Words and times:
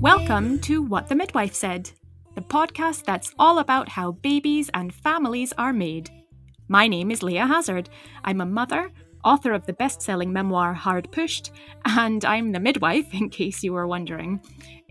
Welcome 0.00 0.60
to 0.60 0.80
What 0.80 1.08
the 1.08 1.16
Midwife 1.16 1.54
Said, 1.54 1.90
the 2.36 2.40
podcast 2.40 3.04
that's 3.04 3.34
all 3.36 3.58
about 3.58 3.88
how 3.88 4.12
babies 4.12 4.70
and 4.74 4.94
families 4.94 5.52
are 5.58 5.72
made. 5.72 6.10
My 6.68 6.86
name 6.86 7.10
is 7.10 7.24
Leah 7.24 7.48
Hazard. 7.48 7.88
I'm 8.22 8.40
a 8.40 8.46
mother, 8.46 8.92
author 9.24 9.54
of 9.54 9.66
the 9.66 9.72
best 9.72 10.02
selling 10.02 10.32
memoir 10.32 10.72
Hard 10.72 11.10
Pushed, 11.10 11.50
and 11.84 12.24
I'm 12.24 12.52
the 12.52 12.60
midwife, 12.60 13.12
in 13.12 13.28
case 13.28 13.64
you 13.64 13.72
were 13.72 13.88
wondering. 13.88 14.40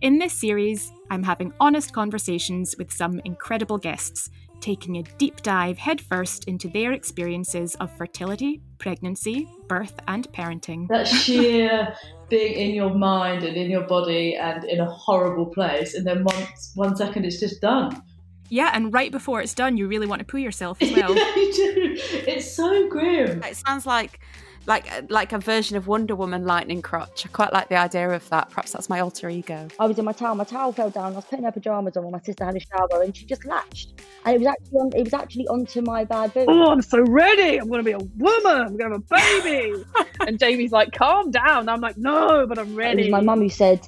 In 0.01 0.19
this 0.19 0.33
series, 0.33 0.91
I'm 1.09 1.23
having 1.23 1.53
honest 1.61 1.93
conversations 1.93 2.75
with 2.77 2.91
some 2.91 3.21
incredible 3.23 3.77
guests 3.77 4.29
taking 4.59 4.97
a 4.97 5.03
deep 5.17 5.41
dive 5.41 5.77
headfirst 5.77 6.45
into 6.45 6.69
their 6.69 6.93
experiences 6.93 7.75
of 7.75 7.95
fertility, 7.97 8.61
pregnancy, 8.83 9.47
birth, 9.69 9.97
and 10.09 10.29
parenting. 10.33 10.89
That 10.89 11.07
sheer 11.07 11.95
being 12.27 12.53
in 12.53 12.75
your 12.75 12.93
mind 12.93 13.45
and 13.45 13.55
in 13.55 13.71
your 13.71 13.87
body 13.87 14.35
and 14.35 14.65
in 14.65 14.81
a 14.81 14.85
horrible 14.85 15.45
place, 15.45 15.93
and 15.93 16.05
then 16.05 16.25
once 16.25 16.73
one 16.75 16.93
second 16.97 17.23
it's 17.23 17.39
just 17.39 17.61
done. 17.61 18.03
Yeah, 18.49 18.71
and 18.73 18.93
right 18.93 19.09
before 19.09 19.41
it's 19.41 19.53
done, 19.53 19.77
you 19.77 19.87
really 19.87 20.05
want 20.05 20.19
to 20.19 20.25
poo 20.25 20.37
yourself 20.37 20.81
as 20.81 20.91
well. 20.97 21.15
yeah, 21.15 21.35
you 21.35 21.53
do. 21.53 21.97
It's 22.27 22.53
so 22.53 22.89
grim. 22.89 23.41
It 23.41 23.55
sounds 23.55 23.85
like 23.85 24.19
like 24.65 25.09
like 25.09 25.33
a 25.33 25.39
version 25.39 25.77
of 25.77 25.87
Wonder 25.87 26.15
Woman 26.15 26.45
lightning 26.45 26.81
crotch. 26.81 27.25
I 27.25 27.29
quite 27.29 27.53
like 27.53 27.69
the 27.69 27.75
idea 27.75 28.09
of 28.09 28.27
that. 28.29 28.49
Perhaps 28.49 28.71
that's 28.71 28.89
my 28.89 28.99
alter 28.99 29.29
ego. 29.29 29.67
I 29.79 29.87
was 29.87 29.99
in 29.99 30.05
my 30.05 30.13
towel. 30.13 30.35
My 30.35 30.43
towel 30.43 30.71
fell 30.71 30.89
down. 30.89 31.13
I 31.13 31.15
was 31.15 31.25
putting 31.25 31.45
her 31.45 31.51
pajamas 31.51 31.97
on 31.97 32.03
when 32.03 32.11
my 32.11 32.21
sister 32.21 32.45
had 32.45 32.55
a 32.55 32.59
shower, 32.59 33.01
and 33.01 33.15
she 33.15 33.25
just 33.25 33.45
latched. 33.45 34.01
And 34.25 34.35
it 34.35 34.39
was 34.39 34.47
actually 34.47 34.77
on, 34.77 34.91
it 34.95 35.03
was 35.03 35.13
actually 35.13 35.47
onto 35.47 35.81
my 35.81 36.03
bad 36.05 36.33
boob. 36.33 36.45
Oh, 36.49 36.71
I'm 36.71 36.81
so 36.81 37.01
ready. 37.01 37.57
I'm 37.57 37.67
going 37.67 37.79
to 37.79 37.85
be 37.85 37.91
a 37.91 37.97
woman. 38.17 38.61
I'm 38.61 38.77
going 38.77 38.91
to 38.91 39.15
have 39.15 39.21
a 39.21 39.41
baby. 39.41 39.83
and 40.27 40.39
Jamie's 40.39 40.71
like, 40.71 40.93
calm 40.93 41.31
down. 41.31 41.67
I'm 41.69 41.81
like, 41.81 41.97
no, 41.97 42.47
but 42.47 42.57
I'm 42.57 42.75
ready. 42.75 43.01
It 43.01 43.05
was 43.05 43.11
my 43.11 43.21
mum 43.21 43.41
who 43.41 43.49
said 43.49 43.87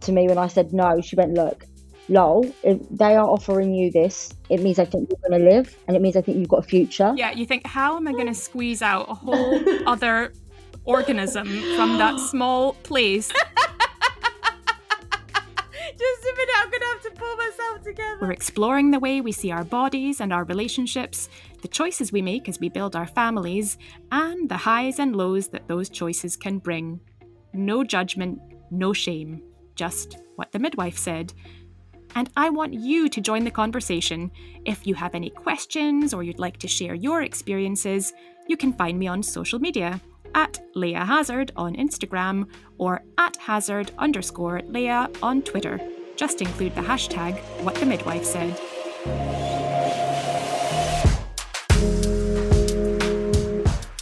to 0.00 0.12
me 0.12 0.28
when 0.28 0.38
I 0.38 0.46
said 0.46 0.72
no. 0.72 1.00
She 1.00 1.16
went, 1.16 1.34
look, 1.34 1.66
lol, 2.08 2.46
if 2.62 2.78
they 2.90 3.16
are 3.16 3.28
offering 3.28 3.74
you 3.74 3.90
this, 3.90 4.32
it 4.48 4.60
means 4.60 4.78
I 4.78 4.84
think 4.84 5.10
you're 5.10 5.28
going 5.28 5.40
to 5.40 5.50
live 5.50 5.76
and 5.86 5.96
it 5.96 6.02
means 6.02 6.16
I 6.16 6.22
think 6.22 6.38
you've 6.38 6.48
got 6.48 6.60
a 6.60 6.68
future. 6.68 7.12
Yeah, 7.16 7.32
you 7.32 7.46
think, 7.46 7.66
how 7.66 7.96
am 7.96 8.08
I 8.08 8.12
going 8.12 8.26
to 8.26 8.34
squeeze 8.34 8.82
out 8.82 9.08
a 9.08 9.14
whole 9.14 9.60
other 9.88 10.32
organism 10.84 11.46
from 11.76 11.98
that 11.98 12.18
small 12.18 12.74
place? 12.82 13.28
Just 15.98 16.24
a 16.24 16.34
minute, 16.36 16.54
I'm 16.56 16.70
going 16.70 16.80
to 16.80 16.86
have 16.86 17.02
to 17.02 17.10
pull 17.10 17.36
myself 17.36 17.82
together. 17.82 18.18
We're 18.20 18.32
exploring 18.32 18.90
the 18.90 18.98
way 18.98 19.20
we 19.20 19.30
see 19.30 19.52
our 19.52 19.62
bodies 19.62 20.20
and 20.20 20.32
our 20.32 20.44
relationships, 20.44 21.28
the 21.60 21.68
choices 21.68 22.10
we 22.10 22.22
make 22.22 22.48
as 22.48 22.58
we 22.58 22.68
build 22.70 22.96
our 22.96 23.06
families, 23.06 23.78
and 24.10 24.48
the 24.48 24.56
highs 24.56 24.98
and 24.98 25.14
lows 25.14 25.48
that 25.48 25.68
those 25.68 25.88
choices 25.88 26.36
can 26.36 26.58
bring. 26.58 26.98
No 27.52 27.84
judgment, 27.84 28.40
no 28.70 28.92
shame, 28.92 29.42
just 29.76 30.16
what 30.36 30.50
the 30.50 30.58
midwife 30.58 30.96
said 30.96 31.32
and 32.14 32.30
I 32.36 32.50
want 32.50 32.74
you 32.74 33.08
to 33.08 33.20
join 33.20 33.44
the 33.44 33.50
conversation. 33.50 34.30
If 34.64 34.86
you 34.86 34.94
have 34.94 35.14
any 35.14 35.30
questions 35.30 36.12
or 36.14 36.22
you'd 36.22 36.38
like 36.38 36.58
to 36.58 36.68
share 36.68 36.94
your 36.94 37.22
experiences, 37.22 38.12
you 38.48 38.56
can 38.56 38.72
find 38.72 38.98
me 38.98 39.06
on 39.06 39.22
social 39.22 39.58
media 39.58 40.00
at 40.34 40.60
Leah 40.74 41.04
Hazard 41.04 41.52
on 41.56 41.76
Instagram 41.76 42.46
or 42.78 43.02
at 43.18 43.36
Hazard 43.36 43.92
underscore 43.98 44.60
Leah 44.66 45.10
on 45.22 45.42
Twitter. 45.42 45.80
Just 46.16 46.40
include 46.40 46.74
the 46.74 46.80
hashtag 46.80 47.38
What 47.62 47.74
the 47.76 47.86
Midwife 47.86 48.24
Said. 48.24 49.61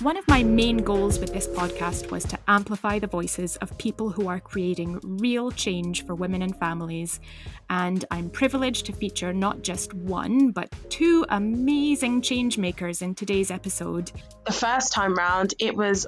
One 0.00 0.16
of 0.16 0.26
my 0.28 0.42
main 0.42 0.78
goals 0.78 1.18
with 1.18 1.34
this 1.34 1.46
podcast 1.46 2.10
was 2.10 2.24
to 2.24 2.38
amplify 2.48 2.98
the 2.98 3.06
voices 3.06 3.56
of 3.56 3.76
people 3.76 4.08
who 4.08 4.28
are 4.28 4.40
creating 4.40 4.98
real 5.02 5.50
change 5.50 6.06
for 6.06 6.14
women 6.14 6.40
and 6.40 6.56
families. 6.56 7.20
And 7.68 8.02
I'm 8.10 8.30
privileged 8.30 8.86
to 8.86 8.94
feature 8.94 9.34
not 9.34 9.60
just 9.60 9.92
one, 9.92 10.52
but 10.52 10.74
two 10.88 11.26
amazing 11.28 12.22
change 12.22 12.56
makers 12.56 13.02
in 13.02 13.14
today's 13.14 13.50
episode. 13.50 14.10
The 14.46 14.54
first 14.54 14.94
time 14.94 15.14
round, 15.14 15.52
it 15.58 15.76
was 15.76 16.06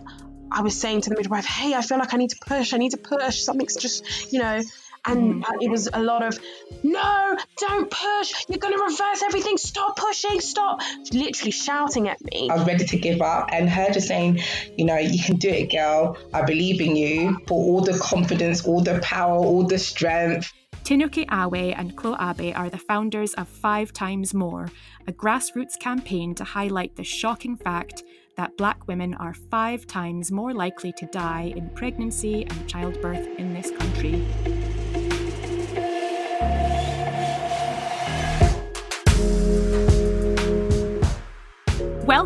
I 0.50 0.62
was 0.62 0.80
saying 0.80 1.02
to 1.02 1.10
the 1.10 1.16
midwife, 1.16 1.44
hey, 1.44 1.74
I 1.74 1.82
feel 1.82 1.98
like 1.98 2.14
I 2.14 2.16
need 2.16 2.30
to 2.30 2.38
push, 2.46 2.72
I 2.72 2.78
need 2.78 2.92
to 2.92 2.96
push. 2.96 3.42
Something's 3.42 3.76
just, 3.76 4.32
you 4.32 4.38
know, 4.38 4.62
and 5.06 5.34
mm-hmm. 5.34 5.42
uh, 5.42 5.56
it 5.60 5.70
was 5.70 5.88
a 5.92 6.00
lot 6.00 6.22
of 6.22 6.38
no 6.82 7.36
don't 7.58 7.90
push. 7.90 8.44
You're 8.48 8.58
going 8.58 8.74
to 8.74 8.82
reverse 8.82 9.22
everything. 9.22 9.56
Stop 9.56 9.96
pushing. 9.96 10.40
Stop. 10.40 10.80
Literally 11.12 11.50
shouting 11.50 12.08
at 12.08 12.22
me. 12.22 12.48
I 12.50 12.54
was 12.56 12.66
ready 12.66 12.84
to 12.84 12.98
give 12.98 13.20
up 13.20 13.48
and 13.52 13.68
her 13.68 13.90
just 13.90 14.08
saying 14.08 14.40
you 14.76 14.84
know 14.84 14.96
you 14.96 15.22
can 15.22 15.36
do 15.36 15.48
it 15.48 15.70
girl. 15.70 16.16
I 16.32 16.42
believe 16.42 16.80
in 16.80 16.96
you 16.96 17.38
for 17.46 17.54
all 17.54 17.80
the 17.80 17.98
confidence 17.98 18.66
all 18.66 18.82
the 18.82 19.00
power 19.00 19.36
all 19.36 19.66
the 19.66 19.78
strength. 19.78 20.52
Tinuke 20.84 21.26
Awe 21.30 21.74
and 21.76 21.96
Chloe 21.96 22.16
Abe 22.20 22.56
are 22.56 22.68
the 22.68 22.78
founders 22.78 23.34
of 23.34 23.46
Five 23.46 23.92
Times 23.92 24.34
More, 24.34 24.68
a 25.06 25.12
grassroots 25.12 25.78
campaign 25.78 26.34
to 26.34 26.42
highlight 26.42 26.96
the 26.96 27.04
shocking 27.04 27.56
fact 27.56 28.02
that 28.36 28.56
black 28.56 28.88
women 28.88 29.14
are 29.14 29.34
five 29.34 29.86
times 29.86 30.32
more 30.32 30.52
likely 30.52 30.92
to 30.94 31.06
die 31.06 31.52
in 31.54 31.68
pregnancy 31.70 32.44
and 32.44 32.68
childbirth 32.68 33.28
in 33.38 33.54
this 33.54 33.70
country. 33.70 34.26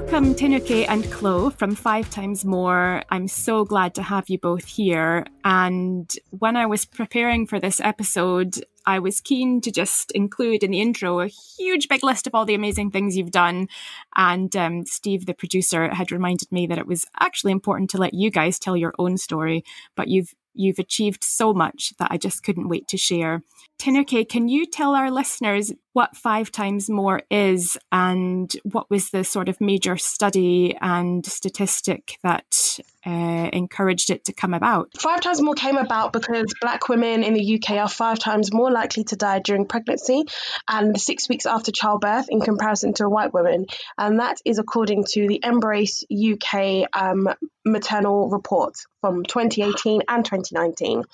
Welcome, 0.07 0.37
Tinuke 0.37 0.87
and 0.89 1.11
Chloe 1.11 1.51
from 1.51 1.75
Five 1.75 2.09
Times 2.11 2.45
More. 2.45 3.03
I'm 3.11 3.27
so 3.27 3.65
glad 3.65 3.93
to 3.97 4.05
have 4.05 4.31
you 4.31 4.39
both 4.39 4.65
here. 4.65 5.27
And 5.45 6.09
when 6.31 6.57
I 6.57 6.65
was 6.65 6.85
preparing 6.85 7.45
for 7.45 7.59
this 7.59 7.81
episode, 7.81 8.55
I 8.87 9.01
was 9.01 9.21
keen 9.21 9.61
to 9.63 9.73
just 9.73 10.13
include 10.13 10.63
in 10.63 10.71
the 10.71 10.81
intro 10.81 11.19
a 11.19 11.27
huge 11.27 11.89
big 11.89 12.05
list 12.05 12.29
of 12.29 12.37
all 12.37 12.45
the 12.45 12.55
amazing 12.55 12.93
things 12.93 13.17
you've 13.17 13.33
done. 13.33 13.67
And 14.15 14.55
um, 14.55 14.87
Steve, 14.87 15.27
the 15.27 15.35
producer, 15.35 15.93
had 15.93 16.13
reminded 16.13 16.53
me 16.53 16.69
that 16.69 16.79
it 16.79 16.87
was 16.87 17.05
actually 17.19 17.51
important 17.51 17.91
to 17.91 17.99
let 17.99 18.15
you 18.15 18.31
guys 18.31 18.61
tell 18.61 18.77
your 18.77 18.95
own 19.01 19.19
story, 19.19 19.65
but 19.97 20.07
you've 20.07 20.33
you've 20.57 20.79
achieved 20.79 21.25
so 21.25 21.53
much 21.53 21.93
that 21.99 22.09
I 22.11 22.17
just 22.17 22.43
couldn't 22.43 22.69
wait 22.69 22.89
to 22.89 22.97
share. 22.97 23.43
Tinuke, 23.79 24.29
can 24.29 24.49
you 24.49 24.65
tell 24.65 24.95
our 24.95 25.11
listeners 25.11 25.73
what 25.93 26.17
Five 26.17 26.51
Times 26.51 26.89
More 26.89 27.23
is 27.31 27.77
and 27.93 28.51
what 28.65 28.91
was 28.91 29.11
the 29.11 29.23
sort 29.23 29.49
of 29.49 29.61
major 29.61 29.97
study 29.97 30.77
and 30.81 31.25
statistic 31.25 32.19
that 32.23 32.79
uh, 33.07 33.51
encouraged 33.53 34.11
it 34.11 34.25
to 34.25 34.33
come 34.33 34.55
about? 34.55 34.91
Five 34.99 35.21
Times 35.21 35.43
More 35.43 35.55
came 35.55 35.77
about 35.77 36.13
because 36.13 36.55
black 36.61 36.89
women 36.89 37.23
in 37.23 37.35
the 37.35 37.57
UK 37.57 37.77
are 37.77 37.89
five 37.89 38.19
times 38.19 38.53
more 38.53 38.71
likely 38.71 39.05
to 39.05 39.17
die 39.17 39.41
during 39.41 39.67
pregnancy 39.67 40.25
and 40.69 40.99
six 40.99 41.29
weeks 41.29 41.45
after 41.45 41.71
childbirth 41.71 42.27
in 42.31 42.41
comparison 42.41 42.95
to 42.95 43.05
a 43.05 43.11
white 43.11 43.35
woman. 43.35 43.67
And 43.99 44.21
that 44.21 44.39
is 44.45 44.59
according 44.59 45.05
to 45.13 45.29
the 45.29 45.41
MBRRACE-UK 45.45 46.89
um, 46.95 47.29
maternal 47.67 48.29
report 48.29 48.75
from 49.01 49.25
2018 49.25 50.03
and 50.09 50.25
2019 50.25 51.05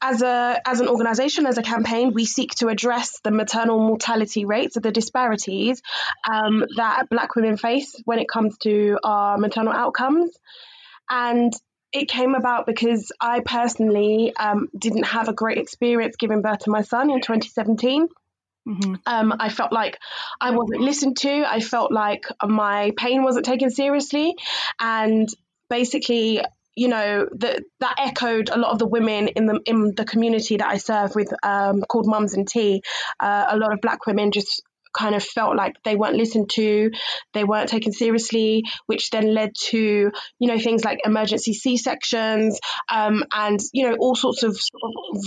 as 0.00 0.22
a 0.22 0.60
as 0.66 0.80
an 0.80 0.88
organization 0.88 1.46
as 1.46 1.58
a 1.58 1.62
campaign 1.62 2.12
we 2.12 2.24
seek 2.24 2.54
to 2.54 2.68
address 2.68 3.20
the 3.24 3.30
maternal 3.30 3.78
mortality 3.78 4.44
rates 4.44 4.76
of 4.76 4.82
the 4.82 4.92
disparities 4.92 5.82
um, 6.30 6.64
that 6.76 7.08
black 7.08 7.34
women 7.34 7.56
face 7.56 7.96
when 8.04 8.18
it 8.18 8.28
comes 8.28 8.56
to 8.58 8.98
our 9.02 9.38
maternal 9.38 9.72
outcomes 9.72 10.36
and 11.10 11.52
it 11.94 12.08
came 12.08 12.34
about 12.34 12.66
because 12.66 13.12
I 13.20 13.40
personally 13.40 14.34
um, 14.36 14.68
didn't 14.76 15.04
have 15.04 15.28
a 15.28 15.32
great 15.32 15.58
experience 15.58 16.16
giving 16.16 16.42
birth 16.42 16.60
to 16.60 16.70
my 16.70 16.82
son 16.82 17.08
in 17.08 17.20
2017. 17.20 18.08
Mm-hmm. 18.66 18.94
Um, 19.06 19.34
I 19.38 19.48
felt 19.48 19.72
like 19.72 19.98
I 20.40 20.50
wasn't 20.50 20.80
listened 20.80 21.18
to. 21.18 21.44
I 21.46 21.60
felt 21.60 21.92
like 21.92 22.24
my 22.44 22.92
pain 22.96 23.22
wasn't 23.22 23.44
taken 23.44 23.70
seriously. 23.70 24.34
And 24.80 25.28
basically, 25.70 26.40
you 26.76 26.88
know 26.88 27.28
that 27.38 27.62
that 27.80 27.94
echoed 27.98 28.48
a 28.48 28.58
lot 28.58 28.72
of 28.72 28.78
the 28.78 28.86
women 28.86 29.28
in 29.28 29.46
the 29.46 29.60
in 29.64 29.94
the 29.96 30.04
community 30.04 30.56
that 30.56 30.68
I 30.68 30.78
serve 30.78 31.14
with 31.14 31.32
um, 31.42 31.82
called 31.82 32.06
Mums 32.06 32.34
and 32.34 32.48
Tea. 32.48 32.82
Uh, 33.20 33.46
a 33.48 33.56
lot 33.56 33.72
of 33.72 33.80
Black 33.80 34.06
women 34.06 34.32
just 34.32 34.62
kind 34.94 35.14
of 35.14 35.22
felt 35.22 35.56
like 35.56 35.74
they 35.84 35.96
weren't 35.96 36.16
listened 36.16 36.48
to, 36.50 36.90
they 37.34 37.44
weren't 37.44 37.68
taken 37.68 37.92
seriously, 37.92 38.62
which 38.86 39.10
then 39.10 39.34
led 39.34 39.50
to, 39.56 40.10
you 40.38 40.48
know, 40.48 40.58
things 40.58 40.84
like 40.84 41.00
emergency 41.04 41.52
C 41.52 41.76
sections 41.76 42.58
um, 42.90 43.24
and, 43.32 43.58
you 43.72 43.88
know, 43.88 43.96
all 43.98 44.14
sorts 44.14 44.44
of, 44.44 44.56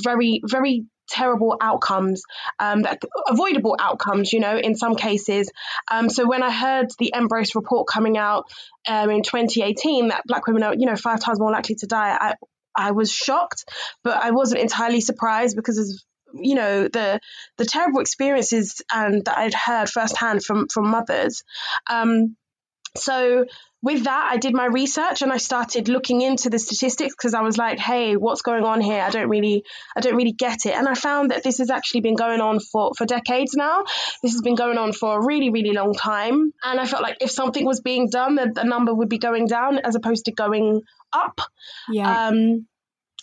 very, 0.03 0.41
very 0.45 0.85
terrible 1.07 1.57
outcomes, 1.61 2.23
um, 2.59 2.83
that 2.83 3.01
avoidable 3.27 3.75
outcomes, 3.79 4.33
you 4.33 4.39
know, 4.39 4.57
in 4.57 4.75
some 4.75 4.95
cases. 4.95 5.51
Um, 5.89 6.09
so 6.09 6.27
when 6.27 6.43
I 6.43 6.51
heard 6.51 6.87
the 6.99 7.13
MBRRACE 7.15 7.55
report 7.55 7.87
coming 7.87 8.17
out 8.17 8.45
um, 8.87 9.09
in 9.09 9.23
2018 9.23 10.09
that 10.09 10.23
Black 10.25 10.47
women 10.47 10.63
are, 10.63 10.73
you 10.75 10.85
know, 10.85 10.95
five 10.95 11.19
times 11.19 11.39
more 11.39 11.51
likely 11.51 11.75
to 11.75 11.87
die, 11.87 12.17
I, 12.19 12.35
I 12.75 12.91
was 12.91 13.11
shocked, 13.11 13.65
but 14.03 14.17
I 14.17 14.31
wasn't 14.31 14.61
entirely 14.61 15.01
surprised 15.01 15.55
because 15.55 15.77
of, 15.79 15.87
you 16.33 16.55
know 16.55 16.89
the 16.89 17.21
the 17.57 17.63
terrible 17.63 18.01
experiences 18.01 18.81
and 18.93 19.23
that 19.23 19.37
I'd 19.37 19.53
heard 19.53 19.89
firsthand 19.89 20.43
from 20.43 20.67
from 20.67 20.89
mothers. 20.89 21.43
Um, 21.89 22.35
so 22.97 23.45
with 23.83 24.05
that, 24.05 24.29
I 24.31 24.37
did 24.37 24.55
my 24.55 24.65
research 24.65 25.21
and 25.21 25.31
I 25.31 25.37
started 25.37 25.87
looking 25.87 26.21
into 26.21 26.49
the 26.49 26.57
statistics 26.57 27.13
because 27.15 27.33
I 27.35 27.41
was 27.41 27.57
like, 27.57 27.77
"Hey, 27.77 28.15
what's 28.15 28.41
going 28.41 28.63
on 28.63 28.81
here? 28.81 29.01
I 29.01 29.11
don't 29.11 29.29
really, 29.29 29.63
I 29.95 30.01
don't 30.01 30.15
really 30.15 30.31
get 30.31 30.65
it." 30.65 30.75
And 30.75 30.87
I 30.87 30.95
found 30.95 31.31
that 31.31 31.43
this 31.43 31.59
has 31.59 31.69
actually 31.69 32.01
been 32.01 32.15
going 32.15 32.41
on 32.41 32.59
for 32.59 32.91
for 32.97 33.05
decades 33.05 33.53
now. 33.53 33.83
This 34.23 34.31
has 34.31 34.41
been 34.41 34.55
going 34.55 34.77
on 34.77 34.93
for 34.93 35.19
a 35.19 35.25
really, 35.25 35.51
really 35.51 35.73
long 35.73 35.93
time. 35.93 36.51
And 36.63 36.79
I 36.79 36.85
felt 36.85 37.03
like 37.03 37.17
if 37.21 37.29
something 37.29 37.65
was 37.65 37.81
being 37.81 38.09
done, 38.09 38.35
the, 38.35 38.51
the 38.53 38.63
number 38.63 38.93
would 38.93 39.09
be 39.09 39.19
going 39.19 39.45
down 39.45 39.77
as 39.77 39.95
opposed 39.95 40.25
to 40.25 40.31
going 40.31 40.81
up. 41.13 41.39
Yeah. 41.89 42.27
Um, 42.27 42.65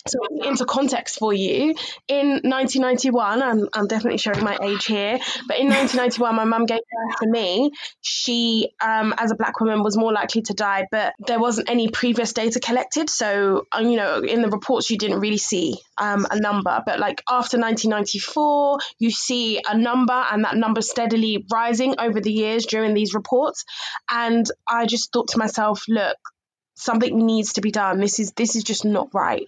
so 0.07 0.19
into 0.43 0.65
context 0.65 1.17
for 1.17 1.33
you, 1.33 1.73
in 2.07 2.27
1991, 2.43 3.41
I'm, 3.41 3.69
I'm 3.73 3.87
definitely 3.87 4.19
showing 4.19 4.43
my 4.43 4.57
age 4.61 4.85
here, 4.85 5.19
but 5.47 5.57
in 5.57 5.67
1991, 5.67 6.35
my 6.35 6.43
mum 6.43 6.65
gave 6.65 6.79
birth 6.79 7.19
to 7.21 7.27
me. 7.27 7.71
She, 8.01 8.69
um, 8.81 9.15
as 9.17 9.31
a 9.31 9.35
black 9.35 9.59
woman, 9.59 9.83
was 9.83 9.97
more 9.97 10.13
likely 10.13 10.43
to 10.43 10.53
die, 10.53 10.87
but 10.91 11.13
there 11.25 11.39
wasn't 11.39 11.69
any 11.69 11.89
previous 11.89 12.33
data 12.33 12.59
collected. 12.59 13.09
So, 13.09 13.65
um, 13.71 13.87
you 13.87 13.97
know, 13.97 14.19
in 14.19 14.41
the 14.41 14.49
reports, 14.49 14.91
you 14.91 14.97
didn't 14.97 15.19
really 15.19 15.37
see 15.37 15.79
um, 15.97 16.27
a 16.29 16.39
number. 16.39 16.83
But 16.85 16.99
like 16.99 17.23
after 17.27 17.57
1994, 17.57 18.77
you 18.99 19.09
see 19.09 19.59
a 19.67 19.77
number, 19.77 20.13
and 20.13 20.43
that 20.43 20.55
number 20.55 20.81
steadily 20.81 21.45
rising 21.51 21.95
over 21.99 22.21
the 22.21 22.31
years 22.31 22.65
during 22.65 22.93
these 22.93 23.15
reports. 23.15 23.65
And 24.09 24.45
I 24.67 24.85
just 24.85 25.11
thought 25.11 25.29
to 25.29 25.39
myself, 25.39 25.83
look, 25.87 26.17
something 26.75 27.25
needs 27.25 27.53
to 27.53 27.61
be 27.61 27.71
done. 27.71 27.99
This 27.99 28.19
is 28.19 28.33
this 28.33 28.55
is 28.55 28.63
just 28.63 28.85
not 28.85 29.09
right. 29.13 29.47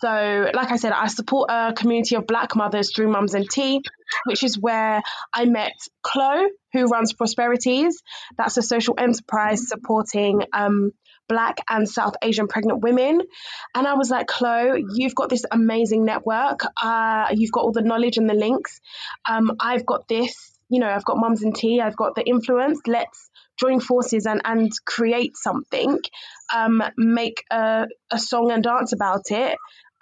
So, 0.00 0.50
like 0.54 0.70
I 0.70 0.76
said, 0.76 0.92
I 0.92 1.08
support 1.08 1.50
a 1.50 1.72
community 1.74 2.14
of 2.16 2.26
Black 2.26 2.54
mothers 2.54 2.92
through 2.94 3.10
Mums 3.10 3.34
and 3.34 3.48
Tea, 3.48 3.82
which 4.24 4.44
is 4.44 4.58
where 4.58 5.02
I 5.32 5.44
met 5.46 5.74
Chloe, 6.02 6.48
who 6.72 6.86
runs 6.86 7.12
Prosperities. 7.12 8.02
That's 8.36 8.56
a 8.56 8.62
social 8.62 8.94
enterprise 8.98 9.68
supporting 9.68 10.42
um, 10.52 10.92
Black 11.28 11.56
and 11.68 11.88
South 11.88 12.14
Asian 12.22 12.46
pregnant 12.46 12.80
women. 12.82 13.20
And 13.74 13.86
I 13.86 13.94
was 13.94 14.10
like, 14.10 14.26
Chloe, 14.26 14.84
you've 14.94 15.14
got 15.14 15.28
this 15.28 15.44
amazing 15.50 16.04
network. 16.04 16.60
Uh, 16.80 17.28
you've 17.34 17.52
got 17.52 17.64
all 17.64 17.72
the 17.72 17.82
knowledge 17.82 18.18
and 18.18 18.28
the 18.28 18.34
links. 18.34 18.80
Um, 19.28 19.52
I've 19.58 19.86
got 19.86 20.08
this. 20.08 20.52
You 20.68 20.80
know, 20.80 20.88
I've 20.88 21.04
got 21.04 21.16
Mums 21.18 21.42
and 21.42 21.54
Tea. 21.54 21.80
I've 21.80 21.96
got 21.96 22.16
the 22.16 22.24
influence. 22.24 22.80
Let's 22.86 23.30
join 23.58 23.80
forces 23.80 24.26
and, 24.26 24.40
and 24.44 24.70
create 24.84 25.36
something, 25.36 25.98
um, 26.54 26.82
make 26.96 27.44
a, 27.50 27.86
a 28.10 28.18
song 28.18 28.50
and 28.52 28.62
dance 28.62 28.92
about 28.92 29.30
it, 29.30 29.56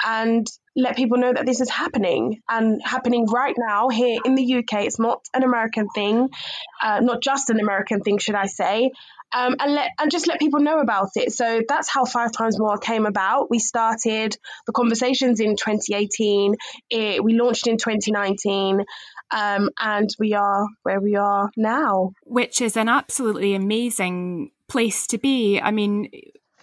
and 0.05 0.47
let 0.77 0.97
people 0.97 1.19
know 1.19 1.33
that 1.33 1.47
this 1.47 1.61
is 1.61 1.71
happening 1.71 2.41
and 2.49 2.81
happening 2.85 3.27
right 3.27 3.55
now 3.56 3.89
here 3.89 4.19
in 4.25 4.35
the 4.35 4.56
UK. 4.56 4.85
It's 4.85 4.99
not 4.99 5.25
an 5.33 5.45
American 5.45 5.89
thing, 5.95 6.29
uh, 6.83 7.01
not 7.01 7.23
just 7.23 7.51
an 7.51 7.61
American 7.61 8.01
thing, 8.01 8.19
should 8.19 8.35
I 8.35 8.47
say. 8.47 8.91
Um, 9.37 9.57
and 9.59 9.75
let 9.75 9.91
and 9.99 10.11
just 10.11 10.29
let 10.29 10.39
people 10.39 10.61
know 10.61 10.79
about 10.79 11.09
it. 11.17 11.33
So 11.33 11.61
that's 11.69 11.91
how 11.91 12.05
Five 12.05 12.31
Times 12.33 12.59
More 12.59 12.79
came 12.79 13.05
about. 13.05 13.51
We 13.51 13.59
started 13.59 14.37
the 14.67 14.73
conversations 14.73 15.41
in 15.41 15.57
2018. 15.57 16.55
It, 16.91 17.25
we 17.25 17.35
launched 17.35 17.67
in 17.67 17.77
2019, 17.77 18.85
um, 19.33 19.71
and 19.79 20.09
we 20.21 20.35
are 20.35 20.67
where 20.85 21.01
we 21.01 21.17
are 21.17 21.51
now. 21.57 22.13
Which 22.25 22.61
is 22.61 22.77
an 22.77 22.89
absolutely 22.89 23.55
amazing 23.55 24.53
place 24.69 25.07
to 25.09 25.19
be. 25.19 25.61
I 25.61 25.73
mean, 25.73 26.11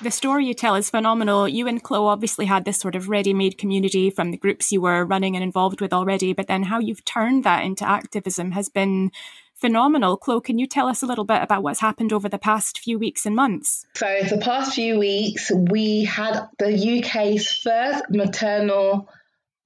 the 0.01 0.11
story 0.11 0.45
you 0.45 0.53
tell 0.53 0.75
is 0.75 0.89
phenomenal. 0.89 1.47
You 1.47 1.67
and 1.67 1.81
Chloe 1.81 2.07
obviously 2.07 2.45
had 2.45 2.65
this 2.65 2.77
sort 2.77 2.95
of 2.95 3.09
ready 3.09 3.33
made 3.33 3.57
community 3.57 4.09
from 4.09 4.31
the 4.31 4.37
groups 4.37 4.71
you 4.71 4.81
were 4.81 5.05
running 5.05 5.35
and 5.35 5.43
involved 5.43 5.81
with 5.81 5.93
already, 5.93 6.33
but 6.33 6.47
then 6.47 6.63
how 6.63 6.79
you've 6.79 7.05
turned 7.05 7.43
that 7.43 7.63
into 7.63 7.87
activism 7.87 8.51
has 8.51 8.69
been 8.69 9.11
phenomenal. 9.53 10.17
Chloe, 10.17 10.41
can 10.41 10.57
you 10.57 10.65
tell 10.65 10.87
us 10.87 11.03
a 11.03 11.05
little 11.05 11.23
bit 11.23 11.41
about 11.41 11.61
what's 11.61 11.79
happened 11.79 12.11
over 12.11 12.27
the 12.27 12.39
past 12.39 12.79
few 12.79 12.97
weeks 12.97 13.25
and 13.25 13.35
months? 13.35 13.85
So, 13.95 14.21
the 14.27 14.39
past 14.39 14.73
few 14.73 14.97
weeks, 14.97 15.51
we 15.51 16.03
had 16.05 16.47
the 16.57 16.99
UK's 16.99 17.51
first 17.53 18.05
maternal 18.09 19.07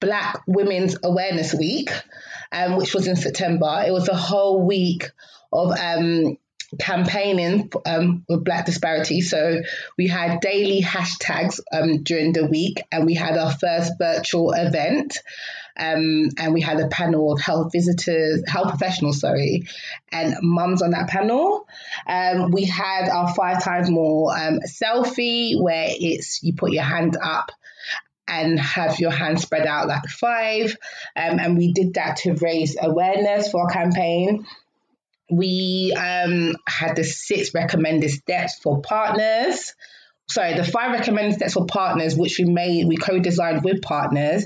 Black 0.02 0.42
Women's 0.46 0.98
Awareness 1.04 1.54
Week, 1.54 1.90
um, 2.52 2.76
which 2.76 2.94
was 2.94 3.08
in 3.08 3.16
September. 3.16 3.84
It 3.88 3.92
was 3.92 4.10
a 4.10 4.16
whole 4.16 4.66
week 4.66 5.10
of 5.54 5.72
um, 5.72 6.38
campaigning 6.79 7.71
um, 7.85 8.25
with 8.27 8.44
Black 8.44 8.65
disparity. 8.65 9.21
So 9.21 9.62
we 9.97 10.07
had 10.07 10.39
daily 10.39 10.81
hashtags 10.81 11.59
um, 11.71 12.03
during 12.03 12.33
the 12.33 12.45
week, 12.45 12.81
and 12.91 13.06
we 13.06 13.13
had 13.13 13.38
our 13.38 13.51
first 13.51 13.94
virtual 13.97 14.51
event. 14.51 15.19
Um, 15.77 16.29
and 16.38 16.53
we 16.53 16.62
had 16.62 16.79
a 16.79 16.88
panel 16.88 17.33
of 17.33 17.41
health 17.41 17.73
visitors, 17.73 18.44
health 18.47 18.69
professionals, 18.69 19.19
sorry, 19.19 19.67
and 20.09 20.35
mums 20.41 20.81
on 20.81 20.91
that 20.91 21.09
panel. 21.09 21.67
Um, 22.07 22.51
we 22.51 22.63
had 22.63 23.09
our 23.09 23.33
five 23.33 23.62
times 23.62 23.89
more 23.89 24.31
um, 24.38 24.59
selfie, 24.65 25.62
where 25.62 25.88
it's 25.89 26.41
you 26.44 26.53
put 26.53 26.71
your 26.71 26.83
hand 26.83 27.17
up 27.21 27.51
and 28.27 28.59
have 28.59 29.00
your 29.00 29.12
hand 29.12 29.39
spread 29.39 29.67
out 29.67 29.88
like 29.88 30.06
five. 30.06 30.77
Um, 31.15 31.39
and 31.39 31.57
we 31.57 31.73
did 31.73 31.95
that 31.95 32.17
to 32.17 32.33
raise 32.35 32.77
awareness 32.81 33.51
for 33.51 33.63
our 33.63 33.69
campaign. 33.69 34.45
We 35.30 35.94
um, 35.98 36.56
had 36.68 36.95
the 36.95 37.04
six 37.04 37.54
recommended 37.54 38.10
steps 38.12 38.60
for 38.60 38.81
partners. 38.81 39.74
Sorry, 40.27 40.56
the 40.56 40.63
five 40.63 40.92
recommended 40.92 41.36
steps 41.36 41.54
for 41.54 41.68
partners, 41.68 42.16
which 42.16 42.39
we 42.39 42.45
made, 42.45 42.88
we 42.88 42.98
co-designed 42.98 43.63
with 43.63 43.83
partners. 43.83 44.45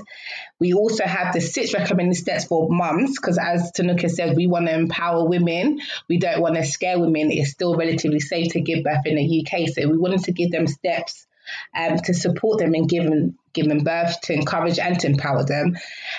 We 0.58 0.74
also 0.74 1.04
have 1.04 1.32
the 1.32 1.40
six 1.40 1.72
recommended 1.72 2.16
steps 2.16 2.44
for 2.44 2.68
mums, 2.70 3.16
because 3.18 3.38
as 3.38 3.72
Tinuke 3.72 4.10
said, 4.10 4.36
we 4.36 4.46
want 4.46 4.66
to 4.66 4.74
empower 4.74 5.26
women. 5.26 5.80
We 6.06 6.18
don't 6.18 6.42
want 6.42 6.56
to 6.56 6.64
scare 6.64 6.98
women. 6.98 7.30
It's 7.30 7.50
still 7.50 7.76
relatively 7.76 8.20
safe 8.20 8.52
to 8.52 8.60
give 8.60 8.84
birth 8.84 9.06
in 9.06 9.16
the 9.16 9.46
UK, 9.46 9.68
so 9.68 9.88
we 9.88 9.96
wanted 9.96 10.24
to 10.24 10.32
give 10.32 10.50
them 10.50 10.66
steps 10.66 11.26
um, 11.74 11.96
to 11.96 12.14
support 12.14 12.58
them 12.58 12.74
in 12.74 12.86
giving 12.86 13.36
giving 13.52 13.84
birth, 13.84 14.20
to 14.22 14.32
encourage 14.32 14.78
and 14.78 14.98
to 15.00 15.06
empower 15.06 15.44
them. 15.44 15.76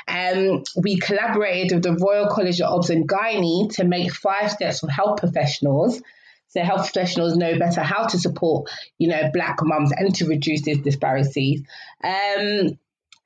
Um, 0.08 0.64
we 0.76 0.98
collaborated 0.98 1.74
with 1.74 1.84
the 1.84 1.96
Royal 2.04 2.28
College 2.28 2.60
of 2.62 2.74
Obs 2.74 2.90
and 2.90 3.08
Gynae 3.08 3.74
to 3.76 3.84
make 3.84 4.14
five 4.14 4.52
steps 4.52 4.80
for 4.80 4.90
health 4.90 5.20
professionals. 5.20 6.02
So 6.50 6.62
health 6.62 6.92
professionals 6.92 7.38
know 7.38 7.58
better 7.58 7.82
how 7.82 8.08
to 8.08 8.20
support, 8.20 8.70
you 8.98 9.08
know, 9.08 9.30
black 9.34 9.60
mums 9.62 9.94
and 9.94 10.14
to 10.16 10.28
reduce 10.28 10.64
these 10.64 10.82
disparities. 10.82 11.64
Um, 12.04 12.78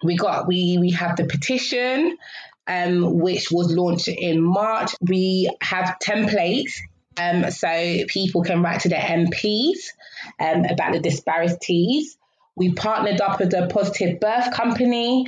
we 0.04 0.16
got 0.16 0.48
we 0.48 0.78
we 0.80 0.92
have 0.92 1.16
the 1.16 1.26
petition, 1.26 2.18
um, 2.68 3.20
which 3.20 3.50
was 3.52 3.74
launched 3.74 4.10
in 4.10 4.42
March. 4.42 4.92
We 5.02 5.50
have 5.62 5.98
templates 6.04 6.74
um, 7.20 7.50
so 7.52 8.06
people 8.08 8.44
can 8.44 8.62
write 8.62 8.82
to 8.82 8.90
their 8.90 9.00
MPs 9.00 9.78
um, 10.40 10.66
about 10.66 10.94
the 10.94 11.00
disparities. 11.00 12.18
We 12.56 12.74
partnered 12.74 13.20
up 13.20 13.40
with 13.40 13.54
a 13.54 13.68
positive 13.68 14.20
birth 14.20 14.52
company 14.52 15.28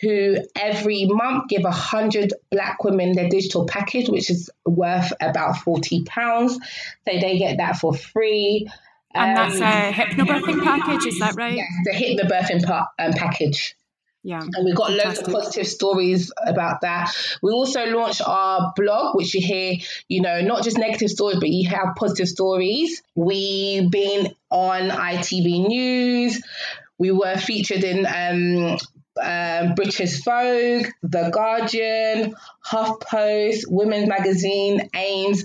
who 0.00 0.38
every 0.56 1.04
month 1.06 1.48
give 1.48 1.64
100 1.64 2.32
black 2.50 2.82
women 2.82 3.12
their 3.12 3.28
digital 3.28 3.66
package, 3.66 4.08
which 4.08 4.30
is 4.30 4.50
worth 4.64 5.12
about 5.20 5.56
£40. 5.56 6.50
So 6.50 6.58
they 7.04 7.38
get 7.38 7.58
that 7.58 7.76
for 7.76 7.94
free. 7.94 8.68
And 9.14 9.38
um, 9.38 9.58
that's 9.58 9.60
a 9.60 9.92
hypnobirthing 9.92 10.62
package, 10.64 11.06
is 11.06 11.18
that 11.18 11.34
right? 11.36 11.56
Yes, 11.56 11.68
the 11.84 11.90
hypnobirthing 11.92 12.64
pa- 12.64 12.88
um, 12.98 13.12
package. 13.12 13.76
Yeah. 14.24 14.40
And 14.40 14.64
we've 14.64 14.76
got 14.76 14.90
fantastic. 14.90 15.26
loads 15.26 15.28
of 15.28 15.34
positive 15.34 15.66
stories 15.66 16.32
about 16.46 16.82
that. 16.82 17.12
We 17.42 17.50
also 17.50 17.86
launched 17.86 18.22
our 18.24 18.72
blog, 18.76 19.16
which 19.16 19.34
you 19.34 19.44
hear, 19.44 19.74
you 20.08 20.22
know, 20.22 20.40
not 20.42 20.62
just 20.62 20.78
negative 20.78 21.10
stories, 21.10 21.38
but 21.40 21.48
you 21.48 21.68
have 21.70 21.96
positive 21.96 22.28
stories. 22.28 23.02
We've 23.16 23.90
been 23.90 24.34
on 24.50 24.90
ITV 24.90 25.66
News. 25.66 26.40
We 26.98 27.10
were 27.10 27.36
featured 27.36 27.82
in 27.82 28.06
um, 28.06 28.78
um, 29.20 29.74
British 29.74 30.22
Vogue, 30.24 30.86
The 31.02 31.30
Guardian, 31.30 32.36
HuffPost, 32.64 33.64
Women's 33.66 34.08
Magazine, 34.08 34.88
Ames 34.94 35.44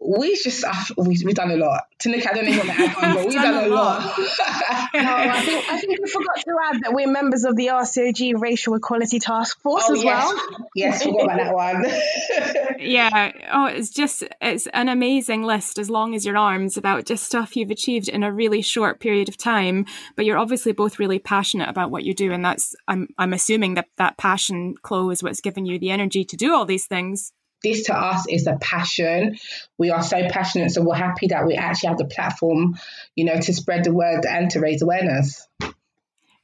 we 0.00 0.36
just 0.36 0.62
uh, 0.62 0.74
we, 0.98 1.18
have 1.24 1.34
done 1.34 1.50
a 1.50 1.56
lot. 1.56 1.84
Tinuke, 1.98 2.26
I 2.28 2.34
don't 2.34 2.46
even 2.46 2.66
want 2.66 2.78
to 2.78 2.84
add 2.84 2.96
on, 2.96 3.14
but 3.14 3.24
we've 3.26 3.34
done, 3.34 3.54
done, 3.54 3.64
a 3.64 3.68
lot. 3.68 4.04
lot. 4.04 4.18
no, 4.94 5.00
I 5.00 5.42
think 5.42 5.70
I 5.70 5.80
think 5.80 6.00
we 6.00 6.10
forgot 6.10 6.36
to 6.36 6.56
add 6.70 6.82
that 6.82 6.92
we're 6.92 7.08
members 7.08 7.44
of 7.44 7.56
the 7.56 7.68
RCOG 7.68 8.40
Racial 8.40 8.74
Equality 8.74 9.18
Task 9.18 9.60
Force 9.62 9.84
oh, 9.88 9.94
as 9.94 10.04
yes. 10.04 10.24
well. 10.24 10.66
Yes, 10.74 11.02
forgot 11.02 11.24
about 11.24 11.36
that 11.38 11.54
one. 11.54 12.78
yeah. 12.78 13.32
Oh, 13.50 13.66
it's 13.66 13.90
just 13.90 14.22
it's 14.42 14.66
an 14.68 14.90
amazing 14.90 15.44
list 15.44 15.78
as 15.78 15.88
long 15.88 16.14
as 16.14 16.26
your 16.26 16.36
arms 16.36 16.76
about 16.76 17.06
just 17.06 17.24
stuff 17.24 17.56
you've 17.56 17.70
achieved 17.70 18.08
in 18.08 18.22
a 18.22 18.32
really 18.32 18.60
short 18.60 19.00
period 19.00 19.30
of 19.30 19.38
time. 19.38 19.86
But 20.14 20.26
you're 20.26 20.38
obviously 20.38 20.72
both 20.72 20.98
really 20.98 21.18
passionate 21.18 21.70
about 21.70 21.90
what 21.90 22.04
you 22.04 22.12
do, 22.12 22.32
and 22.32 22.44
that's 22.44 22.76
I'm 22.86 23.08
I'm 23.16 23.32
assuming 23.32 23.74
that 23.74 23.88
that 23.96 24.18
passion, 24.18 24.74
Chloe, 24.82 25.14
is 25.14 25.22
what's 25.22 25.40
given 25.40 25.64
you 25.64 25.78
the 25.78 25.90
energy 25.90 26.24
to 26.24 26.36
do 26.36 26.54
all 26.54 26.66
these 26.66 26.86
things 26.86 27.32
this 27.66 27.84
to 27.84 27.94
us 27.94 28.26
is 28.28 28.46
a 28.46 28.56
passion. 28.60 29.36
We 29.76 29.90
are 29.90 30.02
so 30.02 30.28
passionate, 30.28 30.70
so 30.70 30.82
we're 30.82 30.94
happy 30.94 31.28
that 31.28 31.46
we 31.46 31.54
actually 31.54 31.88
have 31.88 31.98
the 31.98 32.04
platform, 32.04 32.78
you 33.16 33.24
know, 33.24 33.38
to 33.38 33.52
spread 33.52 33.84
the 33.84 33.92
word 33.92 34.24
and 34.24 34.48
to 34.50 34.60
raise 34.60 34.82
awareness. 34.82 35.46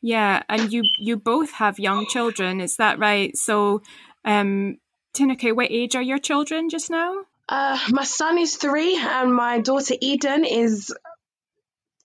Yeah, 0.01 0.43
and 0.49 0.73
you 0.73 0.83
you 0.99 1.17
both 1.17 1.53
have 1.53 1.79
young 1.79 2.07
children, 2.07 2.61
is 2.61 2.77
that 2.77 2.99
right? 2.99 3.37
So, 3.37 3.83
um, 4.25 4.79
Tinuke, 5.15 5.55
what 5.55 5.71
age 5.71 5.95
are 5.95 6.03
your 6.03 6.19
children 6.19 6.69
just 6.69 6.91
now? 6.91 7.23
Uh, 7.49 7.79
my 7.91 8.05
son 8.05 8.39
is 8.39 8.57
three, 8.57 8.97
and 8.97 9.33
my 9.33 9.61
daughter 9.61 9.95
Eden 10.01 10.45
is 10.45 10.93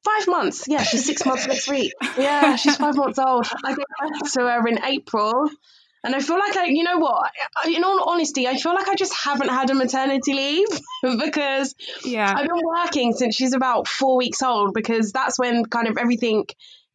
five 0.03 0.27
months. 0.27 0.67
Yeah, 0.67 0.83
she's 0.83 1.05
six 1.05 1.25
months 1.25 1.47
next 1.47 1.67
week. 1.67 1.93
Yeah, 2.17 2.55
she's 2.55 2.77
five 2.77 2.95
months 2.95 3.17
old. 3.17 3.47
I 3.63 3.73
gave 3.73 3.85
birth 3.99 4.33
to 4.33 4.41
her 4.41 4.67
in 4.67 4.83
April. 4.83 5.49
And 6.03 6.15
I 6.15 6.19
feel 6.19 6.37
like 6.37 6.55
I, 6.55 6.65
you 6.65 6.83
know 6.83 6.99
what? 6.99 7.31
In 7.67 7.83
all 7.83 8.09
honesty, 8.09 8.47
I 8.47 8.55
feel 8.57 8.73
like 8.73 8.87
I 8.87 8.95
just 8.95 9.13
haven't 9.15 9.49
had 9.49 9.69
a 9.69 9.75
maternity 9.75 10.33
leave 10.33 10.67
because 11.19 11.75
Yeah. 12.05 12.33
I've 12.35 12.47
been 12.47 12.61
working 12.63 13.13
since 13.13 13.35
she's 13.35 13.53
about 13.53 13.87
four 13.87 14.17
weeks 14.17 14.41
old 14.41 14.73
because 14.73 15.11
that's 15.11 15.37
when 15.39 15.65
kind 15.65 15.87
of 15.87 15.97
everything 15.97 16.45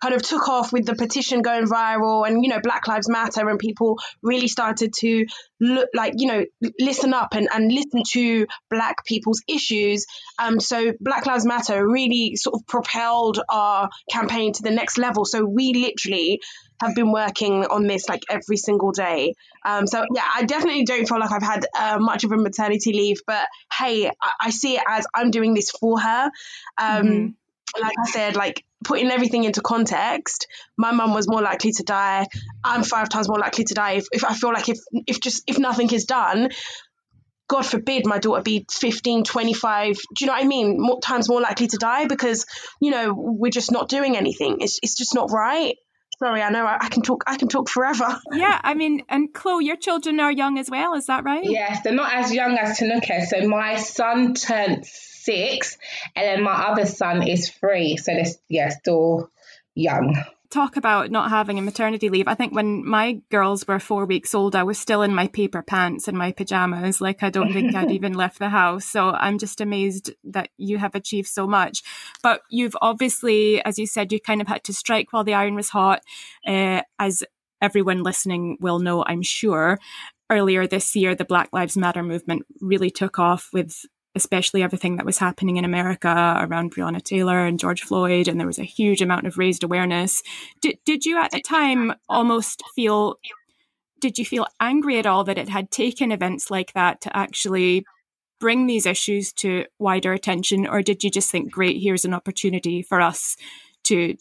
kind 0.02 0.14
of 0.14 0.23
took 0.23 0.49
off 0.49 0.73
with 0.73 0.85
the 0.85 0.94
petition 0.94 1.42
going 1.42 1.66
viral 1.66 2.26
and 2.26 2.42
you 2.42 2.50
know 2.50 2.61
Black 2.61 2.88
Lives 2.88 3.09
Matter 3.09 3.49
and 3.49 3.59
people 3.59 3.99
really 4.23 4.49
started 4.49 4.92
to 4.99 5.26
look 5.61 5.88
like 5.94 6.14
you 6.16 6.26
know 6.26 6.44
listen 6.80 7.14
up 7.14 7.35
and, 7.35 7.49
and 7.54 7.71
listen 7.73 8.02
to 8.12 8.47
black 8.71 9.04
people's 9.04 9.42
issues. 9.49 10.06
Um 10.38 10.59
so 10.59 10.92
Black 11.00 11.26
Lives 11.26 11.47
Matter 11.47 11.87
really 11.87 12.37
sort 12.37 12.54
of 12.54 12.66
propelled 12.66 13.40
our 13.49 13.88
campaign 14.11 14.52
to 14.54 14.62
the 14.62 14.71
next 14.71 14.99
level. 14.99 15.25
So 15.25 15.44
we 15.44 15.73
literally 15.73 16.40
have 16.80 16.97
been 16.97 17.12
working 17.12 17.64
on 17.64 17.87
this 17.87 18.09
like 18.09 18.23
every 18.28 18.56
single 18.56 18.90
day. 18.90 19.35
Um 19.64 19.87
so 19.87 20.04
yeah 20.12 20.28
I 20.35 20.44
definitely 20.44 20.85
don't 20.85 21.09
feel 21.09 21.21
like 21.21 21.30
I've 21.30 21.42
had 21.42 21.64
uh, 21.78 21.99
much 22.00 22.25
of 22.25 22.32
a 22.32 22.37
maternity 22.37 22.92
leave 22.92 23.21
but 23.26 23.47
hey 23.78 24.09
I, 24.09 24.32
I 24.40 24.50
see 24.50 24.75
it 24.76 24.82
as 24.88 25.06
I'm 25.14 25.30
doing 25.30 25.54
this 25.54 25.71
for 25.71 26.00
her. 26.00 26.30
Um 26.76 27.06
Mhm. 27.06 27.35
Like 27.80 27.94
I 27.98 28.10
said, 28.10 28.36
like 28.36 28.64
putting 28.84 29.10
everything 29.10 29.44
into 29.44 29.60
context, 29.60 30.46
my 30.76 30.92
mum 30.92 31.14
was 31.14 31.28
more 31.28 31.40
likely 31.42 31.72
to 31.72 31.82
die. 31.82 32.26
I'm 32.64 32.82
five 32.82 33.08
times 33.08 33.28
more 33.28 33.38
likely 33.38 33.64
to 33.64 33.74
die 33.74 33.92
if, 33.92 34.06
if 34.12 34.24
I 34.24 34.34
feel 34.34 34.52
like 34.52 34.68
if 34.68 34.78
if 35.06 35.20
just 35.20 35.44
if 35.46 35.58
nothing 35.58 35.90
is 35.92 36.04
done, 36.04 36.50
God 37.48 37.66
forbid 37.66 38.06
my 38.06 38.18
daughter 38.18 38.42
be 38.42 38.64
15, 38.70 39.24
25, 39.24 39.96
do 39.96 40.00
you 40.20 40.26
know 40.26 40.32
what 40.32 40.42
I 40.42 40.46
mean? 40.46 40.76
More 40.78 41.00
times 41.00 41.28
more 41.28 41.40
likely 41.40 41.66
to 41.66 41.76
die 41.76 42.06
because, 42.06 42.46
you 42.80 42.90
know, 42.90 43.12
we're 43.14 43.50
just 43.50 43.70
not 43.70 43.88
doing 43.88 44.16
anything. 44.16 44.58
It's 44.60 44.78
it's 44.82 44.96
just 44.96 45.14
not 45.14 45.30
right. 45.30 45.76
Sorry, 46.18 46.40
I 46.40 46.50
know 46.50 46.64
I, 46.64 46.78
I 46.80 46.88
can 46.88 47.02
talk 47.02 47.24
I 47.26 47.36
can 47.36 47.48
talk 47.48 47.68
forever. 47.68 48.18
Yeah, 48.32 48.58
I 48.62 48.74
mean, 48.74 49.02
and 49.08 49.34
Chloe, 49.34 49.64
your 49.64 49.76
children 49.76 50.20
are 50.20 50.32
young 50.32 50.58
as 50.58 50.70
well, 50.70 50.94
is 50.94 51.06
that 51.06 51.24
right? 51.24 51.44
Yes, 51.44 51.82
they're 51.82 51.92
not 51.92 52.14
as 52.14 52.32
young 52.32 52.56
as 52.56 52.78
Tinuke. 52.78 53.26
So 53.26 53.46
my 53.48 53.76
son 53.76 54.34
turned 54.34 54.86
six, 55.24 55.78
and 56.16 56.26
then 56.26 56.42
my 56.42 56.52
other 56.52 56.86
son 56.86 57.26
is 57.26 57.48
three. 57.50 57.96
So 57.96 58.12
they're 58.12 58.24
yeah, 58.48 58.68
still 58.70 59.30
young. 59.74 60.16
talk 60.52 60.76
about 60.76 61.10
not 61.10 61.30
having 61.30 61.58
a 61.58 61.62
maternity 61.62 62.10
leave. 62.10 62.28
I 62.28 62.34
think 62.34 62.54
when 62.54 62.86
my 62.86 63.20
girls 63.30 63.66
were 63.66 63.78
four 63.78 64.04
weeks 64.04 64.34
old, 64.34 64.54
I 64.54 64.62
was 64.62 64.78
still 64.78 65.02
in 65.02 65.14
my 65.14 65.26
paper 65.28 65.62
pants 65.62 66.08
and 66.08 66.16
my 66.16 66.30
pajamas. 66.30 67.00
Like, 67.00 67.22
I 67.22 67.30
don't 67.30 67.52
think 67.52 67.74
I'd 67.74 67.90
even 67.98 68.12
left 68.12 68.38
the 68.38 68.50
house. 68.50 68.84
So 68.84 69.10
I'm 69.10 69.38
just 69.38 69.60
amazed 69.60 70.12
that 70.24 70.50
you 70.58 70.78
have 70.78 70.94
achieved 70.94 71.28
so 71.28 71.46
much. 71.46 71.82
But 72.22 72.42
you've 72.50 72.76
obviously, 72.82 73.64
as 73.64 73.78
you 73.78 73.86
said, 73.86 74.12
you 74.12 74.20
kind 74.20 74.40
of 74.42 74.48
had 74.48 74.62
to 74.64 74.74
strike 74.74 75.12
while 75.12 75.24
the 75.24 75.34
iron 75.34 75.54
was 75.54 75.70
hot. 75.70 76.02
Uh, 76.46 76.82
as 76.98 77.24
everyone 77.62 78.02
listening 78.02 78.58
will 78.60 78.78
know, 78.78 79.04
I'm 79.04 79.22
sure. 79.22 79.78
Earlier 80.30 80.66
this 80.66 80.94
year, 80.94 81.14
the 81.14 81.24
Black 81.24 81.48
Lives 81.52 81.76
Matter 81.76 82.02
movement 82.02 82.42
really 82.60 82.90
took 82.90 83.18
off 83.18 83.48
with 83.52 83.84
especially 84.14 84.62
everything 84.62 84.97
that 84.97 85.07
was 85.07 85.19
happening 85.19 85.57
in 85.57 85.64
America 85.64 86.37
around 86.38 86.75
Breonna 86.75 87.02
Taylor 87.02 87.47
and 87.47 87.59
George 87.59 87.83
Floyd, 87.83 88.28
and 88.28 88.38
there 88.38 88.47
was 88.47 88.59
a 88.59 88.64
huge 88.64 89.00
amount 89.00 89.26
of 89.26 89.38
raised 89.38 89.64
awareness. 89.64 90.23
Did, 90.61 90.78
did 90.85 91.04
you 91.07 91.19
at 91.19 91.31
the 91.31 91.40
time 91.40 91.95
almost 92.09 92.62
feel, 92.75 93.16
did 94.00 94.19
you 94.19 94.25
feel 94.25 94.47
angry 94.61 94.99
at 94.99 95.07
all 95.07 95.25
that 95.25 95.38
it 95.38 95.49
had 95.49 95.71
taken 95.71 96.12
events 96.12 96.50
like 96.50 96.73
that 96.75 97.00
to 97.02 97.16
actually 97.16 97.85
bring 98.38 98.66
these 98.66 98.87
issues 98.87 99.33
to 99.33 99.64
wider 99.78 100.12
attention, 100.12 100.66
or 100.66 100.83
did 100.83 101.04
you 101.04 101.11
just 101.11 101.31
think, 101.31 101.52
great, 101.52 101.81
here's 101.81 102.04
an 102.04 102.12
opportunity 102.12 102.83
for 102.83 103.00
us 103.00 103.37
to 103.85 104.16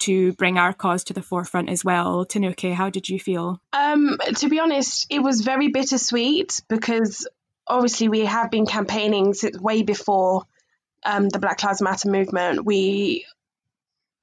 to 0.00 0.32
bring 0.32 0.58
our 0.58 0.72
cause 0.72 1.04
to 1.04 1.12
the 1.12 1.22
forefront 1.22 1.70
as 1.70 1.84
well? 1.84 2.26
Tinuke, 2.26 2.74
how 2.74 2.90
did 2.90 3.08
you 3.08 3.20
feel? 3.20 3.60
Um, 3.72 4.18
to 4.38 4.48
be 4.48 4.58
honest, 4.58 5.06
it 5.10 5.20
was 5.20 5.42
very 5.42 5.68
bittersweet 5.68 6.60
because 6.68 7.28
obviously 7.66 8.08
we 8.08 8.24
have 8.24 8.50
been 8.50 8.66
campaigning 8.66 9.34
since 9.34 9.58
way 9.58 9.82
before 9.82 10.44
um, 11.04 11.28
the 11.28 11.38
Black 11.38 11.62
Lives 11.62 11.82
Matter 11.82 12.10
movement. 12.10 12.64
We 12.64 13.26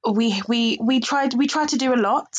we 0.07 0.41
we 0.47 0.77
we 0.81 0.99
tried 1.01 1.33
we 1.33 1.47
tried 1.47 1.69
to 1.69 1.77
do 1.77 1.93
a 1.93 1.97
lot. 1.97 2.33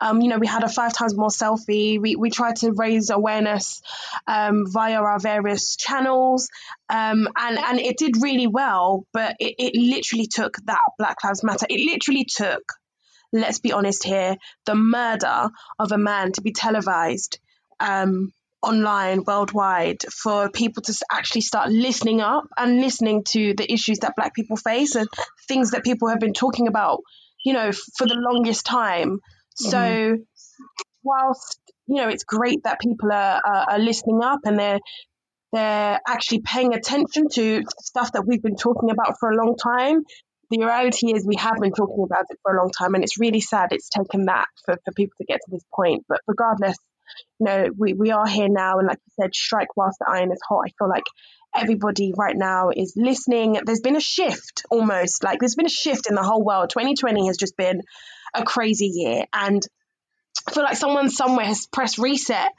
Um, 0.00 0.20
you 0.20 0.28
know, 0.28 0.38
we 0.38 0.46
had 0.46 0.64
a 0.64 0.68
five 0.68 0.92
times 0.92 1.14
more 1.14 1.28
selfie. 1.28 2.00
We 2.00 2.16
we 2.16 2.30
tried 2.30 2.56
to 2.56 2.72
raise 2.72 3.10
awareness 3.10 3.82
um, 4.26 4.64
via 4.66 5.00
our 5.00 5.18
various 5.18 5.76
channels, 5.76 6.48
um, 6.88 7.28
and 7.36 7.58
and 7.58 7.80
it 7.80 7.98
did 7.98 8.20
really 8.20 8.46
well. 8.46 9.06
But 9.12 9.36
it, 9.38 9.54
it 9.58 9.80
literally 9.80 10.26
took 10.26 10.56
that 10.64 10.80
Black 10.98 11.22
Lives 11.22 11.44
Matter. 11.44 11.66
It 11.68 11.84
literally 11.86 12.24
took, 12.24 12.72
let's 13.32 13.60
be 13.60 13.72
honest 13.72 14.02
here, 14.02 14.36
the 14.66 14.74
murder 14.74 15.50
of 15.78 15.92
a 15.92 15.98
man 15.98 16.32
to 16.32 16.42
be 16.42 16.52
televised. 16.52 17.38
Um, 17.78 18.32
online 18.64 19.22
worldwide 19.26 20.02
for 20.12 20.50
people 20.50 20.82
to 20.82 20.94
actually 21.12 21.40
start 21.40 21.70
listening 21.70 22.20
up 22.20 22.44
and 22.56 22.80
listening 22.80 23.22
to 23.24 23.54
the 23.54 23.70
issues 23.72 23.98
that 24.00 24.14
black 24.16 24.34
people 24.34 24.56
face 24.56 24.94
and 24.94 25.08
things 25.48 25.72
that 25.72 25.84
people 25.84 26.08
have 26.08 26.20
been 26.20 26.32
talking 26.32 26.68
about 26.68 27.00
you 27.44 27.52
know 27.52 27.70
for 27.96 28.06
the 28.06 28.16
longest 28.16 28.66
time. 28.66 29.18
So 29.56 29.78
mm-hmm. 29.78 30.22
whilst 31.02 31.60
you 31.86 31.96
know 31.96 32.08
it's 32.08 32.24
great 32.24 32.64
that 32.64 32.80
people 32.80 33.12
are, 33.12 33.40
are, 33.44 33.70
are 33.72 33.78
listening 33.78 34.20
up 34.22 34.40
and 34.44 34.58
they're 34.58 34.80
they're 35.52 36.00
actually 36.08 36.40
paying 36.40 36.74
attention 36.74 37.28
to 37.34 37.62
stuff 37.80 38.12
that 38.12 38.26
we've 38.26 38.42
been 38.42 38.56
talking 38.56 38.90
about 38.90 39.20
for 39.20 39.30
a 39.30 39.36
long 39.36 39.56
time 39.56 40.02
the 40.50 40.58
reality 40.58 41.14
is 41.14 41.26
we 41.26 41.36
have 41.36 41.56
been 41.60 41.72
talking 41.72 42.04
about 42.04 42.24
it 42.28 42.38
for 42.42 42.54
a 42.54 42.58
long 42.60 42.70
time 42.70 42.94
and 42.94 43.02
it's 43.02 43.18
really 43.18 43.40
sad 43.40 43.68
it's 43.72 43.88
taken 43.88 44.26
that 44.26 44.46
for, 44.64 44.76
for 44.84 44.92
people 44.92 45.14
to 45.18 45.24
get 45.24 45.40
to 45.44 45.50
this 45.50 45.64
point. 45.74 46.04
But 46.08 46.20
regardless 46.26 46.76
you 47.38 47.46
know, 47.46 47.68
we, 47.76 47.92
we 47.94 48.10
are 48.10 48.26
here 48.26 48.48
now, 48.48 48.78
and 48.78 48.86
like 48.88 48.98
you 49.06 49.22
said, 49.22 49.34
strike 49.34 49.76
whilst 49.76 49.98
the 49.98 50.06
iron 50.08 50.32
is 50.32 50.40
hot. 50.48 50.64
I 50.66 50.70
feel 50.78 50.88
like 50.88 51.04
everybody 51.56 52.12
right 52.16 52.36
now 52.36 52.70
is 52.74 52.94
listening. 52.96 53.58
There's 53.64 53.80
been 53.80 53.96
a 53.96 54.00
shift 54.00 54.62
almost, 54.70 55.22
like 55.24 55.40
there's 55.40 55.54
been 55.54 55.66
a 55.66 55.70
shift 55.70 56.08
in 56.08 56.14
the 56.14 56.22
whole 56.22 56.44
world. 56.44 56.70
2020 56.70 57.26
has 57.28 57.36
just 57.36 57.56
been 57.56 57.82
a 58.34 58.44
crazy 58.44 58.86
year, 58.86 59.24
and 59.32 59.62
I 60.46 60.50
feel 60.50 60.64
like 60.64 60.76
someone 60.76 61.08
somewhere 61.10 61.46
has 61.46 61.66
pressed 61.66 61.98
reset, 61.98 62.50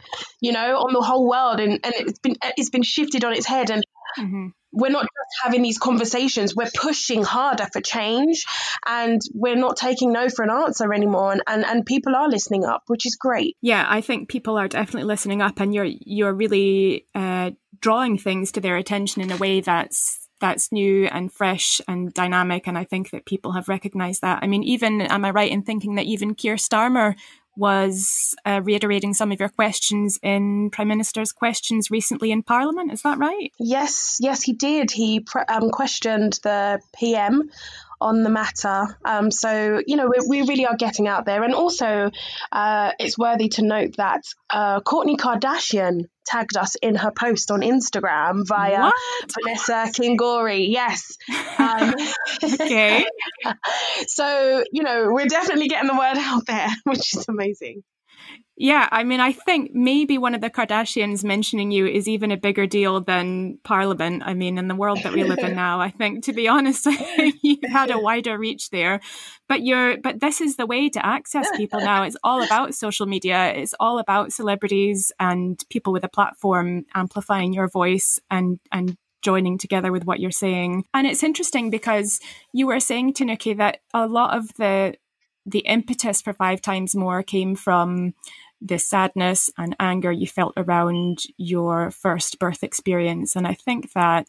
you 0.41 0.51
know, 0.53 0.77
on 0.77 0.93
the 0.93 1.01
whole 1.01 1.27
world, 1.29 1.59
and, 1.59 1.79
and 1.83 1.93
it's 1.95 2.19
been 2.19 2.35
it's 2.57 2.69
been 2.69 2.83
shifted 2.83 3.25
on 3.25 3.33
its 3.33 3.45
head, 3.45 3.69
and 3.69 3.83
Mhm. 4.17 4.51
We're 4.75 4.91
not 4.91 5.03
just 5.03 5.43
having 5.43 5.61
these 5.61 5.77
conversations 5.77 6.55
we're 6.55 6.69
pushing 6.75 7.23
harder 7.23 7.67
for 7.73 7.81
change 7.81 8.45
and 8.85 9.21
we're 9.33 9.55
not 9.55 9.77
taking 9.77 10.11
no 10.11 10.29
for 10.29 10.43
an 10.43 10.51
answer 10.51 10.93
anymore 10.93 11.31
and, 11.31 11.41
and, 11.47 11.65
and 11.65 11.85
people 11.85 12.15
are 12.15 12.29
listening 12.29 12.63
up 12.63 12.83
which 12.87 13.05
is 13.05 13.15
great 13.15 13.55
Yeah, 13.61 13.85
I 13.87 14.01
think 14.01 14.29
people 14.29 14.57
are 14.57 14.67
definitely 14.67 15.07
listening 15.07 15.41
up, 15.41 15.59
and 15.59 15.73
you're 15.73 15.85
you're 15.85 16.33
really 16.33 17.07
uh, 17.15 17.51
drawing 17.79 18.17
things 18.17 18.51
to 18.51 18.61
their 18.61 18.77
attention 18.77 19.21
in 19.21 19.31
a 19.31 19.37
way 19.37 19.61
that's 19.61 20.29
that's 20.39 20.71
new 20.71 21.05
and 21.05 21.31
fresh 21.31 21.81
and 21.87 22.13
dynamic. 22.13 22.67
And 22.67 22.77
I 22.77 22.83
think 22.83 23.09
that 23.11 23.25
people 23.25 23.53
have 23.53 23.69
recognised 23.69 24.21
that. 24.21 24.39
I 24.43 24.47
mean, 24.47 24.63
even 24.63 25.01
am 25.01 25.25
I 25.25 25.31
right 25.31 25.51
in 25.51 25.63
thinking 25.63 25.95
that 25.95 26.05
even 26.05 26.35
Keir 26.35 26.55
Starmer 26.55 27.15
was 27.57 28.35
uh, 28.45 28.61
reiterating 28.63 29.13
some 29.13 29.31
of 29.31 29.39
your 29.39 29.49
questions 29.49 30.19
in 30.21 30.69
Prime 30.71 30.87
Minister's 30.87 31.31
questions 31.31 31.89
recently 31.89 32.31
in 32.31 32.43
Parliament? 32.43 32.91
Is 32.91 33.01
that 33.03 33.17
right? 33.17 33.51
Yes, 33.59 34.17
yes, 34.21 34.41
he 34.41 34.53
did. 34.53 34.91
He 34.91 35.25
um, 35.49 35.69
questioned 35.69 36.39
the 36.43 36.79
PM 36.97 37.49
on 38.01 38.23
the 38.23 38.29
matter. 38.29 38.97
Um, 39.03 39.31
so, 39.31 39.81
you 39.85 39.95
know, 39.95 40.07
we, 40.07 40.41
we 40.41 40.47
really 40.47 40.65
are 40.65 40.75
getting 40.75 41.07
out 41.07 41.25
there. 41.25 41.43
And 41.43 41.53
also, 41.53 42.11
uh, 42.51 42.91
it's 42.99 43.17
worthy 43.17 43.49
to 43.49 43.61
note 43.61 43.95
that 43.97 44.21
uh, 44.49 44.81
Kourtney 44.81 45.17
Kardashian 45.17 46.05
tagged 46.25 46.57
us 46.57 46.75
in 46.75 46.95
her 46.95 47.11
post 47.11 47.51
on 47.51 47.61
Instagram 47.61 48.47
via 48.47 48.79
What? 48.81 48.95
Vanessa 49.43 49.91
Kingori. 49.91 50.67
Yes. 50.69 51.17
Um, 51.57 51.93
Okay. 52.43 53.05
so, 54.07 54.63
you 54.71 54.83
know, 54.83 55.09
we're 55.11 55.27
definitely 55.27 55.67
getting 55.67 55.87
the 55.87 55.97
word 55.97 56.17
out 56.17 56.45
there, 56.45 56.67
which 56.83 57.15
is 57.15 57.25
amazing. 57.27 57.83
Yeah, 58.57 58.87
I 58.89 59.03
mean, 59.03 59.19
I 59.19 59.33
think 59.33 59.71
maybe 59.73 60.17
one 60.17 60.33
of 60.33 60.39
the 60.39 60.49
Kardashians 60.49 61.25
mentioning 61.25 61.71
you 61.71 61.85
is 61.85 62.07
even 62.07 62.31
a 62.31 62.37
bigger 62.37 62.65
deal 62.65 63.01
than 63.01 63.59
Parliament. 63.65 64.23
I 64.25 64.33
mean, 64.33 64.57
in 64.57 64.69
the 64.69 64.75
world 64.75 65.03
that 65.03 65.11
we 65.11 65.25
live 65.25 65.39
in 65.39 65.55
now, 65.55 65.81
I 65.81 65.89
think, 65.89 66.23
to 66.25 66.33
be 66.33 66.47
honest, 66.47 66.85
you've 67.41 67.69
had 67.69 67.91
a 67.91 67.99
wider 67.99 68.37
reach 68.37 68.69
there. 68.69 69.01
But 69.49 69.63
you're, 69.63 69.97
but 69.97 70.21
this 70.21 70.39
is 70.39 70.55
the 70.55 70.65
way 70.65 70.87
to 70.89 71.05
access 71.05 71.47
people 71.57 71.81
now. 71.81 72.03
It's 72.03 72.15
all 72.23 72.41
about 72.43 72.73
social 72.73 73.07
media. 73.07 73.51
It's 73.53 73.73
all 73.77 73.99
about 73.99 74.31
celebrities 74.31 75.11
and 75.19 75.61
people 75.69 75.91
with 75.91 76.05
a 76.05 76.09
platform 76.09 76.85
amplifying 76.95 77.51
your 77.51 77.67
voice 77.67 78.19
and 78.31 78.59
and 78.71 78.97
joining 79.21 79.57
together 79.57 79.91
with 79.91 80.05
what 80.05 80.19
you're 80.19 80.31
saying. 80.31 80.85
And 80.93 81.07
it's 81.07 81.23
interesting 81.23 81.71
because 81.71 82.19
you 82.53 82.67
were 82.67 82.79
saying 82.79 83.13
Tinuke 83.13 83.57
that 83.57 83.79
a 83.93 84.07
lot 84.07 84.37
of 84.37 84.53
the 84.57 84.95
the 85.45 85.59
impetus 85.59 86.21
for 86.21 86.33
five 86.33 86.61
times 86.61 86.95
more 86.95 87.21
came 87.21 87.55
from 87.55 88.13
the 88.61 88.77
sadness 88.79 89.49
and 89.57 89.75
anger 89.79 90.11
you 90.11 90.27
felt 90.27 90.53
around 90.57 91.19
your 91.37 91.91
first 91.91 92.39
birth 92.39 92.63
experience. 92.63 93.35
And 93.35 93.47
I 93.47 93.53
think 93.53 93.91
that 93.93 94.27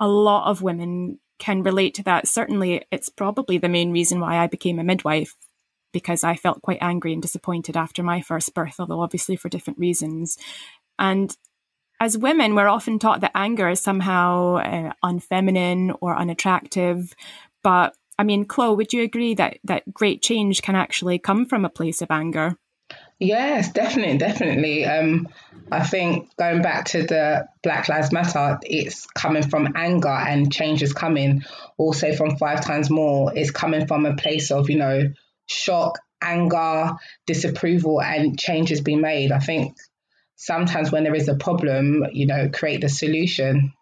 a 0.00 0.08
lot 0.08 0.50
of 0.50 0.62
women 0.62 1.18
can 1.38 1.62
relate 1.62 1.94
to 1.94 2.02
that. 2.04 2.28
Certainly, 2.28 2.84
it's 2.90 3.08
probably 3.08 3.58
the 3.58 3.68
main 3.68 3.92
reason 3.92 4.20
why 4.20 4.38
I 4.38 4.46
became 4.46 4.78
a 4.78 4.84
midwife 4.84 5.34
because 5.92 6.24
I 6.24 6.34
felt 6.34 6.62
quite 6.62 6.78
angry 6.80 7.12
and 7.12 7.22
disappointed 7.22 7.76
after 7.76 8.02
my 8.02 8.20
first 8.20 8.52
birth, 8.54 8.76
although 8.78 9.00
obviously 9.00 9.36
for 9.36 9.48
different 9.48 9.78
reasons. 9.78 10.36
And 10.98 11.34
as 12.00 12.18
women, 12.18 12.54
we're 12.54 12.68
often 12.68 12.98
taught 12.98 13.20
that 13.20 13.30
anger 13.34 13.68
is 13.68 13.80
somehow 13.80 14.56
uh, 14.56 14.92
unfeminine 15.04 15.96
or 16.00 16.16
unattractive. 16.16 17.14
But 17.62 17.94
I 18.18 18.24
mean, 18.24 18.44
Chloe, 18.44 18.76
would 18.76 18.92
you 18.92 19.02
agree 19.02 19.34
that 19.34 19.58
that 19.64 19.92
great 19.92 20.20
change 20.20 20.62
can 20.62 20.74
actually 20.74 21.18
come 21.18 21.46
from 21.46 21.64
a 21.64 21.70
place 21.70 22.02
of 22.02 22.10
anger? 22.10 22.56
Yes, 23.20 23.72
definitely, 23.72 24.18
definitely. 24.18 24.84
Um, 24.84 25.28
I 25.70 25.84
think 25.84 26.34
going 26.36 26.62
back 26.62 26.86
to 26.86 27.02
the 27.02 27.46
Black 27.62 27.88
Lives 27.88 28.12
Matter, 28.12 28.58
it's 28.62 29.06
coming 29.06 29.42
from 29.42 29.72
anger 29.76 30.08
and 30.08 30.52
change 30.52 30.82
is 30.82 30.92
coming. 30.92 31.42
Also 31.78 32.14
from 32.14 32.36
five 32.36 32.64
times 32.64 32.90
more, 32.90 33.32
it's 33.34 33.50
coming 33.50 33.86
from 33.86 34.04
a 34.04 34.16
place 34.16 34.50
of, 34.50 34.68
you 34.68 34.78
know, 34.78 35.12
shock, 35.46 35.98
anger, 36.20 36.92
disapproval, 37.26 38.02
and 38.02 38.38
change 38.38 38.70
has 38.70 38.80
been 38.80 39.00
made. 39.00 39.30
I 39.30 39.38
think 39.38 39.76
sometimes 40.36 40.90
when 40.90 41.04
there 41.04 41.14
is 41.14 41.28
a 41.28 41.36
problem, 41.36 42.04
you 42.12 42.26
know, 42.26 42.50
create 42.52 42.80
the 42.80 42.88
solution. 42.88 43.72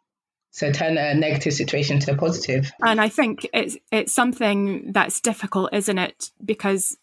So 0.50 0.70
turn 0.70 0.98
a 0.98 1.14
negative 1.14 1.54
situation 1.54 1.98
to 2.00 2.12
a 2.12 2.16
positive. 2.16 2.70
And 2.82 3.00
I 3.00 3.08
think 3.08 3.48
it's 3.54 3.78
it's 3.90 4.12
something 4.12 4.92
that's 4.92 5.22
difficult, 5.22 5.70
isn't 5.72 5.98
it? 5.98 6.30
Because 6.44 6.98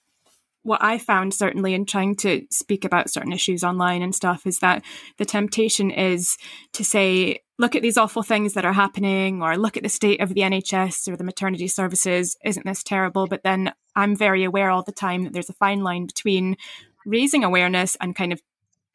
what 0.70 0.84
I 0.84 1.00
found 1.00 1.34
certainly 1.34 1.74
in 1.74 1.84
trying 1.84 2.16
to 2.18 2.46
speak 2.52 2.86
about 2.86 3.10
certain 3.10 3.34
issues 3.34 3.64
online 3.64 4.04
and 4.04 4.14
stuff 4.14 4.46
is 4.46 4.60
that 4.60 4.84
the 5.18 5.26
temptation 5.26 5.90
is 5.90 6.38
to 6.74 6.84
say, 6.84 7.40
look 7.58 7.76
at 7.76 7.82
these 7.82 7.98
awful 7.98 8.22
things 8.22 8.54
that 8.54 8.66
are 8.66 8.74
happening, 8.74 9.42
or 9.42 9.58
look 9.58 9.78
at 9.78 9.84
the 9.84 9.90
state 9.90 10.22
of 10.22 10.30
the 10.30 10.42
NHS 10.42 11.08
or 11.08 11.18
the 11.18 11.24
maternity 11.24 11.68
services. 11.68 12.38
Isn't 12.46 12.68
this 12.68 12.84
terrible? 12.84 13.26
But 13.26 13.42
then 13.42 13.74
I'm 13.96 14.16
very 14.16 14.44
aware 14.44 14.70
all 14.70 14.84
the 14.84 14.92
time 14.92 15.24
that 15.24 15.34
there's 15.34 15.50
a 15.50 15.54
fine 15.54 15.82
line 15.82 16.06
between 16.06 16.56
raising 17.04 17.44
awareness 17.44 17.98
and 18.00 18.16
kind 18.16 18.32
of 18.32 18.40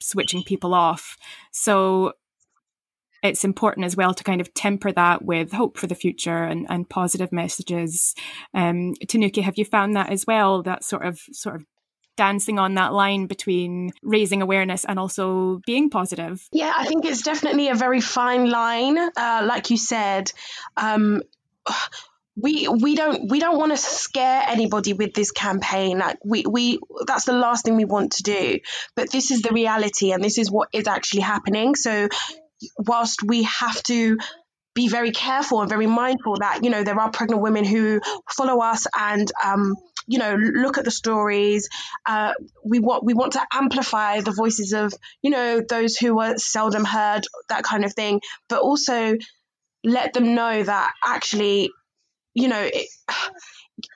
switching 0.00 0.44
people 0.44 0.74
off. 0.74 1.16
So 1.50 2.12
it's 3.24 3.42
important 3.42 3.86
as 3.86 3.96
well 3.96 4.12
to 4.12 4.22
kind 4.22 4.40
of 4.40 4.52
temper 4.52 4.92
that 4.92 5.24
with 5.24 5.50
hope 5.50 5.78
for 5.78 5.86
the 5.86 5.94
future 5.94 6.44
and, 6.44 6.66
and 6.68 6.88
positive 6.88 7.32
messages. 7.32 8.14
Um, 8.52 8.94
Tinuke, 9.02 9.42
have 9.42 9.56
you 9.56 9.64
found 9.64 9.96
that 9.96 10.10
as 10.10 10.26
well? 10.26 10.62
That 10.62 10.84
sort 10.84 11.06
of 11.06 11.18
sort 11.32 11.56
of 11.56 11.64
dancing 12.16 12.58
on 12.58 12.74
that 12.74 12.92
line 12.92 13.26
between 13.26 13.90
raising 14.02 14.42
awareness 14.42 14.84
and 14.84 14.98
also 14.98 15.60
being 15.66 15.88
positive. 15.88 16.46
Yeah, 16.52 16.72
I 16.76 16.84
think 16.84 17.06
it's 17.06 17.22
definitely 17.22 17.70
a 17.70 17.74
very 17.74 18.00
fine 18.00 18.48
line. 18.50 18.98
Uh, 18.98 19.42
like 19.46 19.70
you 19.70 19.78
said, 19.78 20.30
um, 20.76 21.22
we 22.36 22.68
we 22.68 22.94
don't 22.94 23.30
we 23.30 23.38
don't 23.38 23.56
want 23.56 23.72
to 23.72 23.76
scare 23.78 24.42
anybody 24.46 24.92
with 24.92 25.14
this 25.14 25.30
campaign 25.30 25.98
like 25.98 26.18
we 26.24 26.44
we 26.44 26.80
that's 27.06 27.24
the 27.24 27.32
last 27.32 27.64
thing 27.64 27.76
we 27.76 27.84
want 27.84 28.12
to 28.12 28.24
do 28.24 28.58
but 28.96 29.08
this 29.12 29.30
is 29.30 29.42
the 29.42 29.52
reality 29.52 30.10
and 30.10 30.22
this 30.22 30.36
is 30.36 30.50
what 30.50 30.68
is 30.72 30.88
actually 30.88 31.22
happening 31.22 31.76
so 31.76 32.08
whilst 32.78 33.22
we 33.22 33.44
have 33.44 33.82
to 33.84 34.18
be 34.74 34.88
very 34.88 35.12
careful 35.12 35.60
and 35.60 35.70
very 35.70 35.86
mindful 35.86 36.36
that 36.38 36.64
you 36.64 36.70
know 36.70 36.82
there 36.82 36.98
are 36.98 37.10
pregnant 37.10 37.40
women 37.40 37.64
who 37.64 38.00
follow 38.30 38.60
us 38.60 38.86
and 38.98 39.30
um, 39.44 39.76
you 40.06 40.18
know 40.18 40.34
look 40.34 40.78
at 40.78 40.84
the 40.84 40.90
stories 40.90 41.68
uh, 42.06 42.32
we 42.64 42.80
want 42.80 43.04
we 43.04 43.14
want 43.14 43.32
to 43.34 43.46
amplify 43.52 44.20
the 44.20 44.32
voices 44.32 44.72
of 44.72 44.92
you 45.22 45.30
know 45.30 45.60
those 45.60 45.96
who 45.96 46.18
are 46.20 46.36
seldom 46.38 46.84
heard 46.84 47.24
that 47.48 47.62
kind 47.62 47.84
of 47.84 47.94
thing. 47.94 48.20
But 48.48 48.60
also 48.60 49.16
let 49.84 50.12
them 50.12 50.34
know 50.34 50.62
that 50.62 50.92
actually 51.04 51.70
you 52.34 52.48
know 52.48 52.60
it, 52.60 52.88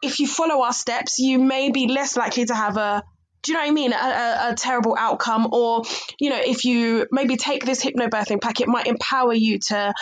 if 0.03 0.21
you 0.21 0.27
follow 0.27 0.63
our 0.63 0.73
steps 0.73 1.19
you 1.19 1.39
may 1.39 1.71
be 1.71 1.89
less 1.89 2.17
likely 2.17 2.45
to 2.45 2.55
have 2.55 2.77
a 2.77 3.03
do 3.43 3.53
you 3.53 3.55
know 3.59 3.63
what 3.63 3.69
I 3.69 3.73
mean? 3.73 3.93
A, 3.93 3.97
a, 3.97 4.53
a, 4.53 4.55
terrible 4.55 4.97
outcome, 4.99 5.49
or 5.53 5.83
you 6.19 6.31
know, 6.31 6.41
if 6.41 6.65
you 6.65 7.07
maybe 7.11 7.37
take 7.37 7.65
this 7.65 7.85
hypnobirthing 7.85 8.41
pack, 8.41 8.61
it 8.61 8.69
might 8.69 8.87
empower 8.87 9.33
you 9.33 9.59
to 9.69 9.95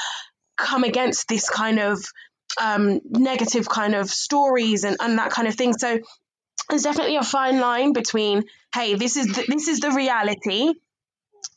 come 0.56 0.84
against 0.84 1.28
this 1.28 1.48
kind 1.48 1.78
of 1.78 2.04
um, 2.60 3.00
negative 3.04 3.68
kind 3.68 3.94
of 3.94 4.10
stories 4.10 4.84
and, 4.84 4.96
and 5.00 5.18
that 5.18 5.30
kind 5.30 5.48
of 5.48 5.54
thing. 5.54 5.74
So 5.74 5.98
there's 6.68 6.82
definitely 6.82 7.16
a 7.16 7.22
fine 7.22 7.60
line 7.60 7.92
between, 7.92 8.44
hey, 8.74 8.94
this 8.94 9.16
is 9.16 9.26
the, 9.26 9.44
this 9.48 9.68
is 9.68 9.80
the 9.80 9.92
reality, 9.92 10.72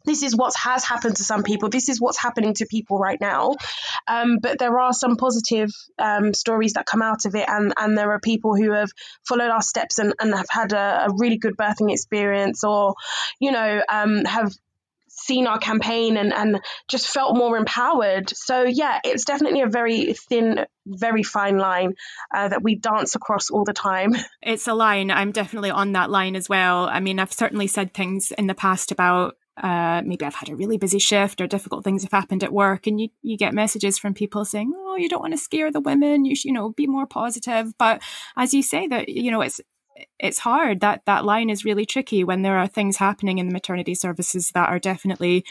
this 0.06 0.24
is 0.24 0.36
what 0.36 0.54
has 0.56 0.84
happened 0.84 1.18
to 1.18 1.24
some 1.24 1.44
people. 1.44 1.70
This 1.70 1.90
is 1.90 2.00
what's 2.00 2.18
happening 2.18 2.54
to 2.56 2.66
people 2.66 2.98
right 2.98 3.20
now. 3.20 3.56
Um, 4.08 4.38
but 4.42 4.60
there 4.60 4.80
are 4.80 4.94
some 4.94 5.18
positive 5.18 5.70
um, 5.98 6.34
stories 6.34 6.74
that 6.74 6.86
come 6.86 7.02
out 7.02 7.26
of 7.26 7.36
it, 7.36 7.48
and, 7.48 7.74
and 7.78 7.98
there 7.98 8.12
are 8.14 8.20
people 8.20 8.56
who 8.56 8.72
have 8.72 8.90
followed 9.28 9.50
our 9.50 9.62
steps 9.62 10.00
and, 10.00 10.14
and 10.20 10.34
have 10.34 10.50
had 10.50 10.74
a, 10.74 11.08
a 11.08 11.14
really 11.18 11.38
good 11.38 11.58
birthing 11.58 11.92
experience, 11.92 12.64
or 12.64 12.96
you 13.40 13.52
know, 13.52 13.82
um, 13.90 14.26
have 14.26 14.54
seen 15.10 15.48
our 15.48 15.60
campaign 15.60 16.18
and, 16.18 16.34
and 16.34 16.62
just 16.88 17.08
felt 17.08 17.36
more 17.36 17.58
empowered. 17.58 18.30
So, 18.30 18.64
yeah, 18.64 19.00
it's 19.04 19.26
definitely 19.26 19.62
a 19.62 19.68
very 19.68 20.14
thin, 20.14 20.66
very 20.86 21.24
fine 21.24 21.58
line 21.58 21.94
uh, 22.34 22.48
that 22.48 22.64
we 22.64 22.76
dance 22.76 23.16
across 23.16 23.50
all 23.50 23.64
the 23.64 23.74
time. 23.74 24.14
It's 24.42 24.68
a 24.68 24.74
line. 24.74 25.12
I'm 25.12 25.32
definitely 25.32 25.70
on 25.70 25.92
that 25.92 26.10
line 26.10 26.36
as 26.36 26.48
well. 26.48 26.86
I 26.86 27.02
mean, 27.02 27.20
I've 27.20 27.34
certainly 27.34 27.68
said 27.68 27.94
things 27.94 28.32
in 28.32 28.48
the 28.48 28.56
past 28.56 28.92
about 28.92 29.36
uh, 29.64 30.02
maybe 30.06 30.26
I've 30.26 30.36
had 30.36 30.50
a 30.50 30.56
really 30.56 30.78
busy 30.78 31.00
shift 31.00 31.42
or 31.42 31.48
difficult 31.48 31.84
things 31.84 32.04
have 32.04 32.12
happened 32.12 32.44
at 32.44 32.54
work, 32.54 32.88
and 32.88 33.00
you 33.00 33.10
you 33.22 33.38
get 33.38 33.54
messages 33.54 33.98
from 33.98 34.14
people 34.14 34.46
saying, 34.46 34.74
"Oh, 34.76 34.96
you 34.96 35.10
don't 35.10 35.22
want 35.22 35.34
to 35.34 35.38
scare 35.38 35.72
the 35.72 35.82
women. 35.82 36.26
You 36.26 36.36
should, 36.36 36.48
you 36.50 36.54
know, 36.54 36.70
be 36.70 36.88
more 36.88 37.06
positive." 37.06 37.74
But 37.78 38.02
as 38.38 38.54
you 38.54 38.64
say, 38.64 38.88
that 38.88 39.10
you 39.10 39.32
know, 39.32 39.42
it's 39.42 39.62
it's 40.20 40.40
hard. 40.40 40.82
That 40.82 41.02
that 41.06 41.26
line 41.26 41.50
is 41.50 41.66
really 41.66 41.86
tricky 41.86 42.24
when 42.24 42.42
there 42.42 42.58
are 42.58 42.68
things 42.68 42.98
happening 42.98 43.38
in 43.38 43.48
the 43.48 43.54
maternity 43.54 43.96
services 43.96 44.52
that 44.54 44.70
are 44.70 44.80
definitely 44.80 45.46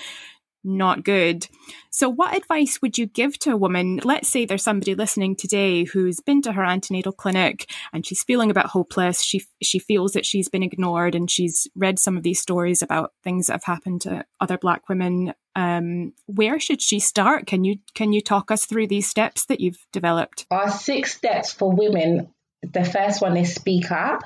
not 0.68 1.04
good. 1.04 1.48
So, 1.90 2.09
what 2.09 2.37
advice 2.37 2.81
would 2.81 2.98
you 2.98 3.07
give 3.07 3.38
to 3.40 3.52
a 3.52 3.57
woman? 3.57 4.00
Let's 4.04 4.28
say 4.28 4.44
there's 4.44 4.62
somebody 4.62 4.94
listening 4.94 5.35
today 5.35 5.85
who's 5.85 6.20
been 6.20 6.42
to 6.42 6.52
her 6.52 6.64
antenatal 6.64 7.12
clinic 7.12 7.70
and 7.92 8.07
she's 8.07 8.22
feeling 8.22 8.50
a 8.50 8.54
bit 8.54 8.66
hopeless. 8.66 9.22
She 9.22 9.44
she 9.62 9.78
feels 9.78 10.12
that 10.12 10.26
she's 10.26 10.48
been 10.48 10.62
ignored, 10.62 11.14
and 11.14 11.31
she's 11.31 11.66
read 11.74 11.98
some 11.98 12.16
of 12.16 12.22
these 12.22 12.40
stories 12.40 12.83
about 12.83 13.12
things 13.24 13.46
that 13.46 13.54
have 13.54 13.64
happened 13.64 14.02
to 14.02 14.24
other 14.40 14.59
Black 14.59 14.88
women. 14.88 15.33
Um, 15.57 16.12
where 16.26 16.61
should 16.61 16.81
she 16.81 17.00
start? 17.00 17.46
Can 17.46 17.64
you 17.64 17.78
can 17.94 18.12
you 18.12 18.20
talk 18.20 18.50
us 18.50 18.64
through 18.64 18.87
these 18.87 19.09
steps 19.09 19.46
that 19.46 19.61
you've 19.61 19.85
developed? 19.92 20.46
Our 20.50 20.70
six 20.70 21.16
steps 21.16 21.52
for 21.52 21.72
women. 21.72 22.28
The 22.62 22.85
first 22.85 23.23
one 23.23 23.37
is 23.37 23.55
speak 23.55 23.90
up. 23.90 24.21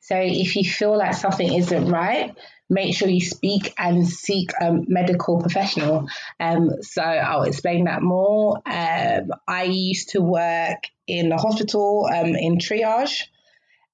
So 0.00 0.16
if 0.16 0.56
you 0.56 0.64
feel 0.64 0.96
like 0.96 1.14
something 1.14 1.52
isn't 1.52 1.88
right, 1.88 2.34
make 2.68 2.94
sure 2.94 3.08
you 3.08 3.20
speak 3.20 3.72
and 3.78 4.06
seek 4.08 4.50
a 4.60 4.72
medical 4.72 5.40
professional. 5.40 6.08
Um, 6.40 6.82
so 6.82 7.02
I'll 7.02 7.42
explain 7.42 7.84
that 7.84 8.02
more. 8.02 8.62
Um, 8.66 9.30
I 9.46 9.64
used 9.64 10.10
to 10.10 10.20
work 10.20 10.84
in 11.06 11.28
the 11.28 11.36
hospital 11.36 12.08
um, 12.12 12.34
in 12.34 12.58
triage, 12.58 13.22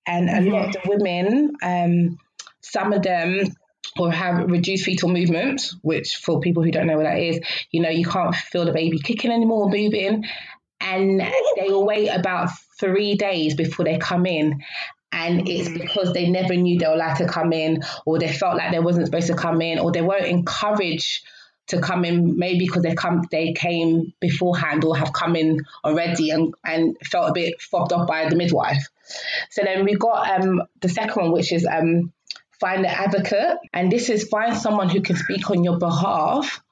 and 0.07 0.31
a 0.31 0.51
lot 0.51 0.75
of 0.75 0.83
women, 0.87 1.53
um, 1.63 2.19
some 2.61 2.93
of 2.93 3.03
them 3.03 3.55
will 3.99 4.11
have 4.11 4.51
reduced 4.51 4.85
fetal 4.85 5.11
movement, 5.11 5.71
which 5.83 6.17
for 6.17 6.41
people 6.41 6.63
who 6.63 6.71
don't 6.71 6.87
know 6.87 6.97
what 6.97 7.05
that 7.05 7.19
is, 7.19 7.41
you 7.71 7.83
know, 7.83 7.91
you 7.91 8.07
can't 8.07 8.35
feel 8.35 8.65
the 8.65 8.73
baby 8.73 8.99
kicking 8.99 9.31
anymore, 9.31 9.69
moving. 9.69 10.25
And 10.81 11.21
they 11.21 11.69
will 11.69 11.87
wait 11.87 12.09
about 12.09 12.51
three 12.83 13.15
days 13.15 13.55
before 13.55 13.85
they 13.85 13.99
come 13.99 14.27
in. 14.27 14.63
And 15.13 15.49
it's 15.49 15.69
mm. 15.69 15.81
because 15.81 16.13
they 16.13 16.29
never 16.29 16.55
knew 16.55 16.79
they 16.79 16.87
were 16.87 16.95
allowed 16.95 17.17
to 17.17 17.29
come 17.29 17.53
in 17.53 17.83
or 18.05 18.19
they 18.19 18.33
felt 18.33 18.57
like 18.57 18.73
they 18.73 18.81
wasn't 18.81 19.07
supposed 19.07 19.29
to 19.29 19.35
come 19.35 19.63
in 19.63 19.79
or 19.79 19.93
they 19.93 20.03
weren't 20.03 20.27
encouraged 20.27 21.25
to 21.69 21.81
come 21.81 22.05
in 22.05 22.39
maybe 22.39 22.67
because 22.67 22.83
they 22.83 22.95
come 22.95 23.23
they 23.31 23.53
came 23.53 24.13
beforehand 24.21 24.85
or 24.85 24.97
have 24.97 25.13
come 25.13 25.37
in 25.37 25.61
already 25.85 26.31
and, 26.31 26.53
and 26.65 26.97
felt 27.05 27.31
a 27.31 27.33
bit 27.33 27.63
fobbed 27.63 27.93
off 27.93 28.09
by 28.09 28.29
the 28.29 28.35
midwife. 28.35 28.89
So 29.51 29.63
then 29.63 29.85
we 29.85 29.95
got 29.95 30.41
um 30.41 30.63
the 30.81 30.89
second 30.89 31.23
one 31.23 31.33
which 31.33 31.53
is 31.53 31.65
um 31.65 32.13
find 32.59 32.81
an 32.81 32.87
advocate. 32.87 33.59
And 33.73 33.93
this 33.93 34.09
is 34.09 34.29
find 34.29 34.57
someone 34.57 34.89
who 34.89 35.03
can 35.03 35.17
speak 35.17 35.51
on 35.51 35.63
your 35.63 35.79
behalf 35.79 36.63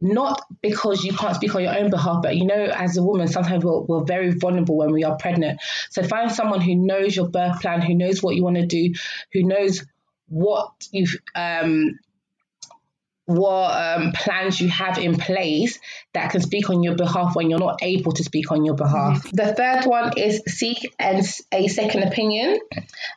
not 0.00 0.44
because 0.62 1.04
you 1.04 1.12
can't 1.12 1.34
speak 1.34 1.54
on 1.54 1.62
your 1.62 1.76
own 1.76 1.90
behalf, 1.90 2.22
but 2.22 2.36
you 2.36 2.46
know, 2.46 2.70
as 2.74 2.96
a 2.96 3.02
woman, 3.02 3.28
sometimes 3.28 3.64
we're, 3.64 3.80
we're 3.80 4.04
very 4.04 4.30
vulnerable 4.30 4.76
when 4.76 4.92
we 4.92 5.04
are 5.04 5.16
pregnant. 5.16 5.60
So 5.90 6.02
find 6.02 6.30
someone 6.30 6.60
who 6.60 6.74
knows 6.74 7.16
your 7.16 7.28
birth 7.28 7.60
plan, 7.60 7.80
who 7.82 7.94
knows 7.94 8.22
what 8.22 8.36
you 8.36 8.44
want 8.44 8.56
to 8.56 8.66
do, 8.66 8.94
who 9.32 9.42
knows 9.42 9.84
what 10.28 10.72
you've 10.92 11.16
um, 11.34 11.98
what 13.28 13.76
um, 13.76 14.12
plans 14.12 14.58
you 14.58 14.70
have 14.70 14.96
in 14.96 15.14
place 15.14 15.78
that 16.14 16.30
can 16.30 16.40
speak 16.40 16.70
on 16.70 16.82
your 16.82 16.96
behalf 16.96 17.36
when 17.36 17.50
you're 17.50 17.58
not 17.58 17.78
able 17.82 18.10
to 18.10 18.24
speak 18.24 18.50
on 18.50 18.64
your 18.64 18.74
behalf. 18.74 19.22
Mm-hmm. 19.22 19.36
The 19.36 19.54
third 19.54 19.84
one 19.84 20.16
is 20.16 20.42
seek 20.46 20.94
and 20.98 21.22
a 21.52 21.68
second 21.68 22.04
opinion, 22.04 22.58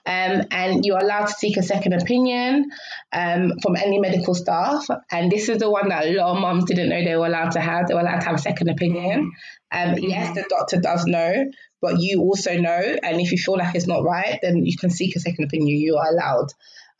um, 0.05 0.41
and 0.51 0.85
you're 0.85 0.99
allowed 0.99 1.27
to 1.27 1.33
seek 1.33 1.55
a 1.55 1.63
second 1.63 1.93
opinion 1.93 2.71
um, 3.13 3.53
from 3.63 3.77
any 3.77 3.99
medical 3.99 4.35
staff. 4.35 4.85
And 5.09 5.31
this 5.31 5.47
is 5.47 5.59
the 5.59 5.71
one 5.71 5.87
that 5.87 6.05
a 6.05 6.11
lot 6.11 6.35
of 6.35 6.41
moms 6.41 6.65
didn't 6.65 6.89
know 6.89 7.05
they 7.05 7.15
were 7.15 7.27
allowed 7.27 7.51
to 7.51 7.61
have. 7.61 7.87
They 7.87 7.93
were 7.93 8.01
allowed 8.01 8.19
to 8.19 8.25
have 8.25 8.35
a 8.35 8.41
second 8.41 8.67
opinion. 8.67 9.31
Um, 9.71 9.91
mm-hmm. 9.91 10.09
Yes, 10.09 10.35
the 10.35 10.45
doctor 10.49 10.81
does 10.81 11.05
know, 11.05 11.49
but 11.81 12.01
you 12.01 12.19
also 12.19 12.59
know. 12.59 12.97
And 13.01 13.21
if 13.21 13.31
you 13.31 13.37
feel 13.37 13.57
like 13.57 13.75
it's 13.75 13.87
not 13.87 14.03
right, 14.03 14.39
then 14.41 14.65
you 14.65 14.75
can 14.75 14.89
seek 14.89 15.15
a 15.15 15.21
second 15.21 15.45
opinion. 15.45 15.69
You 15.69 15.95
are 15.95 16.11
allowed. 16.11 16.47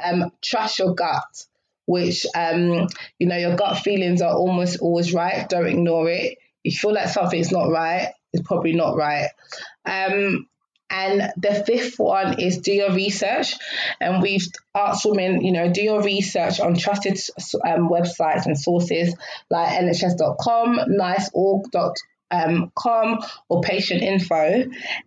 Um, 0.02 0.32
trust 0.42 0.80
your 0.80 0.96
gut 0.96 1.46
which 1.92 2.26
um, 2.34 2.88
you 3.20 3.28
know 3.28 3.36
your 3.36 3.58
gut 3.58 3.80
feelings 3.80 4.22
are 4.22 4.34
almost 4.34 4.80
always 4.80 5.14
right. 5.14 5.48
Don't 5.50 5.68
ignore 5.68 6.10
it. 6.10 6.38
If 6.64 6.74
you 6.74 6.80
feel 6.80 6.94
like 6.94 7.10
something's 7.10 7.52
not 7.52 7.70
right, 7.70 8.14
it's 8.32 8.48
probably 8.48 8.74
not 8.74 8.96
right. 8.96 9.28
Um, 9.86 10.48
and 10.90 11.32
the 11.38 11.64
fifth 11.66 12.00
one 12.00 12.40
is 12.40 12.60
do 12.60 12.72
your 12.72 12.94
research. 12.94 13.56
And 14.00 14.22
we've 14.22 14.46
asked 14.76 15.06
women, 15.06 15.42
you 15.42 15.52
know, 15.52 15.72
do 15.72 15.82
your 15.82 16.02
research 16.02 16.60
on 16.60 16.76
trusted 16.76 17.18
um, 17.66 17.90
websites 17.90 18.46
and 18.46 18.58
sources 18.58 19.16
like 19.50 19.70
nhs.com, 19.70 20.80
niceorg.com 20.90 21.94
um, 22.32 22.72
com 22.76 23.20
or 23.50 23.62
patient 23.62 24.02
info. 24.02 24.64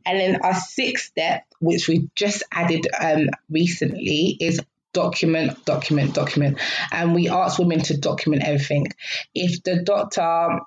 And 0.07 0.21
then 0.21 0.43
our 0.43 0.55
sixth 0.55 1.07
step, 1.07 1.45
which 1.59 1.89
we 1.89 2.09
just 2.15 2.43
added 2.53 2.87
um, 3.01 3.31
recently, 3.51 4.37
is 4.41 4.61
document, 4.95 5.63
document, 5.67 6.15
document. 6.15 6.59
And 6.91 7.15
we 7.15 7.29
ask 7.29 7.59
women 7.59 7.81
to 7.83 7.99
document 7.99 8.45
everything. 8.45 8.87
If 9.35 9.63
the 9.63 9.83
doctor 9.83 10.61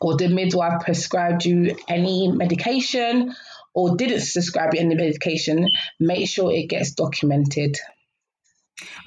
or 0.00 0.16
the 0.16 0.28
midwife 0.28 0.82
prescribed 0.84 1.46
you 1.46 1.76
any 1.88 2.30
medication 2.30 3.34
or 3.72 3.96
didn't 3.96 4.26
prescribe 4.32 4.74
you 4.74 4.80
any 4.80 4.94
medication, 4.94 5.70
make 5.98 6.28
sure 6.28 6.52
it 6.52 6.68
gets 6.68 6.92
documented. 6.92 7.78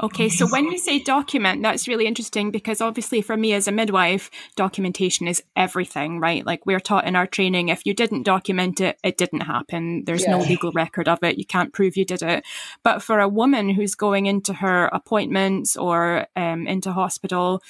Okay, 0.01 0.29
so 0.29 0.47
when 0.47 0.65
you 0.65 0.77
say 0.77 0.99
document, 0.99 1.61
that's 1.61 1.87
really 1.87 2.05
interesting 2.05 2.51
because 2.51 2.81
obviously 2.81 3.21
for 3.21 3.37
me 3.37 3.53
as 3.53 3.67
a 3.67 3.71
midwife, 3.71 4.29
documentation 4.55 5.27
is 5.27 5.43
everything, 5.55 6.19
right? 6.19 6.45
Like 6.45 6.65
we're 6.65 6.79
taught 6.79 7.05
in 7.05 7.15
our 7.15 7.27
training, 7.27 7.69
if 7.69 7.85
you 7.85 7.93
didn't 7.93 8.23
document 8.23 8.81
it, 8.81 8.99
it 9.03 9.17
didn't 9.17 9.41
happen. 9.41 10.03
There's 10.05 10.23
yeah. 10.23 10.31
no 10.31 10.39
legal 10.39 10.71
record 10.71 11.07
of 11.07 11.23
it. 11.23 11.37
You 11.37 11.45
can't 11.45 11.73
prove 11.73 11.95
you 11.95 12.05
did 12.05 12.21
it. 12.21 12.43
But 12.83 13.01
for 13.01 13.19
a 13.19 13.29
woman 13.29 13.69
who's 13.69 13.95
going 13.95 14.25
into 14.25 14.53
her 14.53 14.87
appointments 14.87 15.77
or 15.77 16.27
um, 16.35 16.67
into 16.67 16.91
hospital, 16.91 17.61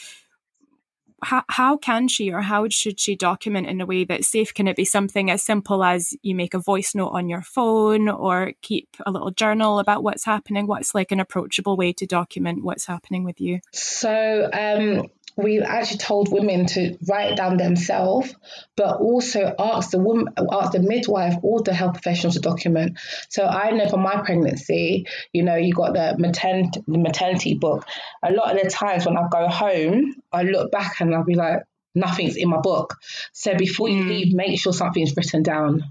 how, 1.24 1.44
how 1.50 1.78
can 1.78 2.08
she 2.08 2.32
or 2.32 2.42
how 2.42 2.68
should 2.70 3.00
she 3.00 3.16
document 3.16 3.68
in 3.68 3.82
a 3.82 3.86
way 3.86 4.04
that's 4.04 4.28
safe? 4.28 4.54
Can 4.54 4.68
it 4.68 4.76
be 4.76 4.86
something 4.86 5.30
as 5.30 5.44
simple 5.44 5.84
as 5.84 6.16
you 6.22 6.36
make 6.36 6.54
a 6.54 6.60
voice 6.60 6.96
note 6.96 7.10
on 7.10 7.30
your 7.30 7.42
phone 7.42 8.10
or 8.10 8.54
keep 8.62 8.98
a 9.06 9.12
little 9.12 9.32
journal 9.32 9.80
about 9.80 10.04
what's 10.04 10.26
happening? 10.26 10.68
What's 10.68 10.96
like 10.96 11.12
an 11.12 11.20
approachable 11.20 11.78
way 11.78 11.94
to 11.94 12.06
document 12.06 12.64
what's 12.64 12.86
happening 12.86 13.24
with 13.24 13.40
you? 13.40 13.60
So, 13.72 14.50
um, 14.52 15.10
we 15.38 15.60
actually 15.62 15.98
told 15.98 16.32
women 16.32 16.65
to 16.67 16.98
write 17.08 17.36
down 17.38 17.58
themselves, 17.58 18.34
but 18.76 18.98
also 19.00 19.54
ask 19.58 19.91
the 19.91 20.00
woman, 20.00 20.28
ask 20.52 20.72
the 20.72 20.80
midwife 20.80 21.36
or 21.41 21.62
the 21.62 21.74
health 21.74 21.94
professional 21.94 22.34
to 22.34 22.39
document. 22.39 23.00
So 23.30 23.46
I 23.46 23.72
know 23.72 23.88
for 23.88 23.98
my 23.98 24.22
pregnancy, 24.24 25.08
you 25.34 25.44
know, 25.44 25.56
you 25.56 25.74
got 25.74 25.94
the 25.94 26.15
maternity, 26.17 26.82
the 26.88 26.98
maternity 26.98 27.54
book. 27.56 27.86
A 28.24 28.32
lot 28.32 28.56
of 28.56 28.62
the 28.62 28.70
times 28.70 29.06
when 29.06 29.17
I 29.17 29.28
go 29.32 29.48
home, 29.48 30.15
I 30.32 30.44
look 30.44 30.72
back 30.72 31.00
and 31.00 31.13
I'll 31.13 31.24
be 31.24 31.36
like, 31.36 31.63
nothing's 31.96 32.36
in 32.36 32.50
my 32.50 32.60
book. 32.60 32.98
So 33.34 33.56
before 33.56 33.89
you 33.89 34.04
mm. 34.04 34.10
leave, 34.10 34.34
make 34.34 34.60
sure 34.60 34.74
something's 34.74 35.15
written 35.15 35.44
down. 35.44 35.84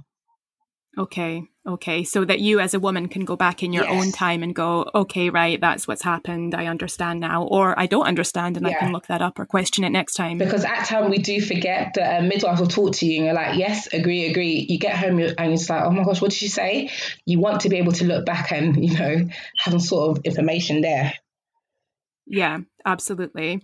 Okay. 0.98 1.42
Okay. 1.66 2.04
So 2.04 2.24
that 2.24 2.40
you 2.40 2.58
as 2.58 2.72
a 2.72 2.80
woman 2.80 3.08
can 3.08 3.24
go 3.24 3.36
back 3.36 3.62
in 3.62 3.72
your 3.72 3.84
yes. 3.84 3.92
own 3.92 4.12
time 4.12 4.42
and 4.42 4.54
go, 4.54 4.90
okay, 4.94 5.28
right, 5.28 5.60
that's 5.60 5.86
what's 5.86 6.02
happened. 6.02 6.54
I 6.54 6.66
understand 6.66 7.20
now. 7.20 7.44
Or 7.44 7.78
I 7.78 7.86
don't 7.86 8.06
understand 8.06 8.56
and 8.56 8.66
yeah. 8.66 8.76
I 8.76 8.78
can 8.78 8.92
look 8.92 9.06
that 9.08 9.20
up 9.20 9.38
or 9.38 9.44
question 9.44 9.84
it 9.84 9.90
next 9.90 10.14
time. 10.14 10.38
Because 10.38 10.64
at 10.64 10.86
time 10.86 11.10
we 11.10 11.18
do 11.18 11.40
forget 11.40 11.92
that 11.94 12.18
um, 12.18 12.24
a 12.24 12.28
midwife 12.28 12.60
will 12.60 12.66
talk 12.66 12.94
to 12.96 13.06
you 13.06 13.16
and 13.16 13.24
you're 13.26 13.34
like, 13.34 13.58
yes, 13.58 13.92
agree, 13.92 14.26
agree. 14.26 14.66
You 14.68 14.78
get 14.78 14.96
home 14.96 15.20
and 15.20 15.52
it's 15.52 15.68
like, 15.68 15.84
oh 15.84 15.90
my 15.90 16.04
gosh, 16.04 16.22
what 16.22 16.30
did 16.30 16.38
she 16.38 16.48
say? 16.48 16.90
You 17.26 17.40
want 17.40 17.60
to 17.62 17.68
be 17.68 17.76
able 17.76 17.92
to 17.92 18.04
look 18.04 18.24
back 18.24 18.52
and, 18.52 18.82
you 18.82 18.98
know, 18.98 19.28
have 19.58 19.72
some 19.72 19.80
sort 19.80 20.16
of 20.16 20.24
information 20.24 20.80
there. 20.80 21.12
Yeah, 22.32 22.58
absolutely. 22.86 23.60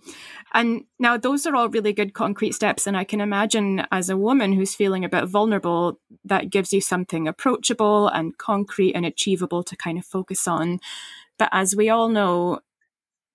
And 0.53 0.87
now 0.99 1.17
those 1.17 1.47
are 1.47 1.55
all 1.55 1.69
really 1.69 1.93
good 1.93 2.15
concrete 2.15 2.53
steps. 2.53 2.85
And 2.89 2.97
I 2.97 3.05
can 3.05 3.21
imagine 3.21 3.87
as 3.93 4.11
a 4.11 4.17
woman 4.17 4.53
who's 4.53 4.75
feeling 4.75 5.05
a 5.05 5.09
bit 5.09 5.27
vulnerable, 5.27 6.01
that 6.25 6.51
gives 6.51 6.73
you 6.73 6.81
something 6.81 7.29
approachable 7.29 8.09
and 8.09 8.37
concrete 8.39 8.95
and 8.95 9.07
achievable 9.07 9.63
to 9.63 9.77
kind 9.77 9.99
of 9.99 10.05
focus 10.05 10.49
on. 10.49 10.81
But 11.39 11.51
as 11.53 11.77
we 11.77 11.91
all 11.91 12.09
know, 12.09 12.59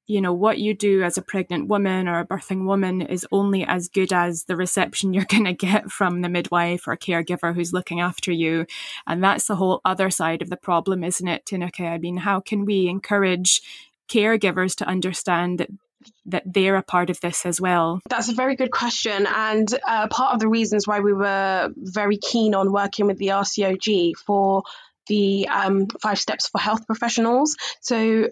you 0.08 0.20
know, 0.20 0.34
what 0.34 0.58
you 0.60 0.74
do 0.74 1.04
as 1.04 1.18
a 1.18 1.22
pregnant 1.22 1.70
woman 1.70 2.10
or 2.10 2.20
a 2.20 2.28
birthing 2.28 2.66
woman 2.66 3.02
is 3.02 3.26
only 3.32 3.64
as 3.64 3.88
good 3.88 4.12
as 4.12 4.46
the 4.46 4.58
reception 4.58 5.14
you're 5.16 5.26
going 5.26 5.46
to 5.46 5.54
get 5.54 5.92
from 5.92 6.22
the 6.22 6.30
midwife 6.30 6.88
or 6.88 6.98
caregiver 6.98 7.56
who's 7.56 7.74
looking 7.74 8.02
after 8.02 8.32
you. 8.32 8.66
And 9.08 9.24
that's 9.24 9.48
the 9.48 9.56
whole 9.56 9.82
other 9.86 10.10
side 10.10 10.42
of 10.42 10.50
the 10.50 10.58
problem, 10.58 11.04
isn't 11.04 11.28
it, 11.28 11.46
Tinuke? 11.46 11.88
I 11.88 11.98
mean, 12.00 12.18
how 12.18 12.42
can 12.42 12.66
we 12.66 12.88
encourage 12.88 13.62
caregivers 14.12 14.76
to 14.76 14.86
understand 14.86 15.60
that 15.60 15.70
that 16.26 16.44
they're 16.46 16.78
a 16.78 16.84
part 16.84 17.10
of 17.10 17.20
this 17.22 17.46
as 17.46 17.62
well? 17.62 18.00
That's 18.10 18.30
a 18.30 18.34
very 18.34 18.56
good 18.56 18.72
question. 18.72 19.28
And 19.28 19.72
uh, 19.88 20.08
part 20.08 20.34
of 20.34 20.40
the 20.40 20.48
reasons 20.48 20.88
why 20.88 21.00
we 21.00 21.14
were 21.14 21.70
very 21.76 22.18
keen 22.18 22.56
on 22.56 22.72
working 22.72 23.06
with 23.08 23.18
the 23.18 23.28
RCOG 23.28 24.14
for 24.26 24.64
the 25.08 25.48
um, 25.48 25.88
five 26.02 26.20
steps 26.20 26.48
for 26.48 26.60
health 26.60 26.88
professionals. 26.88 27.56
So 27.82 28.30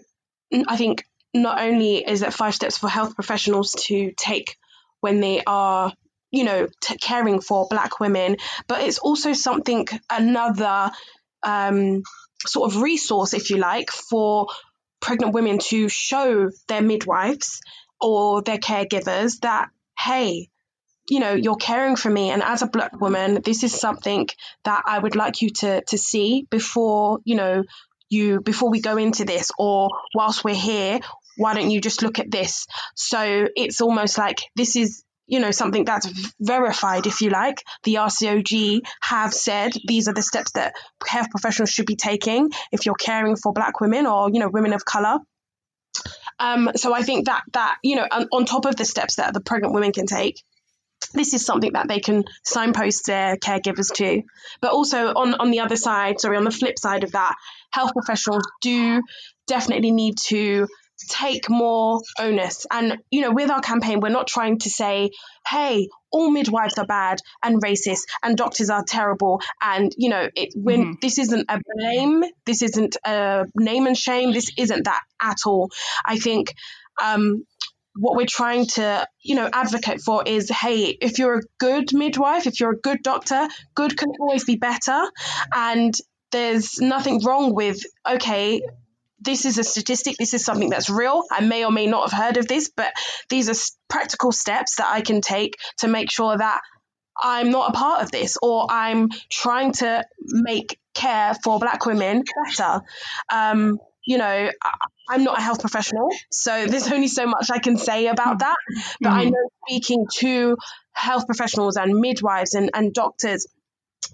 I 0.66 0.76
think 0.76 1.04
not 1.32 1.60
only 1.60 1.98
is 1.98 2.22
it 2.22 2.32
five 2.32 2.54
steps 2.54 2.78
for 2.78 2.88
health 2.88 3.14
professionals 3.14 3.72
to 3.86 4.12
take 4.16 4.56
when 5.00 5.20
they 5.20 5.42
are 5.46 5.92
you 6.30 6.44
know 6.44 6.68
t- 6.80 6.96
caring 6.96 7.40
for 7.40 7.66
black 7.70 8.00
women 8.00 8.36
but 8.66 8.82
it's 8.82 8.98
also 8.98 9.32
something 9.32 9.86
another 10.10 10.90
um, 11.42 12.02
sort 12.46 12.72
of 12.72 12.82
resource 12.82 13.32
if 13.32 13.50
you 13.50 13.58
like 13.58 13.90
for 13.90 14.48
pregnant 15.00 15.34
women 15.34 15.58
to 15.58 15.88
show 15.88 16.50
their 16.68 16.82
midwives 16.82 17.60
or 18.00 18.42
their 18.42 18.58
caregivers 18.58 19.40
that, 19.40 19.68
hey, 19.98 20.48
you 21.08 21.20
know, 21.20 21.32
you're 21.32 21.56
caring 21.56 21.96
for 21.96 22.10
me. 22.10 22.30
And 22.30 22.42
as 22.42 22.62
a 22.62 22.66
black 22.66 23.00
woman, 23.00 23.42
this 23.42 23.64
is 23.64 23.78
something 23.78 24.28
that 24.64 24.82
I 24.86 24.98
would 24.98 25.16
like 25.16 25.42
you 25.42 25.50
to, 25.50 25.82
to 25.82 25.98
see 25.98 26.46
before, 26.50 27.18
you 27.24 27.34
know, 27.34 27.64
you, 28.08 28.40
before 28.40 28.70
we 28.70 28.80
go 28.80 28.96
into 28.96 29.24
this 29.24 29.50
or 29.58 29.90
whilst 30.14 30.44
we're 30.44 30.54
here, 30.54 31.00
why 31.36 31.54
don't 31.54 31.70
you 31.70 31.80
just 31.80 32.02
look 32.02 32.18
at 32.18 32.30
this? 32.30 32.66
So 32.94 33.48
it's 33.56 33.80
almost 33.80 34.18
like 34.18 34.40
this 34.56 34.76
is 34.76 35.02
you 35.30 35.40
know, 35.40 35.52
something 35.52 35.84
that's 35.84 36.06
verified, 36.40 37.06
if 37.06 37.20
you 37.20 37.30
like. 37.30 37.62
The 37.84 37.94
RCOG 37.94 38.80
have 39.00 39.32
said 39.32 39.72
these 39.86 40.08
are 40.08 40.12
the 40.12 40.22
steps 40.22 40.52
that 40.52 40.74
health 41.06 41.30
professionals 41.30 41.70
should 41.70 41.86
be 41.86 41.96
taking 41.96 42.50
if 42.72 42.84
you're 42.84 42.96
caring 42.96 43.36
for 43.36 43.52
black 43.52 43.80
women 43.80 44.06
or, 44.06 44.28
you 44.30 44.40
know, 44.40 44.48
women 44.48 44.72
of 44.72 44.84
color. 44.84 45.18
Um, 46.38 46.70
so 46.74 46.94
I 46.94 47.02
think 47.02 47.26
that 47.26 47.42
that 47.52 47.76
you 47.82 47.96
know, 47.96 48.06
on, 48.10 48.28
on 48.32 48.44
top 48.44 48.64
of 48.64 48.76
the 48.76 48.84
steps 48.84 49.16
that 49.16 49.34
the 49.34 49.40
pregnant 49.40 49.74
women 49.74 49.92
can 49.92 50.06
take, 50.06 50.42
this 51.12 51.34
is 51.34 51.44
something 51.44 51.72
that 51.74 51.88
they 51.88 52.00
can 52.00 52.24
signpost 52.44 53.06
their 53.06 53.36
caregivers 53.36 53.92
to. 53.94 54.22
But 54.60 54.72
also 54.72 55.08
on, 55.08 55.34
on 55.34 55.50
the 55.50 55.60
other 55.60 55.76
side, 55.76 56.20
sorry, 56.20 56.36
on 56.36 56.44
the 56.44 56.50
flip 56.50 56.78
side 56.78 57.04
of 57.04 57.12
that, 57.12 57.36
health 57.70 57.92
professionals 57.92 58.44
do 58.62 59.02
definitely 59.46 59.90
need 59.90 60.16
to 60.28 60.66
take 61.08 61.48
more 61.48 62.02
onus. 62.18 62.66
And, 62.70 62.98
you 63.10 63.22
know, 63.22 63.32
with 63.32 63.50
our 63.50 63.60
campaign, 63.60 64.00
we're 64.00 64.10
not 64.10 64.26
trying 64.26 64.58
to 64.60 64.70
say, 64.70 65.10
hey, 65.46 65.88
all 66.10 66.30
midwives 66.30 66.78
are 66.78 66.86
bad 66.86 67.20
and 67.42 67.62
racist 67.62 68.02
and 68.22 68.36
doctors 68.36 68.70
are 68.70 68.84
terrible. 68.84 69.40
And, 69.62 69.92
you 69.96 70.10
know, 70.10 70.28
it, 70.34 70.52
when 70.54 70.80
mm-hmm. 70.80 70.92
this 71.00 71.18
isn't 71.18 71.46
a 71.48 71.60
blame, 71.74 72.22
this 72.46 72.62
isn't 72.62 72.96
a 73.04 73.46
name 73.54 73.86
and 73.86 73.96
shame, 73.96 74.32
this 74.32 74.50
isn't 74.56 74.84
that 74.84 75.02
at 75.20 75.38
all. 75.46 75.70
I 76.04 76.18
think, 76.18 76.52
um, 77.02 77.44
what 77.96 78.16
we're 78.16 78.24
trying 78.24 78.66
to, 78.66 79.06
you 79.20 79.34
know, 79.34 79.50
advocate 79.52 80.00
for 80.00 80.22
is, 80.24 80.48
hey, 80.48 80.96
if 81.00 81.18
you're 81.18 81.38
a 81.38 81.42
good 81.58 81.92
midwife, 81.92 82.46
if 82.46 82.60
you're 82.60 82.72
a 82.72 82.78
good 82.78 83.02
doctor, 83.02 83.48
good 83.74 83.96
can 83.98 84.10
always 84.20 84.44
be 84.44 84.54
better. 84.56 85.02
And 85.52 85.92
there's 86.30 86.80
nothing 86.80 87.20
wrong 87.24 87.52
with, 87.52 87.82
okay, 88.08 88.62
this 89.20 89.44
is 89.44 89.58
a 89.58 89.64
statistic, 89.64 90.16
this 90.18 90.34
is 90.34 90.44
something 90.44 90.70
that's 90.70 90.90
real. 90.90 91.22
I 91.30 91.40
may 91.40 91.64
or 91.64 91.70
may 91.70 91.86
not 91.86 92.10
have 92.10 92.18
heard 92.18 92.36
of 92.36 92.48
this, 92.48 92.70
but 92.74 92.92
these 93.28 93.48
are 93.48 93.74
practical 93.88 94.32
steps 94.32 94.76
that 94.76 94.88
I 94.88 95.00
can 95.00 95.20
take 95.20 95.56
to 95.78 95.88
make 95.88 96.10
sure 96.10 96.36
that 96.36 96.60
I'm 97.22 97.50
not 97.50 97.70
a 97.70 97.72
part 97.72 98.02
of 98.02 98.10
this 98.10 98.36
or 98.40 98.66
I'm 98.70 99.08
trying 99.30 99.72
to 99.74 100.04
make 100.20 100.78
care 100.94 101.34
for 101.44 101.58
black 101.58 101.84
women 101.84 102.24
better. 102.46 102.80
Um, 103.32 103.78
you 104.06 104.16
know, 104.16 104.50
I'm 105.08 105.24
not 105.24 105.38
a 105.38 105.42
health 105.42 105.60
professional, 105.60 106.08
so 106.30 106.66
there's 106.66 106.90
only 106.90 107.08
so 107.08 107.26
much 107.26 107.50
I 107.52 107.58
can 107.58 107.76
say 107.76 108.06
about 108.06 108.38
that. 108.38 108.56
But 109.02 109.12
I 109.12 109.24
Mhm. 109.26 109.32
know 109.32 109.50
speaking 109.66 110.06
to 110.18 110.56
health 110.92 111.26
professionals 111.26 111.76
and 111.76 111.98
midwives 112.00 112.54
and, 112.54 112.70
and 112.72 112.94
doctors 112.94 113.46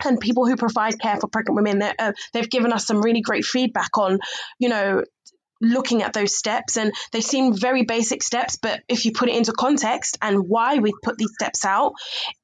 and 0.04 0.20
people 0.20 0.46
who 0.46 0.56
provide 0.56 1.00
care 1.00 1.16
for 1.16 1.28
pregnant 1.28 1.56
women, 1.56 1.82
uh, 1.98 2.12
they've 2.32 2.50
given 2.50 2.72
us 2.72 2.86
some 2.86 3.00
really 3.00 3.20
great 3.20 3.44
feedback 3.44 3.96
on, 3.96 4.18
you 4.58 4.68
know, 4.68 5.02
looking 5.60 6.02
at 6.02 6.12
those 6.12 6.36
steps 6.36 6.76
and 6.76 6.92
they 7.12 7.20
seem 7.20 7.54
very 7.56 7.84
basic 7.84 8.22
steps 8.22 8.56
but 8.56 8.80
if 8.88 9.04
you 9.04 9.12
put 9.12 9.28
it 9.28 9.36
into 9.36 9.52
context 9.52 10.18
and 10.22 10.48
why 10.48 10.78
we 10.78 10.92
put 11.02 11.16
these 11.18 11.32
steps 11.34 11.64
out 11.64 11.92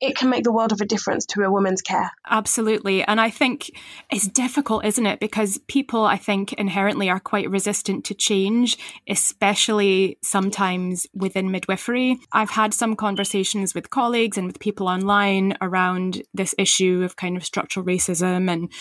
it 0.01 0.17
can 0.17 0.29
make 0.29 0.45
the 0.45 0.53
world 0.53 0.73
of 0.73 0.81
a 0.81 0.87
difference 0.87 1.27
to 1.27 1.43
a 1.43 1.51
woman's 1.51 1.83
care 1.83 2.11
Absolutely. 2.33 3.03
And 3.03 3.21
I 3.21 3.31
think 3.31 3.71
it's 4.11 4.27
difficult, 4.27 4.85
isn't 4.85 5.05
it? 5.05 5.21
Because 5.21 5.59
people, 5.69 6.05
I 6.05 6.17
think, 6.17 6.53
inherently 6.55 7.11
are 7.11 7.21
quite 7.21 7.51
resistant 7.51 8.05
to 8.07 8.15
change, 8.15 8.79
especially 9.09 10.19
sometimes 10.23 11.07
within 11.13 11.51
midwifery. 11.51 12.19
I've 12.33 12.51
had 12.51 12.73
some 12.73 12.97
conversations 12.97 13.75
with 13.75 13.91
colleagues 13.91 14.39
and 14.39 14.47
with 14.47 14.61
people 14.61 14.89
online 14.89 15.57
around 15.61 16.23
this 16.33 16.55
issue 16.59 17.03
of 17.05 17.17
kind 17.17 17.37
of 17.37 17.45
structural 17.45 17.85
racism 17.85 18.51
and 18.51 18.73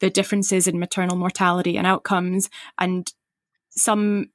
the 0.00 0.08
differences 0.08 0.66
in 0.66 0.78
maternal 0.78 1.16
mortality 1.16 1.76
and 1.76 1.86
outcomes. 1.86 2.48
And 2.78 3.12
some 3.76 4.26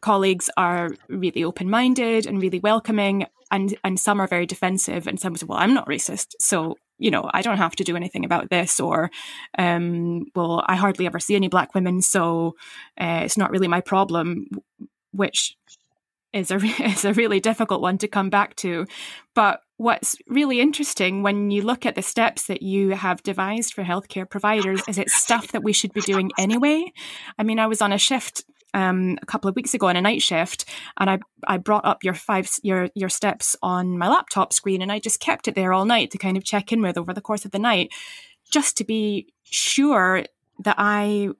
colleagues 0.00 0.50
are 0.56 0.90
really 1.08 1.44
open 1.44 1.70
minded 1.70 2.26
and 2.26 2.40
really 2.40 2.60
welcoming 2.60 3.26
and 3.50 3.76
and 3.84 3.98
some 3.98 4.20
are 4.20 4.26
very 4.26 4.44
defensive 4.44 5.06
and 5.06 5.18
some 5.18 5.34
say 5.34 5.46
well 5.46 5.58
i'm 5.58 5.72
not 5.72 5.88
racist 5.88 6.34
so 6.38 6.76
you 6.98 7.10
know 7.10 7.30
i 7.32 7.40
don't 7.40 7.56
have 7.56 7.74
to 7.74 7.84
do 7.84 7.96
anything 7.96 8.24
about 8.24 8.50
this 8.50 8.78
or 8.78 9.10
um 9.58 10.26
well 10.34 10.62
i 10.66 10.76
hardly 10.76 11.06
ever 11.06 11.18
see 11.18 11.34
any 11.34 11.48
black 11.48 11.74
women 11.74 12.02
so 12.02 12.54
uh, 13.00 13.22
it's 13.24 13.38
not 13.38 13.50
really 13.50 13.68
my 13.68 13.80
problem 13.80 14.46
which 15.12 15.56
is 16.34 16.50
a 16.50 16.56
is 16.82 17.04
a 17.06 17.14
really 17.14 17.40
difficult 17.40 17.80
one 17.80 17.96
to 17.98 18.08
come 18.08 18.28
back 18.28 18.56
to. 18.56 18.86
But 19.34 19.60
what's 19.76 20.16
really 20.28 20.60
interesting 20.60 21.22
when 21.22 21.50
you 21.50 21.62
look 21.62 21.86
at 21.86 21.94
the 21.94 22.02
steps 22.02 22.46
that 22.46 22.62
you 22.62 22.90
have 22.90 23.22
devised 23.22 23.72
for 23.72 23.82
healthcare 23.82 24.28
providers 24.28 24.82
is 24.86 24.98
it's 24.98 25.14
stuff 25.14 25.52
that 25.52 25.64
we 25.64 25.72
should 25.72 25.92
be 25.92 26.00
doing 26.02 26.30
anyway. 26.36 26.92
I 27.38 27.42
mean 27.42 27.58
i 27.58 27.66
was 27.66 27.80
on 27.80 27.92
a 27.92 27.98
shift 27.98 28.44
um, 28.74 29.18
a 29.22 29.26
couple 29.26 29.48
of 29.48 29.56
weeks 29.56 29.72
ago 29.72 29.86
on 29.86 29.96
a 29.96 30.02
night 30.02 30.20
shift, 30.20 30.66
and 30.98 31.08
I 31.08 31.18
I 31.46 31.56
brought 31.56 31.86
up 31.86 32.04
your 32.04 32.14
five 32.14 32.50
your 32.62 32.90
your 32.94 33.08
steps 33.08 33.56
on 33.62 33.96
my 33.96 34.08
laptop 34.08 34.52
screen, 34.52 34.82
and 34.82 34.92
I 34.92 34.98
just 34.98 35.20
kept 35.20 35.48
it 35.48 35.54
there 35.54 35.72
all 35.72 35.84
night 35.84 36.10
to 36.10 36.18
kind 36.18 36.36
of 36.36 36.44
check 36.44 36.72
in 36.72 36.82
with 36.82 36.98
over 36.98 37.14
the 37.14 37.22
course 37.22 37.44
of 37.44 37.52
the 37.52 37.58
night, 37.58 37.90
just 38.50 38.76
to 38.78 38.84
be 38.84 39.32
sure 39.44 40.24
that 40.64 40.76
I 40.78 41.30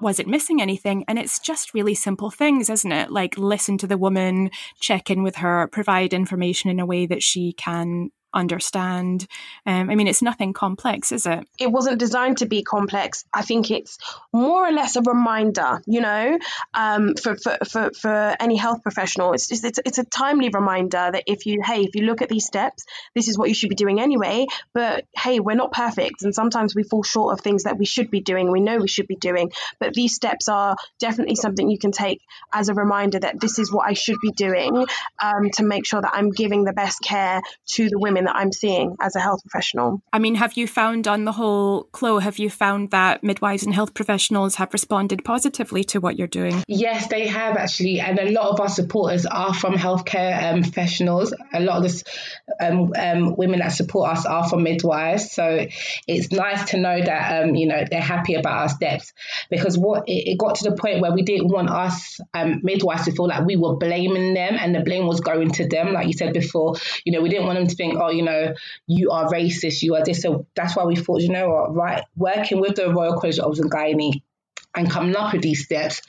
wasn't 0.00 0.28
missing 0.28 0.60
anything. 0.60 1.04
And 1.06 1.18
it's 1.18 1.38
just 1.38 1.74
really 1.74 1.94
simple 1.94 2.30
things, 2.30 2.68
isn't 2.68 2.92
it? 2.92 3.10
Like 3.10 3.38
listen 3.38 3.78
to 3.78 3.86
the 3.86 3.98
woman, 3.98 4.50
check 4.80 5.10
in 5.10 5.22
with 5.22 5.36
her, 5.36 5.68
provide 5.68 6.12
information 6.12 6.70
in 6.70 6.80
a 6.80 6.86
way 6.86 7.06
that 7.06 7.22
she 7.22 7.52
can 7.52 8.10
understand. 8.34 9.26
Um, 9.66 9.90
I 9.90 9.94
mean, 9.94 10.08
it's 10.08 10.22
nothing 10.22 10.52
complex, 10.52 11.12
is 11.12 11.26
it? 11.26 11.46
it 11.58 11.70
wasn't 11.70 11.98
designed 11.98 12.38
to 12.38 12.46
be 12.46 12.62
complex. 12.62 13.24
I 13.32 13.42
think 13.42 13.70
it's 13.70 13.98
more 14.32 14.66
or 14.66 14.72
less 14.72 14.96
a 14.96 15.02
reminder, 15.02 15.80
you 15.86 16.00
know, 16.00 16.38
um, 16.74 17.14
for, 17.14 17.36
for, 17.36 17.58
for, 17.68 17.90
for 17.92 18.36
any 18.40 18.56
health 18.56 18.82
professional. 18.82 19.32
It's 19.32 19.48
just 19.48 19.64
it's, 19.64 19.78
it's 19.84 19.98
a 19.98 20.04
timely 20.04 20.48
reminder 20.48 21.10
that 21.12 21.24
if 21.26 21.46
you 21.46 21.60
hey, 21.64 21.82
if 21.82 21.94
you 21.94 22.02
look 22.02 22.22
at 22.22 22.28
these 22.28 22.44
steps, 22.44 22.84
this 23.14 23.28
is 23.28 23.38
what 23.38 23.48
you 23.48 23.54
should 23.54 23.70
be 23.70 23.76
doing 23.76 24.00
anyway. 24.00 24.46
But 24.72 25.04
hey, 25.16 25.40
we're 25.40 25.56
not 25.56 25.72
perfect, 25.72 26.22
and 26.22 26.34
sometimes 26.34 26.74
we 26.74 26.82
fall 26.82 27.02
short 27.02 27.32
of 27.32 27.40
things 27.40 27.64
that 27.64 27.78
we 27.78 27.84
should 27.84 28.10
be 28.10 28.20
doing. 28.20 28.50
We 28.50 28.60
know 28.60 28.78
we 28.78 28.88
should 28.88 29.06
be 29.06 29.16
doing, 29.16 29.52
but 29.78 29.94
these 29.94 30.14
steps 30.14 30.48
are 30.48 30.76
definitely 30.98 31.36
something 31.36 31.70
you 31.70 31.78
can 31.78 31.92
take 31.92 32.20
as 32.52 32.68
a 32.68 32.74
reminder 32.74 33.20
that 33.20 33.40
this 33.40 33.58
is 33.58 33.72
what 33.72 33.86
I 33.86 33.92
should 33.92 34.18
be 34.20 34.32
doing 34.32 34.86
um, 35.22 35.50
to 35.54 35.62
make 35.62 35.86
sure 35.86 36.00
that 36.00 36.12
I'm 36.12 36.30
giving 36.30 36.64
the 36.64 36.72
best 36.72 37.00
care 37.00 37.40
to 37.66 37.88
the 37.88 37.98
women 37.98 38.23
that 38.24 38.36
I'm 38.36 38.52
seeing 38.52 38.96
as 39.00 39.16
a 39.16 39.20
health 39.20 39.42
professional. 39.42 40.02
I 40.12 40.18
mean, 40.18 40.34
have 40.36 40.54
you 40.54 40.66
found 40.66 41.08
on 41.08 41.24
the 41.24 41.32
whole, 41.32 41.84
Chloe, 41.92 42.22
have 42.22 42.38
you 42.38 42.50
found 42.50 42.90
that 42.90 43.22
midwives 43.22 43.62
and 43.62 43.74
health 43.74 43.94
professionals 43.94 44.56
have 44.56 44.72
responded 44.72 45.24
positively 45.24 45.84
to 45.84 46.00
what 46.00 46.18
you're 46.18 46.26
doing? 46.26 46.62
Yes, 46.68 47.08
they 47.08 47.26
have 47.26 47.56
actually, 47.56 48.00
and 48.00 48.18
a 48.18 48.30
lot 48.30 48.50
of 48.50 48.60
our 48.60 48.68
supporters 48.68 49.26
are 49.26 49.54
from 49.54 49.74
healthcare 49.74 50.52
um, 50.52 50.62
professionals. 50.62 51.34
A 51.52 51.60
lot 51.60 51.78
of 51.78 51.82
the 51.84 52.04
um, 52.60 52.92
um, 52.96 53.36
women 53.36 53.60
that 53.60 53.68
support 53.68 54.10
us 54.10 54.26
are 54.26 54.48
from 54.48 54.62
midwives, 54.62 55.32
so 55.32 55.66
it's 56.06 56.30
nice 56.32 56.70
to 56.70 56.78
know 56.78 57.00
that 57.00 57.44
um, 57.44 57.54
you 57.54 57.66
know 57.66 57.84
they're 57.90 58.00
happy 58.00 58.34
about 58.34 58.58
our 58.58 58.68
steps 58.68 59.12
because 59.50 59.76
what 59.78 60.08
it, 60.08 60.32
it 60.32 60.38
got 60.38 60.56
to 60.56 60.70
the 60.70 60.76
point 60.76 61.00
where 61.00 61.12
we 61.12 61.22
didn't 61.22 61.48
want 61.48 61.70
us 61.70 62.20
um, 62.32 62.60
midwives 62.62 63.04
to 63.04 63.12
feel 63.12 63.28
like 63.28 63.44
we 63.44 63.56
were 63.56 63.76
blaming 63.76 64.34
them 64.34 64.56
and 64.58 64.74
the 64.74 64.80
blame 64.80 65.06
was 65.06 65.20
going 65.20 65.50
to 65.52 65.68
them, 65.68 65.92
like 65.92 66.06
you 66.06 66.12
said 66.12 66.32
before. 66.32 66.74
You 67.04 67.12
know, 67.12 67.22
we 67.22 67.28
didn't 67.28 67.46
want 67.46 67.58
them 67.58 67.68
to 67.68 67.74
think, 67.74 67.96
oh, 68.00 68.10
you 68.14 68.22
know, 68.22 68.54
you 68.86 69.10
are 69.10 69.30
racist, 69.30 69.82
you 69.82 69.94
are 69.94 70.04
this. 70.04 70.22
So 70.22 70.46
that's 70.54 70.76
why 70.76 70.84
we 70.84 70.96
thought, 70.96 71.20
you 71.20 71.30
know 71.30 71.48
what, 71.48 71.74
right, 71.74 72.04
working 72.16 72.60
with 72.60 72.76
the 72.76 72.92
Royal 72.92 73.18
College 73.18 73.38
of 73.38 73.54
Gynae 73.54 74.22
and 74.74 74.90
coming 74.90 75.16
up 75.16 75.32
with 75.32 75.42
these 75.42 75.64
steps 75.64 76.02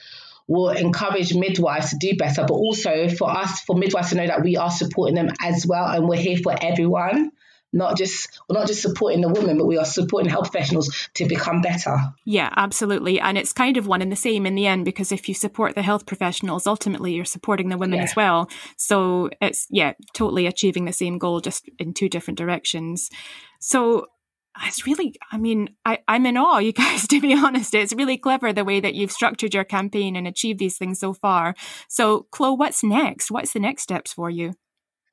will 0.47 0.69
encourage 0.69 1.33
midwives 1.33 1.89
to 1.89 1.97
do 1.99 2.15
better, 2.15 2.43
but 2.47 2.53
also 2.53 3.09
for 3.09 3.29
us, 3.29 3.61
for 3.61 3.75
midwives 3.75 4.09
to 4.09 4.15
know 4.15 4.27
that 4.27 4.43
we 4.43 4.57
are 4.57 4.71
supporting 4.71 5.15
them 5.15 5.29
as 5.41 5.65
well, 5.67 5.85
and 5.85 6.07
we're 6.07 6.17
here 6.17 6.37
for 6.37 6.55
everyone. 6.59 7.31
Not 7.75 7.97
just 7.97 8.39
we're 8.49 8.57
not 8.57 8.67
just 8.67 8.81
supporting 8.81 9.21
the 9.21 9.27
women, 9.29 9.57
but 9.57 9.65
we 9.65 9.77
are 9.77 9.85
supporting 9.85 10.29
health 10.29 10.51
professionals 10.51 11.09
to 11.15 11.25
become 11.25 11.61
better. 11.61 11.97
Yeah, 12.23 12.51
absolutely. 12.55 13.19
And 13.19 13.37
it's 13.37 13.53
kind 13.53 13.75
of 13.77 13.85
one 13.85 14.01
and 14.01 14.11
the 14.11 14.15
same 14.15 14.45
in 14.45 14.55
the 14.55 14.65
end 14.65 14.85
because 14.85 15.11
if 15.11 15.27
you 15.27 15.35
support 15.35 15.75
the 15.75 15.81
health 15.83 16.05
professionals, 16.05 16.65
ultimately 16.65 17.13
you're 17.13 17.25
supporting 17.25 17.69
the 17.69 17.77
women 17.77 17.97
Yeah. 17.99 18.05
as 18.05 18.15
well. 18.15 18.49
So 18.77 19.29
it's, 19.41 19.67
yeah, 19.69 19.93
totally 20.13 20.47
achieving 20.47 20.85
the 20.85 20.93
same 20.93 21.17
goal, 21.17 21.41
just 21.41 21.69
in 21.77 21.93
two 21.93 22.07
different 22.09 22.37
directions. 22.37 23.09
So 23.59 24.07
it's 24.63 24.87
really, 24.87 25.15
I 25.33 25.37
mean, 25.37 25.75
I, 25.83 25.99
I'm 26.07 26.25
in 26.25 26.37
awe, 26.37 26.59
you 26.59 26.71
guys, 26.83 27.07
to 27.09 27.19
be 27.19 27.33
honest. 27.33 27.75
It's 27.75 27.93
really 27.93 28.17
clever 28.17 28.53
the 28.53 28.63
way 28.63 28.79
that 28.79 28.95
you've 28.95 29.11
structured 29.11 29.53
your 29.53 29.65
campaign 29.65 30.15
and 30.15 30.27
achieved 30.27 30.59
these 30.59 30.77
things 30.77 30.99
so 30.99 31.13
far. 31.13 31.55
So, 31.89 32.27
Chloe, 32.31 32.55
what's 32.55 32.83
next? 32.83 33.29
What's 33.31 33.51
the 33.51 33.59
next 33.59 33.83
steps 33.83 34.13
for 34.13 34.29
you? 34.29 34.53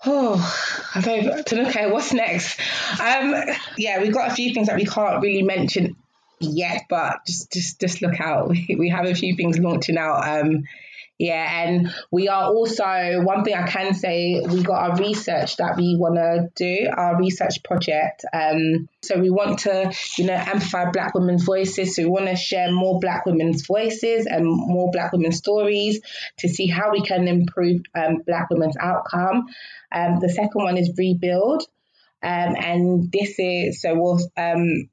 Oh, 0.04 0.88
I 0.94 1.00
don't, 1.00 1.46
don't 1.46 1.62
know. 1.62 1.68
Okay, 1.68 1.90
what's 1.90 2.12
next? 2.12 2.58
Um, 3.00 3.34
yeah, 3.76 4.00
we've 4.00 4.12
got 4.12 4.32
a 4.32 4.34
few 4.34 4.52
things 4.52 4.66
that 4.66 4.76
we 4.76 4.84
can't 4.84 5.22
really 5.22 5.42
mention 5.42 5.96
yet, 6.40 6.86
but 6.88 7.24
just 7.26 7.52
just 7.52 7.80
just 7.80 8.02
look 8.02 8.20
out. 8.20 8.48
We, 8.68 8.76
we 8.78 8.88
have 8.88 9.06
a 9.06 9.14
few 9.14 9.36
things 9.36 9.58
launching 9.58 9.96
out. 9.96 10.26
Um, 10.26 10.64
yeah, 11.18 11.62
and 11.62 11.94
we 12.10 12.26
are 12.28 12.52
also 12.52 13.20
one 13.22 13.44
thing 13.44 13.54
I 13.54 13.68
can 13.68 13.94
say 13.94 14.44
we 14.44 14.64
got 14.64 14.90
our 14.90 14.96
research 14.96 15.56
that 15.58 15.76
we 15.76 15.96
want 15.96 16.16
to 16.16 16.50
do 16.56 16.88
our 16.92 17.16
research 17.16 17.62
project. 17.62 18.24
Um, 18.32 18.88
so 19.02 19.20
we 19.20 19.30
want 19.30 19.60
to 19.60 19.92
you 20.18 20.24
know 20.24 20.34
amplify 20.34 20.90
Black 20.90 21.14
women's 21.14 21.44
voices. 21.44 21.94
So 21.94 22.02
we 22.02 22.08
want 22.08 22.26
to 22.26 22.34
share 22.34 22.72
more 22.72 22.98
Black 22.98 23.24
women's 23.24 23.64
voices 23.64 24.26
and 24.26 24.44
more 24.44 24.90
Black 24.90 25.12
women's 25.12 25.36
stories 25.36 26.00
to 26.38 26.48
see 26.48 26.66
how 26.66 26.90
we 26.90 27.02
can 27.02 27.28
improve 27.28 27.82
um, 27.94 28.22
Black 28.26 28.50
women's 28.50 28.76
outcome. 28.76 29.46
Um, 29.92 30.18
the 30.20 30.28
second 30.28 30.62
one 30.62 30.76
is 30.76 30.92
rebuild, 30.96 31.62
um, 32.22 32.56
and 32.56 33.12
this 33.12 33.34
is 33.38 33.80
so 33.82 33.94
we'll 33.94 34.20
um, 34.36 34.88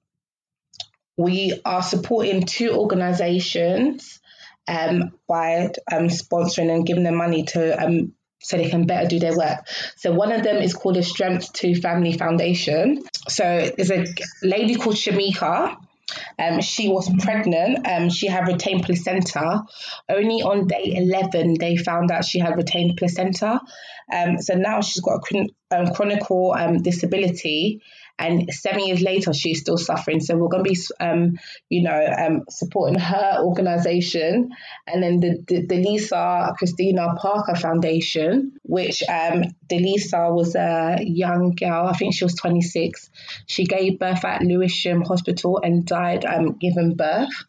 we 1.18 1.60
are 1.66 1.84
supporting 1.84 2.44
two 2.44 2.72
organisations 2.72 4.20
um, 4.68 5.12
by 5.28 5.72
um, 5.92 6.08
sponsoring 6.08 6.74
and 6.74 6.86
giving 6.86 7.04
them 7.04 7.16
money 7.16 7.44
to 7.44 7.84
um, 7.84 8.14
so 8.42 8.58
they 8.58 8.70
can 8.70 8.86
better 8.86 9.08
do 9.08 9.20
their 9.20 9.36
work. 9.36 9.68
So 9.98 10.14
one 10.14 10.32
of 10.32 10.44
them 10.44 10.58
is 10.58 10.74
called 10.74 10.96
the 10.96 11.04
Strength 11.04 11.54
to 11.54 11.80
Family 11.80 12.14
Foundation. 12.14 13.04
So 13.28 13.70
there's 13.76 13.92
a 13.92 14.06
lady 14.42 14.76
called 14.76 14.96
Shamika. 14.96 15.76
Um, 16.38 16.62
she 16.62 16.88
was 16.88 17.10
pregnant. 17.20 17.88
Um, 17.88 18.10
she 18.10 18.28
had 18.28 18.48
retained 18.48 18.84
placenta. 18.84 19.64
Only 20.10 20.42
on 20.42 20.68
day 20.68 20.94
11, 20.96 21.56
they 21.60 21.76
found 21.76 22.12
out 22.12 22.26
she 22.26 22.40
had 22.40 22.56
retained 22.56 22.98
placenta. 22.98 23.60
Um, 24.12 24.40
so 24.40 24.56
now 24.56 24.82
she's 24.82 25.02
got 25.02 25.16
a 25.18 25.22
um, 25.72 25.92
um, 26.56 26.78
disability, 26.82 27.82
and 28.18 28.52
seven 28.52 28.86
years 28.86 29.02
later, 29.02 29.34
she's 29.34 29.62
still 29.62 29.78
suffering. 29.78 30.20
So 30.20 30.36
we're 30.36 30.50
going 30.50 30.64
to 30.64 30.70
be, 30.70 30.78
um, 31.00 31.38
you 31.70 31.84
know, 31.84 32.06
um, 32.18 32.44
supporting 32.50 33.00
her 33.00 33.38
organisation, 33.42 34.50
and 34.88 35.04
then 35.04 35.20
the, 35.20 35.44
the 35.48 35.66
the 35.68 35.78
Lisa 35.78 36.54
Christina 36.58 37.14
Parker 37.16 37.56
Foundation, 37.56 38.54
which 38.64 39.04
um, 39.04 39.44
Delisa 39.68 40.34
was 40.34 40.56
a 40.56 40.98
young 41.02 41.56
girl. 41.56 41.88
I 41.88 41.94
think 41.94 42.16
she 42.16 42.26
was 42.26 42.36
26. 42.36 43.10
She 43.46 43.66
gave 43.66 44.00
birth 44.00 44.26
at 44.26 44.42
Lewisham 44.42 45.02
Hospital 45.02 45.60
and 45.64 45.86
died 45.86 46.26
um, 46.26 46.58
giving 46.60 46.96
birth 46.96 47.46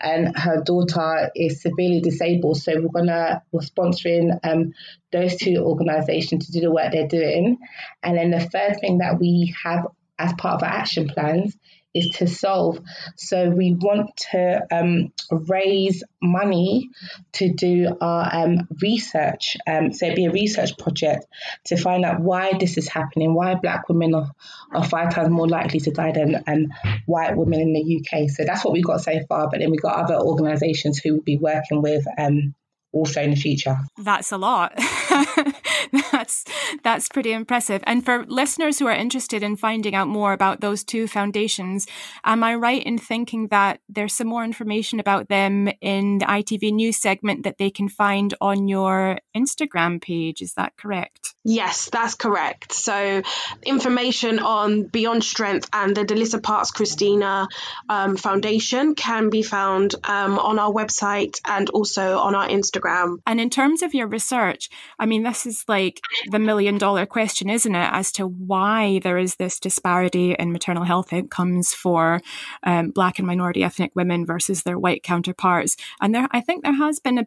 and 0.00 0.36
her 0.36 0.62
daughter 0.62 1.30
is 1.34 1.62
severely 1.62 2.00
disabled. 2.00 2.58
So 2.58 2.74
we're 2.80 2.88
gonna 2.88 3.42
we're 3.52 3.60
sponsoring 3.60 4.38
um, 4.44 4.72
those 5.12 5.36
two 5.36 5.56
organisations 5.56 6.46
to 6.46 6.52
do 6.52 6.60
the 6.60 6.70
work 6.70 6.92
they're 6.92 7.08
doing. 7.08 7.58
And 8.02 8.16
then 8.16 8.30
the 8.30 8.40
third 8.40 8.78
thing 8.80 8.98
that 8.98 9.18
we 9.18 9.54
have 9.62 9.86
as 10.18 10.32
part 10.34 10.56
of 10.56 10.62
our 10.62 10.74
action 10.74 11.08
plans 11.08 11.56
is 11.94 12.08
to 12.16 12.26
solve. 12.26 12.80
So 13.16 13.50
we 13.50 13.72
want 13.72 14.16
to 14.32 14.66
um, 14.70 15.12
raise 15.30 16.02
money 16.20 16.90
to 17.34 17.52
do 17.52 17.96
our 18.00 18.28
um, 18.34 18.68
research. 18.82 19.56
Um, 19.66 19.92
so 19.92 20.06
it'd 20.06 20.16
be 20.16 20.26
a 20.26 20.32
research 20.32 20.76
project 20.76 21.26
to 21.66 21.76
find 21.76 22.04
out 22.04 22.20
why 22.20 22.52
this 22.58 22.76
is 22.76 22.88
happening, 22.88 23.34
why 23.34 23.54
Black 23.54 23.88
women 23.88 24.14
are, 24.14 24.30
are 24.72 24.84
five 24.84 25.14
times 25.14 25.30
more 25.30 25.48
likely 25.48 25.80
to 25.80 25.92
die 25.92 26.12
than 26.12 26.42
um, 26.46 26.72
white 27.06 27.36
women 27.36 27.60
in 27.60 27.72
the 27.72 28.00
UK. 28.00 28.28
So 28.28 28.44
that's 28.44 28.64
what 28.64 28.72
we've 28.72 28.84
got 28.84 29.00
so 29.00 29.20
far. 29.28 29.48
But 29.48 29.60
then 29.60 29.70
we've 29.70 29.80
got 29.80 29.96
other 29.96 30.16
organisations 30.16 30.98
who 30.98 31.14
will 31.14 31.22
be 31.22 31.38
working 31.38 31.80
with 31.80 32.04
um, 32.18 32.54
also 32.94 33.20
in 33.20 33.30
the 33.30 33.36
future. 33.36 33.76
That's 33.98 34.32
a 34.32 34.38
lot. 34.38 34.72
that's 36.12 36.44
that's 36.82 37.08
pretty 37.08 37.32
impressive. 37.32 37.82
And 37.86 38.04
for 38.04 38.24
listeners 38.26 38.78
who 38.78 38.86
are 38.86 38.94
interested 38.94 39.42
in 39.42 39.56
finding 39.56 39.94
out 39.94 40.08
more 40.08 40.32
about 40.32 40.60
those 40.60 40.84
two 40.84 41.06
foundations, 41.06 41.86
am 42.24 42.42
I 42.42 42.54
right 42.54 42.82
in 42.82 42.98
thinking 42.98 43.48
that 43.48 43.80
there's 43.88 44.14
some 44.14 44.28
more 44.28 44.44
information 44.44 45.00
about 45.00 45.28
them 45.28 45.68
in 45.80 46.18
the 46.18 46.26
ITV 46.26 46.72
news 46.72 46.96
segment 46.96 47.42
that 47.42 47.58
they 47.58 47.70
can 47.70 47.88
find 47.88 48.32
on 48.40 48.68
your 48.68 49.18
Instagram 49.36 50.00
page? 50.00 50.40
Is 50.40 50.54
that 50.54 50.76
correct? 50.76 51.34
Yes, 51.44 51.90
that's 51.90 52.14
correct. 52.14 52.72
So, 52.72 53.22
information 53.62 54.38
on 54.38 54.84
Beyond 54.84 55.22
Strength 55.22 55.68
and 55.74 55.94
the 55.94 56.04
Delissa 56.04 56.42
Parks 56.42 56.70
Christina 56.70 57.48
um, 57.88 58.16
Foundation 58.16 58.94
can 58.94 59.28
be 59.28 59.42
found 59.42 59.94
um, 60.04 60.38
on 60.38 60.58
our 60.58 60.72
website 60.72 61.40
and 61.44 61.68
also 61.68 62.18
on 62.18 62.34
our 62.34 62.48
Instagram 62.48 62.83
Instagram. 62.84 63.16
And 63.26 63.40
in 63.40 63.50
terms 63.50 63.82
of 63.82 63.94
your 63.94 64.06
research, 64.06 64.68
I 64.98 65.06
mean, 65.06 65.22
this 65.22 65.46
is 65.46 65.64
like 65.68 66.00
the 66.30 66.38
million 66.38 66.78
dollar 66.78 67.06
question, 67.06 67.48
isn't 67.50 67.74
it, 67.74 67.88
as 67.92 68.12
to 68.12 68.26
why 68.26 69.00
there 69.00 69.18
is 69.18 69.36
this 69.36 69.58
disparity 69.58 70.34
in 70.38 70.52
maternal 70.52 70.84
health 70.84 71.12
outcomes 71.12 71.72
for 71.72 72.20
um, 72.62 72.90
Black 72.90 73.18
and 73.18 73.26
minority 73.26 73.62
ethnic 73.62 73.92
women 73.94 74.26
versus 74.26 74.62
their 74.62 74.78
white 74.78 75.02
counterparts. 75.02 75.76
And 76.00 76.14
there, 76.14 76.28
I 76.30 76.40
think 76.40 76.62
there 76.62 76.76
has 76.76 77.00
been 77.00 77.18
a 77.18 77.26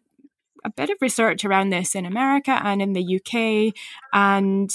a 0.65 0.71
bit 0.71 0.89
of 0.89 0.97
research 1.01 1.45
around 1.45 1.69
this 1.69 1.95
in 1.95 2.05
America 2.05 2.59
and 2.63 2.81
in 2.81 2.93
the 2.93 3.17
UK. 3.17 3.73
And 4.11 4.69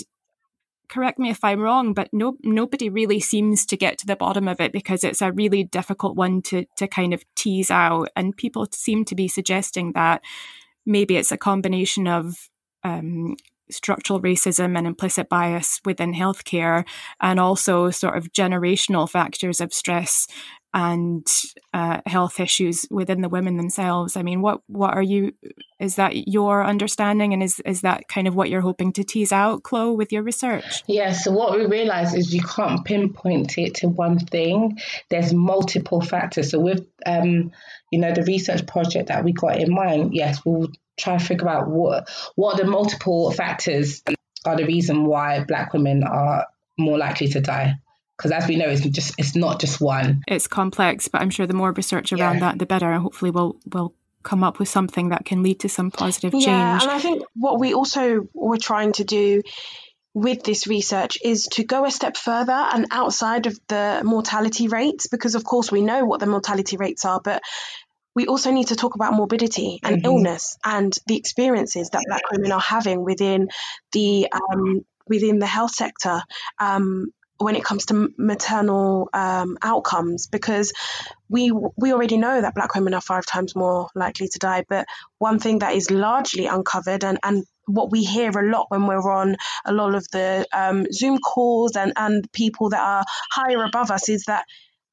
correct 0.88 1.18
me 1.18 1.28
if 1.28 1.42
I'm 1.42 1.60
wrong, 1.60 1.92
but 1.92 2.08
no, 2.12 2.36
nobody 2.42 2.88
really 2.88 3.18
seems 3.18 3.66
to 3.66 3.76
get 3.76 3.98
to 3.98 4.06
the 4.06 4.16
bottom 4.16 4.46
of 4.46 4.60
it 4.60 4.72
because 4.72 5.02
it's 5.02 5.20
a 5.20 5.32
really 5.32 5.64
difficult 5.64 6.16
one 6.16 6.40
to 6.42 6.64
to 6.76 6.86
kind 6.86 7.12
of 7.12 7.24
tease 7.34 7.70
out. 7.70 8.08
And 8.14 8.36
people 8.36 8.68
seem 8.72 9.04
to 9.06 9.14
be 9.14 9.26
suggesting 9.26 9.92
that 9.92 10.22
maybe 10.86 11.16
it's 11.16 11.32
a 11.32 11.36
combination 11.36 12.06
of 12.06 12.48
um, 12.84 13.36
structural 13.70 14.20
racism 14.20 14.76
and 14.76 14.86
implicit 14.86 15.28
bias 15.28 15.80
within 15.84 16.12
healthcare, 16.12 16.84
and 17.20 17.40
also 17.40 17.90
sort 17.90 18.16
of 18.16 18.32
generational 18.32 19.08
factors 19.08 19.60
of 19.60 19.72
stress 19.72 20.26
and 20.74 21.26
uh, 21.74 22.00
health 22.06 22.40
issues 22.40 22.86
within 22.90 23.20
the 23.20 23.28
women 23.28 23.56
themselves. 23.56 24.16
I 24.16 24.22
mean, 24.22 24.40
what 24.40 24.62
what 24.68 24.94
are 24.94 25.02
you? 25.02 25.32
Is 25.78 25.96
that 25.96 26.28
your 26.28 26.64
understanding, 26.64 27.32
and 27.32 27.42
is 27.42 27.60
is 27.66 27.82
that 27.82 28.08
kind 28.08 28.26
of 28.26 28.34
what 28.34 28.48
you're 28.48 28.62
hoping 28.62 28.92
to 28.94 29.04
tease 29.04 29.32
out, 29.32 29.62
Chloe, 29.62 29.94
with 29.94 30.12
your 30.12 30.22
research? 30.22 30.82
Yeah. 30.86 31.12
So 31.12 31.30
what 31.30 31.56
we 31.56 31.66
realise 31.66 32.14
is 32.14 32.34
you 32.34 32.42
can't 32.42 32.84
pinpoint 32.84 33.58
it 33.58 33.74
to 33.76 33.88
one 33.88 34.18
thing. 34.18 34.78
There's 35.10 35.34
multiple 35.34 36.00
factors. 36.00 36.50
So 36.50 36.60
with 36.60 36.86
um, 37.04 37.52
you 37.90 37.98
know, 37.98 38.12
the 38.12 38.24
research 38.24 38.66
project 38.66 39.08
that 39.08 39.24
we 39.24 39.32
got 39.32 39.58
in 39.58 39.72
mind, 39.72 40.14
yes, 40.14 40.40
we'll 40.44 40.70
try 40.98 41.18
to 41.18 41.24
figure 41.24 41.48
out 41.48 41.68
what 41.68 42.08
what 42.34 42.56
the 42.56 42.64
multiple 42.64 43.30
factors 43.30 44.02
are 44.44 44.56
the 44.56 44.64
reason 44.64 45.04
why 45.04 45.44
Black 45.44 45.72
women 45.72 46.02
are 46.02 46.46
more 46.78 46.96
likely 46.96 47.28
to 47.28 47.40
die 47.40 47.76
because 48.22 48.30
as 48.42 48.48
we 48.48 48.56
know 48.56 48.68
it's 48.68 48.82
just 48.82 49.14
it's 49.18 49.34
not 49.34 49.60
just 49.60 49.80
one 49.80 50.22
it's 50.28 50.46
complex 50.46 51.08
but 51.08 51.20
i'm 51.20 51.30
sure 51.30 51.46
the 51.46 51.54
more 51.54 51.72
research 51.72 52.12
around 52.12 52.34
yeah. 52.34 52.40
that 52.40 52.58
the 52.58 52.66
better 52.66 52.90
and 52.90 53.02
hopefully 53.02 53.30
we'll 53.30 53.56
we'll 53.72 53.94
come 54.22 54.44
up 54.44 54.60
with 54.60 54.68
something 54.68 55.08
that 55.08 55.24
can 55.24 55.42
lead 55.42 55.58
to 55.58 55.68
some 55.68 55.90
positive 55.90 56.32
change 56.32 56.46
yeah 56.46 56.78
and 56.80 56.90
i 56.90 56.98
think 56.98 57.24
what 57.34 57.58
we 57.58 57.74
also 57.74 58.28
were 58.32 58.58
trying 58.58 58.92
to 58.92 59.04
do 59.04 59.42
with 60.14 60.42
this 60.44 60.66
research 60.66 61.18
is 61.24 61.46
to 61.46 61.64
go 61.64 61.84
a 61.84 61.90
step 61.90 62.16
further 62.16 62.52
and 62.52 62.86
outside 62.90 63.46
of 63.46 63.58
the 63.68 64.02
mortality 64.04 64.68
rates 64.68 65.08
because 65.08 65.34
of 65.34 65.42
course 65.42 65.72
we 65.72 65.80
know 65.80 66.04
what 66.04 66.20
the 66.20 66.26
mortality 66.26 66.76
rates 66.76 67.04
are 67.04 67.20
but 67.22 67.42
we 68.14 68.26
also 68.26 68.50
need 68.50 68.68
to 68.68 68.76
talk 68.76 68.94
about 68.94 69.14
morbidity 69.14 69.80
and 69.82 69.96
mm-hmm. 69.96 70.06
illness 70.06 70.58
and 70.64 70.94
the 71.06 71.16
experiences 71.16 71.88
that 71.90 72.04
black 72.06 72.30
women 72.30 72.52
are 72.52 72.60
having 72.60 73.02
within 73.04 73.48
the 73.92 74.28
um, 74.30 74.84
within 75.08 75.38
the 75.38 75.46
health 75.46 75.72
sector 75.72 76.22
um, 76.60 77.06
when 77.42 77.56
it 77.56 77.64
comes 77.64 77.86
to 77.86 78.08
maternal 78.16 79.08
um, 79.12 79.58
outcomes 79.62 80.26
because 80.26 80.72
we 81.28 81.52
we 81.76 81.92
already 81.92 82.16
know 82.16 82.40
that 82.40 82.54
black 82.54 82.74
women 82.74 82.94
are 82.94 83.00
five 83.00 83.26
times 83.26 83.56
more 83.56 83.88
likely 83.94 84.28
to 84.28 84.38
die 84.38 84.64
but 84.68 84.86
one 85.18 85.38
thing 85.38 85.60
that 85.60 85.74
is 85.74 85.90
largely 85.90 86.46
uncovered 86.46 87.04
and, 87.04 87.18
and 87.22 87.44
what 87.66 87.90
we 87.90 88.02
hear 88.02 88.30
a 88.30 88.50
lot 88.50 88.66
when 88.70 88.86
we're 88.86 89.12
on 89.12 89.36
a 89.64 89.72
lot 89.72 89.94
of 89.94 90.06
the 90.12 90.46
um, 90.52 90.86
zoom 90.92 91.18
calls 91.18 91.76
and, 91.76 91.92
and 91.96 92.30
people 92.32 92.70
that 92.70 92.80
are 92.80 93.04
higher 93.30 93.62
above 93.64 93.90
us 93.90 94.08
is 94.08 94.24
that 94.24 94.44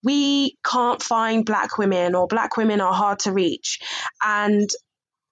we 0.03 0.57
can't 0.63 1.01
find 1.01 1.45
black 1.45 1.77
women 1.77 2.15
or 2.15 2.27
black 2.27 2.57
women 2.57 2.81
are 2.81 2.93
hard 2.93 3.19
to 3.19 3.31
reach. 3.31 3.79
And 4.23 4.69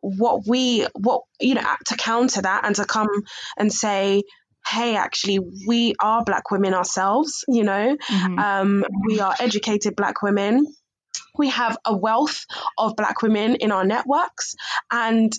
what 0.02 0.48
we 0.48 0.86
what 0.94 1.24
you 1.40 1.56
know 1.56 1.76
to 1.86 1.96
counter 1.96 2.42
that 2.42 2.66
and 2.66 2.76
to 2.76 2.86
come 2.86 3.10
and 3.58 3.74
say 3.74 4.24
hey, 4.70 4.96
actually, 4.96 5.40
we 5.68 5.94
are 6.02 6.24
Black 6.24 6.52
women 6.52 6.74
ourselves, 6.74 7.44
you 7.48 7.64
know, 7.64 7.96
mm-hmm. 8.10 8.40
um, 8.40 8.86
we 9.06 9.20
are 9.20 9.34
educated 9.40 9.96
Black 9.96 10.22
women. 10.22 10.66
We 11.38 11.50
have 11.50 11.78
a 11.86 11.96
wealth 11.96 12.46
of 12.78 12.96
Black 12.96 13.22
women 13.22 13.56
in 13.56 13.72
our 13.72 13.86
networks. 13.86 14.56
And 14.92 15.34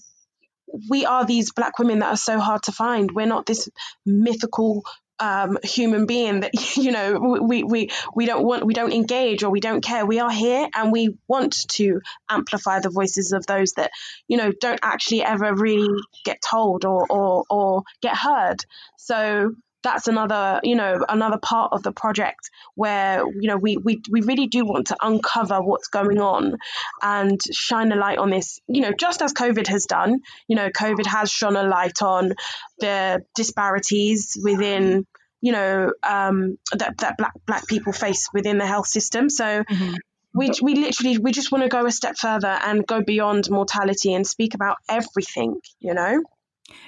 we 0.90 1.06
are 1.06 1.24
these 1.24 1.52
Black 1.52 1.78
women 1.78 2.00
that 2.00 2.10
are 2.10 2.16
so 2.16 2.38
hard 2.38 2.62
to 2.64 2.72
find. 2.72 3.10
We're 3.12 3.26
not 3.26 3.46
this 3.46 3.68
mythical 4.04 4.82
um, 5.20 5.58
human 5.62 6.06
being 6.06 6.40
that 6.40 6.52
you 6.76 6.92
know 6.92 7.38
we, 7.40 7.62
we 7.62 7.90
we 8.14 8.26
don't 8.26 8.44
want 8.44 8.64
we 8.64 8.74
don't 8.74 8.92
engage 8.92 9.42
or 9.42 9.50
we 9.50 9.60
don't 9.60 9.82
care. 9.82 10.06
We 10.06 10.20
are 10.20 10.30
here 10.30 10.68
and 10.74 10.92
we 10.92 11.16
want 11.26 11.68
to 11.70 12.00
amplify 12.28 12.80
the 12.80 12.90
voices 12.90 13.32
of 13.32 13.46
those 13.46 13.72
that 13.72 13.90
you 14.26 14.36
know 14.36 14.52
don't 14.52 14.80
actually 14.82 15.22
ever 15.22 15.54
really 15.54 16.00
get 16.24 16.40
told 16.42 16.84
or 16.84 17.06
or, 17.10 17.44
or 17.50 17.82
get 18.00 18.16
heard. 18.16 18.64
So 18.96 19.54
that's 19.82 20.08
another 20.08 20.60
you 20.62 20.74
know 20.74 21.04
another 21.08 21.38
part 21.38 21.72
of 21.72 21.82
the 21.82 21.92
project 21.92 22.50
where 22.74 23.22
you 23.40 23.48
know 23.48 23.56
we, 23.56 23.76
we 23.76 24.00
we 24.10 24.20
really 24.22 24.46
do 24.46 24.64
want 24.64 24.88
to 24.88 24.96
uncover 25.00 25.62
what's 25.62 25.88
going 25.88 26.20
on 26.20 26.56
and 27.02 27.40
shine 27.52 27.92
a 27.92 27.96
light 27.96 28.18
on 28.18 28.30
this 28.30 28.60
you 28.66 28.80
know 28.80 28.92
just 28.98 29.22
as 29.22 29.32
covid 29.32 29.66
has 29.68 29.86
done. 29.86 30.20
You 30.48 30.56
know 30.56 30.70
covid 30.70 31.06
has 31.06 31.30
shone 31.30 31.56
a 31.56 31.62
light 31.62 32.02
on 32.02 32.32
the 32.78 33.22
disparities 33.34 34.36
within 34.42 35.06
you 35.40 35.52
know 35.52 35.92
um, 36.02 36.58
that, 36.72 36.98
that 36.98 37.16
black 37.16 37.32
black 37.46 37.66
people 37.66 37.92
face 37.92 38.28
within 38.32 38.58
the 38.58 38.66
health 38.66 38.86
system. 38.86 39.30
So 39.30 39.62
mm-hmm. 39.62 39.94
we, 40.34 40.50
we 40.60 40.74
literally 40.74 41.18
we 41.18 41.30
just 41.30 41.52
want 41.52 41.62
to 41.62 41.68
go 41.68 41.86
a 41.86 41.92
step 41.92 42.16
further 42.16 42.48
and 42.48 42.86
go 42.86 43.02
beyond 43.02 43.48
mortality 43.48 44.12
and 44.12 44.26
speak 44.26 44.54
about 44.54 44.76
everything 44.88 45.60
you 45.78 45.94
know 45.94 46.20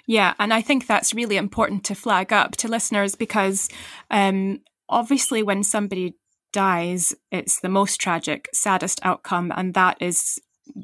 yeah, 0.06 0.34
and 0.38 0.52
I 0.52 0.60
think 0.60 0.86
that's 0.86 1.14
really 1.14 1.36
important 1.36 1.84
to 1.84 1.94
flag 1.94 2.32
up 2.32 2.52
to 2.58 2.68
listeners 2.68 3.14
because 3.14 3.68
um, 4.10 4.60
obviously, 4.88 5.42
when 5.42 5.62
somebody 5.62 6.14
dies, 6.52 7.14
it's 7.30 7.60
the 7.60 7.68
most 7.68 8.00
tragic, 8.00 8.48
saddest 8.52 9.00
outcome, 9.02 9.52
and 9.56 9.74
that 9.74 9.96
is 10.00 10.40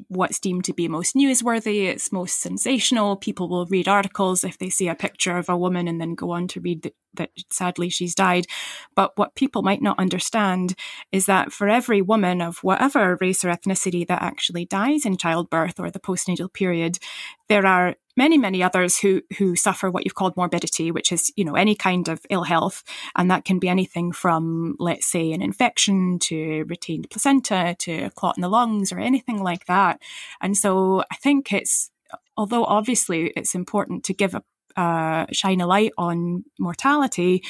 what's 0.07 0.39
deemed 0.39 0.65
to 0.65 0.73
be 0.73 0.87
most 0.87 1.15
newsworthy, 1.15 1.85
it's 1.85 2.11
most 2.11 2.41
sensational. 2.41 3.15
People 3.15 3.49
will 3.49 3.65
read 3.67 3.87
articles 3.87 4.43
if 4.43 4.57
they 4.57 4.69
see 4.69 4.87
a 4.87 4.95
picture 4.95 5.37
of 5.37 5.49
a 5.49 5.57
woman 5.57 5.87
and 5.87 5.99
then 6.01 6.15
go 6.15 6.31
on 6.31 6.47
to 6.49 6.59
read 6.59 6.83
that, 6.83 6.93
that, 7.13 7.29
sadly 7.49 7.89
she's 7.89 8.15
died. 8.15 8.47
But 8.95 9.17
what 9.17 9.35
people 9.35 9.61
might 9.61 9.81
not 9.81 9.99
understand 9.99 10.75
is 11.11 11.25
that 11.25 11.51
for 11.51 11.69
every 11.69 12.01
woman 12.01 12.41
of 12.41 12.57
whatever 12.59 13.17
race 13.19 13.43
or 13.43 13.49
ethnicity 13.49 14.05
that 14.07 14.21
actually 14.21 14.65
dies 14.65 15.05
in 15.05 15.17
childbirth 15.17 15.79
or 15.79 15.89
the 15.89 15.99
postnatal 15.99 16.51
period, 16.51 16.97
there 17.49 17.65
are 17.65 17.95
many, 18.17 18.37
many 18.37 18.61
others 18.61 18.97
who 18.97 19.21
who 19.37 19.55
suffer 19.55 19.89
what 19.89 20.03
you've 20.03 20.15
called 20.15 20.35
morbidity, 20.35 20.91
which 20.91 21.11
is 21.11 21.31
you 21.37 21.45
know 21.45 21.55
any 21.55 21.75
kind 21.75 22.09
of 22.09 22.25
ill 22.29 22.43
health, 22.43 22.83
and 23.15 23.31
that 23.31 23.45
can 23.45 23.59
be 23.59 23.69
anything 23.69 24.11
from 24.11 24.75
let's 24.79 25.05
say 25.05 25.31
an 25.31 25.41
infection 25.41 26.19
to 26.19 26.65
retained 26.67 27.09
placenta 27.09 27.75
to 27.79 28.05
a 28.05 28.09
clot 28.09 28.37
in 28.37 28.41
the 28.41 28.49
lungs 28.49 28.91
or 28.91 28.99
anything 28.99 29.41
like 29.41 29.65
that. 29.67 30.01
And 30.41 30.57
so 30.57 31.03
I 31.11 31.15
think 31.15 31.53
it's 31.53 31.91
although 32.35 32.65
obviously 32.65 33.31
it's 33.35 33.55
important 33.55 34.03
to 34.05 34.13
give 34.13 34.35
a 34.35 34.43
uh, 34.77 35.25
shine 35.31 35.59
a 35.59 35.65
light 35.65 35.91
on 35.97 36.43
mortality, 36.59 37.43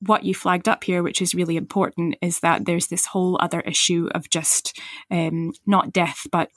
what 0.00 0.24
you 0.24 0.34
flagged 0.34 0.68
up 0.68 0.82
here, 0.84 1.02
which 1.02 1.20
is 1.20 1.34
really 1.34 1.56
important, 1.56 2.16
is 2.22 2.40
that 2.40 2.64
there's 2.64 2.88
this 2.88 3.06
whole 3.06 3.36
other 3.40 3.60
issue 3.60 4.08
of 4.14 4.30
just 4.30 4.80
um, 5.10 5.52
not 5.66 5.92
death, 5.92 6.26
but 6.32 6.48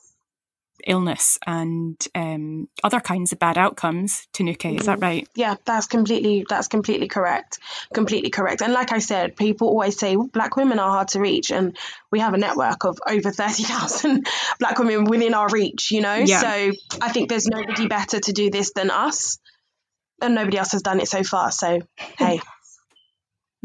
illness 0.86 1.38
and 1.46 1.96
um, 2.14 2.68
other 2.84 3.00
kinds 3.00 3.32
of 3.32 3.40
bad 3.40 3.58
outcomes. 3.58 4.28
Tinuke, 4.34 4.80
is 4.80 4.86
that 4.86 5.00
right? 5.00 5.28
Yeah, 5.36 5.56
that's 5.66 5.88
completely 5.88 6.46
that's 6.48 6.68
completely 6.68 7.08
correct. 7.08 7.60
Completely 7.94 8.30
correct. 8.30 8.62
And 8.62 8.74
like 8.74 8.92
I 8.92 9.00
said, 9.00 9.36
people 9.36 9.68
always 9.70 9.98
say 9.98 10.16
black 10.16 10.56
women 10.56 10.80
are 10.80 10.90
hard 10.90 11.10
to 11.10 11.20
reach, 11.20 11.52
and 11.52 11.78
we 12.12 12.20
have 12.20 12.34
a 12.34 12.38
network 12.38 12.86
of 12.86 13.00
over 13.08 13.32
thirty 13.32 13.64
thousand 13.64 14.28
black 14.60 14.78
women 14.80 15.06
within 15.06 15.34
our 15.34 15.48
reach. 15.50 15.92
You 15.92 16.02
know, 16.02 16.16
Yeah. 16.16 16.42
so 16.42 16.72
I 17.02 17.12
think 17.12 17.30
there's 17.30 17.48
nobody 17.48 17.88
better 17.88 18.20
to 18.20 18.34
do 18.34 18.50
this 18.50 18.74
than 18.74 18.90
us, 18.92 19.38
and 20.22 20.36
nobody 20.36 20.58
else 20.58 20.72
has 20.74 20.82
done 20.82 21.00
it 21.00 21.08
so 21.08 21.24
far. 21.24 21.52
So 21.52 21.80
hey, 22.18 22.42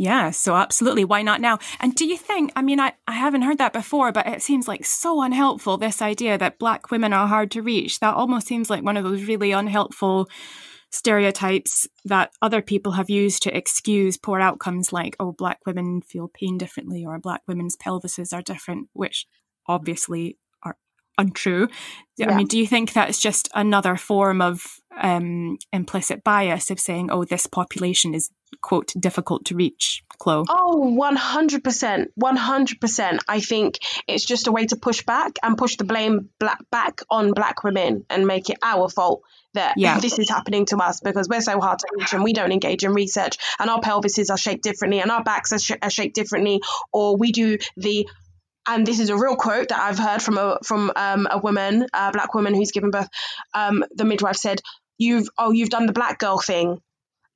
Yeah, 0.00 0.30
so 0.30 0.56
absolutely. 0.56 1.04
Why 1.04 1.20
not 1.20 1.42
now? 1.42 1.58
And 1.78 1.94
do 1.94 2.06
you 2.06 2.16
think, 2.16 2.52
I 2.56 2.62
mean, 2.62 2.80
I, 2.80 2.94
I 3.06 3.12
haven't 3.12 3.42
heard 3.42 3.58
that 3.58 3.74
before, 3.74 4.12
but 4.12 4.26
it 4.26 4.40
seems 4.40 4.66
like 4.66 4.86
so 4.86 5.20
unhelpful, 5.20 5.76
this 5.76 6.00
idea 6.00 6.38
that 6.38 6.58
black 6.58 6.90
women 6.90 7.12
are 7.12 7.28
hard 7.28 7.50
to 7.50 7.60
reach. 7.60 8.00
That 8.00 8.14
almost 8.14 8.46
seems 8.46 8.70
like 8.70 8.82
one 8.82 8.96
of 8.96 9.04
those 9.04 9.24
really 9.24 9.52
unhelpful 9.52 10.30
stereotypes 10.90 11.86
that 12.06 12.32
other 12.40 12.62
people 12.62 12.92
have 12.92 13.10
used 13.10 13.42
to 13.42 13.54
excuse 13.54 14.16
poor 14.16 14.40
outcomes, 14.40 14.90
like, 14.90 15.16
oh, 15.20 15.32
black 15.32 15.58
women 15.66 16.00
feel 16.00 16.28
pain 16.28 16.56
differently 16.56 17.04
or 17.04 17.18
black 17.18 17.42
women's 17.46 17.76
pelvises 17.76 18.32
are 18.32 18.40
different, 18.40 18.88
which 18.94 19.26
obviously 19.66 20.38
are 20.62 20.78
untrue. 21.18 21.68
I 22.22 22.34
mean, 22.34 22.46
do 22.46 22.58
you 22.58 22.66
think 22.66 22.94
that's 22.94 23.20
just 23.20 23.50
another 23.54 23.96
form 23.96 24.40
of 24.40 24.64
um, 24.98 25.58
implicit 25.74 26.24
bias 26.24 26.70
of 26.70 26.80
saying, 26.80 27.10
oh, 27.10 27.24
this 27.24 27.46
population 27.46 28.14
is, 28.14 28.30
quote, 28.60 28.92
difficult 28.98 29.46
to 29.46 29.56
reach, 29.56 30.02
Chloe? 30.18 30.44
Oh, 30.48 30.96
100%. 31.00 32.06
100%. 32.20 33.18
I 33.28 33.40
think 33.40 33.78
it's 34.06 34.24
just 34.24 34.46
a 34.46 34.52
way 34.52 34.66
to 34.66 34.76
push 34.76 35.02
back 35.04 35.36
and 35.42 35.56
push 35.56 35.76
the 35.76 35.84
blame 35.84 36.28
black, 36.38 36.58
back 36.70 37.00
on 37.10 37.32
black 37.32 37.64
women 37.64 38.04
and 38.10 38.26
make 38.26 38.50
it 38.50 38.58
our 38.62 38.88
fault 38.88 39.22
that 39.54 39.74
Yeah. 39.76 39.98
this 40.00 40.18
is 40.18 40.28
happening 40.28 40.66
to 40.66 40.76
us 40.76 41.00
because 41.00 41.28
we're 41.28 41.40
so 41.40 41.60
hard 41.60 41.78
to 41.80 41.86
reach 41.92 42.12
and 42.12 42.22
we 42.22 42.32
don't 42.32 42.52
engage 42.52 42.84
in 42.84 42.92
research 42.92 43.38
and 43.58 43.70
our 43.70 43.80
pelvises 43.80 44.30
are 44.30 44.38
shaped 44.38 44.62
differently 44.62 45.00
and 45.00 45.10
our 45.10 45.22
backs 45.22 45.52
are, 45.52 45.58
sh- 45.58 45.72
are 45.82 45.90
shaped 45.90 46.14
differently 46.14 46.60
or 46.92 47.16
we 47.16 47.32
do 47.32 47.58
the 47.76 48.06
and 48.68 48.86
this 48.86 49.00
is 49.00 49.08
a 49.08 49.16
real 49.16 49.36
quote 49.36 49.68
that 49.68 49.80
I've 49.80 49.98
heard 49.98 50.22
from 50.22 50.38
a 50.38 50.58
from 50.64 50.92
um, 50.94 51.26
a 51.30 51.38
woman, 51.38 51.86
a 51.94 52.12
black 52.12 52.34
woman 52.34 52.54
who's 52.54 52.70
given 52.72 52.90
birth. 52.90 53.08
Um, 53.54 53.84
the 53.94 54.04
midwife 54.04 54.36
said, 54.36 54.60
"You've 54.98 55.28
oh 55.38 55.50
you've 55.50 55.70
done 55.70 55.86
the 55.86 55.94
black 55.94 56.18
girl 56.18 56.38
thing." 56.38 56.78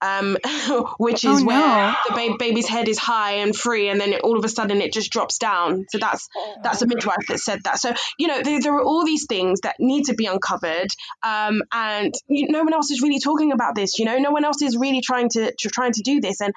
Um, 0.05 0.37
which 0.99 1.25
is 1.25 1.43
Oh, 1.43 1.45
where 1.45 1.59
no. 1.59 1.95
the 2.09 2.15
ba- 2.15 2.37
baby's 2.39 2.69
head 2.69 2.89
is 2.89 2.99
high 2.99 3.37
and 3.45 3.57
free, 3.57 3.89
and 3.89 4.01
then 4.01 4.13
it, 4.13 4.21
all 4.23 4.39
of 4.39 4.45
a 4.45 4.49
sudden 4.49 4.81
it 4.83 4.93
just 4.93 5.11
drops 5.11 5.39
down. 5.39 5.87
So 5.91 5.99
that's 5.99 6.29
that's 6.63 6.83
a 6.83 6.87
midwife 6.87 7.27
that 7.29 7.39
said 7.39 7.61
that. 7.65 7.79
So 7.79 7.95
you 8.19 8.29
know 8.29 8.43
there, 8.43 8.61
there 8.61 8.75
are 8.75 8.83
all 8.83 9.05
these 9.05 9.27
things 9.27 9.61
that 9.63 9.77
need 9.79 10.05
to 10.07 10.15
be 10.15 10.27
uncovered, 10.27 10.89
um, 11.23 11.63
and 11.73 12.13
you, 12.29 12.49
no 12.51 12.63
one 12.65 12.75
else 12.75 12.91
is 12.91 13.01
really 13.03 13.21
talking 13.21 13.53
about 13.53 13.75
this. 13.75 13.99
You 13.99 14.05
know, 14.05 14.19
no 14.19 14.31
one 14.31 14.45
else 14.45 14.61
is 14.63 14.77
really 14.77 15.01
trying 15.01 15.29
to, 15.31 15.53
to 15.59 15.69
trying 15.71 15.93
to 15.93 16.03
do 16.03 16.21
this, 16.21 16.41
and 16.41 16.53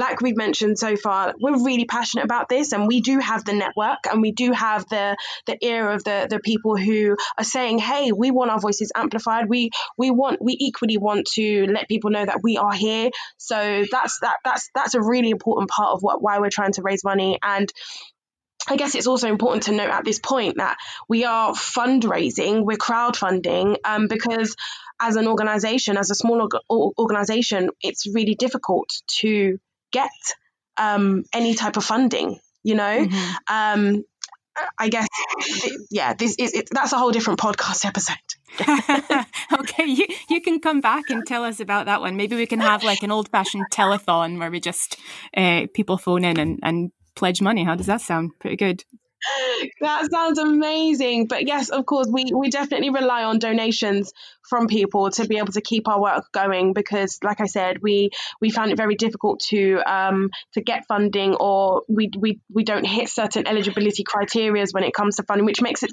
like 0.00 0.20
we've 0.22 0.36
mentioned 0.36 0.78
so 0.78 0.96
far, 0.96 1.34
we're 1.38 1.62
really 1.62 1.84
passionate 1.84 2.24
about 2.24 2.48
this, 2.48 2.72
and 2.72 2.88
we 2.88 3.00
do 3.00 3.18
have 3.18 3.44
the 3.44 3.52
network, 3.52 3.98
and 4.10 4.22
we 4.22 4.32
do 4.32 4.50
have 4.52 4.88
the 4.88 5.16
the 5.46 5.56
ear 5.64 5.90
of 5.90 6.02
the 6.04 6.26
the 6.28 6.40
people 6.40 6.76
who 6.76 7.16
are 7.38 7.44
saying, 7.44 7.78
"Hey, 7.78 8.10
we 8.10 8.30
want 8.30 8.50
our 8.50 8.58
voices 8.58 8.90
amplified. 8.94 9.48
We 9.48 9.70
we 9.98 10.10
want 10.10 10.42
we 10.42 10.56
equally 10.58 10.96
want 10.96 11.26
to 11.34 11.66
let 11.66 11.86
people 11.88 12.10
know 12.10 12.24
that 12.24 12.40
we 12.42 12.56
are 12.56 12.72
here." 12.72 13.10
So 13.36 13.84
that's 13.92 14.18
that 14.20 14.38
that's 14.44 14.70
that's 14.74 14.94
a 14.94 15.02
really 15.02 15.30
important 15.30 15.68
part 15.70 15.90
of 15.92 16.02
what 16.02 16.22
why 16.22 16.40
we're 16.40 16.50
trying 16.50 16.72
to 16.72 16.82
raise 16.82 17.04
money 17.04 17.38
and. 17.42 17.70
I 18.68 18.76
guess 18.76 18.94
it's 18.94 19.06
also 19.06 19.26
important 19.26 19.62
to 19.64 19.72
note 19.72 19.88
at 19.88 20.04
this 20.04 20.18
point 20.18 20.58
that 20.58 20.76
we 21.08 21.24
are 21.24 21.54
fundraising, 21.54 22.62
we're 22.62 22.76
crowdfunding, 22.76 23.76
um, 23.86 24.06
because 24.06 24.54
as 25.00 25.16
an 25.16 25.26
organization, 25.26 25.96
as 25.96 26.10
a 26.10 26.14
small 26.14 26.42
org- 26.42 26.92
organization, 26.98 27.70
it's 27.82 28.06
really 28.06 28.34
difficult 28.34 28.90
to 29.20 29.58
get 29.92 30.10
um, 30.76 31.24
any 31.32 31.54
type 31.54 31.76
of 31.76 31.84
funding, 31.84 32.38
you 32.62 32.74
know? 32.74 33.06
Mhm. 33.06 33.34
Um, 33.48 34.04
I 34.78 34.88
guess, 34.88 35.06
yeah, 35.90 36.12
this 36.14 36.34
is 36.38 36.52
it, 36.52 36.68
that's 36.70 36.92
a 36.92 36.98
whole 36.98 37.12
different 37.12 37.38
podcast 37.38 37.86
episode. 37.86 38.16
okay, 39.60 39.86
you, 39.86 40.06
you 40.28 40.40
can 40.40 40.60
come 40.60 40.80
back 40.80 41.08
and 41.08 41.24
tell 41.24 41.44
us 41.44 41.60
about 41.60 41.86
that 41.86 42.00
one. 42.00 42.16
Maybe 42.16 42.36
we 42.36 42.46
can 42.46 42.60
have 42.60 42.82
like 42.82 43.02
an 43.02 43.10
old 43.10 43.28
fashioned 43.30 43.66
telethon 43.72 44.38
where 44.38 44.50
we 44.50 44.60
just 44.60 44.98
uh, 45.36 45.66
people 45.72 45.96
phone 45.96 46.24
in 46.24 46.38
and, 46.38 46.58
and 46.62 46.90
pledge 47.14 47.40
money. 47.40 47.64
How 47.64 47.74
does 47.74 47.86
that 47.86 48.00
sound? 48.00 48.32
Pretty 48.38 48.56
good. 48.56 48.84
That 49.80 50.10
sounds 50.10 50.38
amazing. 50.38 51.26
But 51.26 51.46
yes, 51.46 51.68
of 51.68 51.86
course, 51.86 52.08
we, 52.10 52.26
we 52.34 52.50
definitely 52.50 52.90
rely 52.90 53.24
on 53.24 53.38
donations 53.38 54.12
from 54.48 54.66
people 54.66 55.10
to 55.10 55.26
be 55.26 55.38
able 55.38 55.52
to 55.52 55.60
keep 55.60 55.88
our 55.88 56.00
work 56.00 56.24
going 56.32 56.72
because, 56.72 57.18
like 57.22 57.40
I 57.40 57.46
said, 57.46 57.78
we 57.82 58.10
we 58.40 58.50
found 58.50 58.72
it 58.72 58.76
very 58.76 58.96
difficult 58.96 59.40
to 59.50 59.80
um, 59.86 60.30
to 60.54 60.60
get 60.60 60.86
funding 60.88 61.34
or 61.34 61.82
we, 61.88 62.10
we, 62.18 62.40
we 62.52 62.64
don't 62.64 62.86
hit 62.86 63.08
certain 63.08 63.46
eligibility 63.46 64.02
criteria 64.02 64.64
when 64.72 64.84
it 64.84 64.92
comes 64.92 65.16
to 65.16 65.22
funding, 65.22 65.46
which 65.46 65.62
makes 65.62 65.82
it 65.82 65.92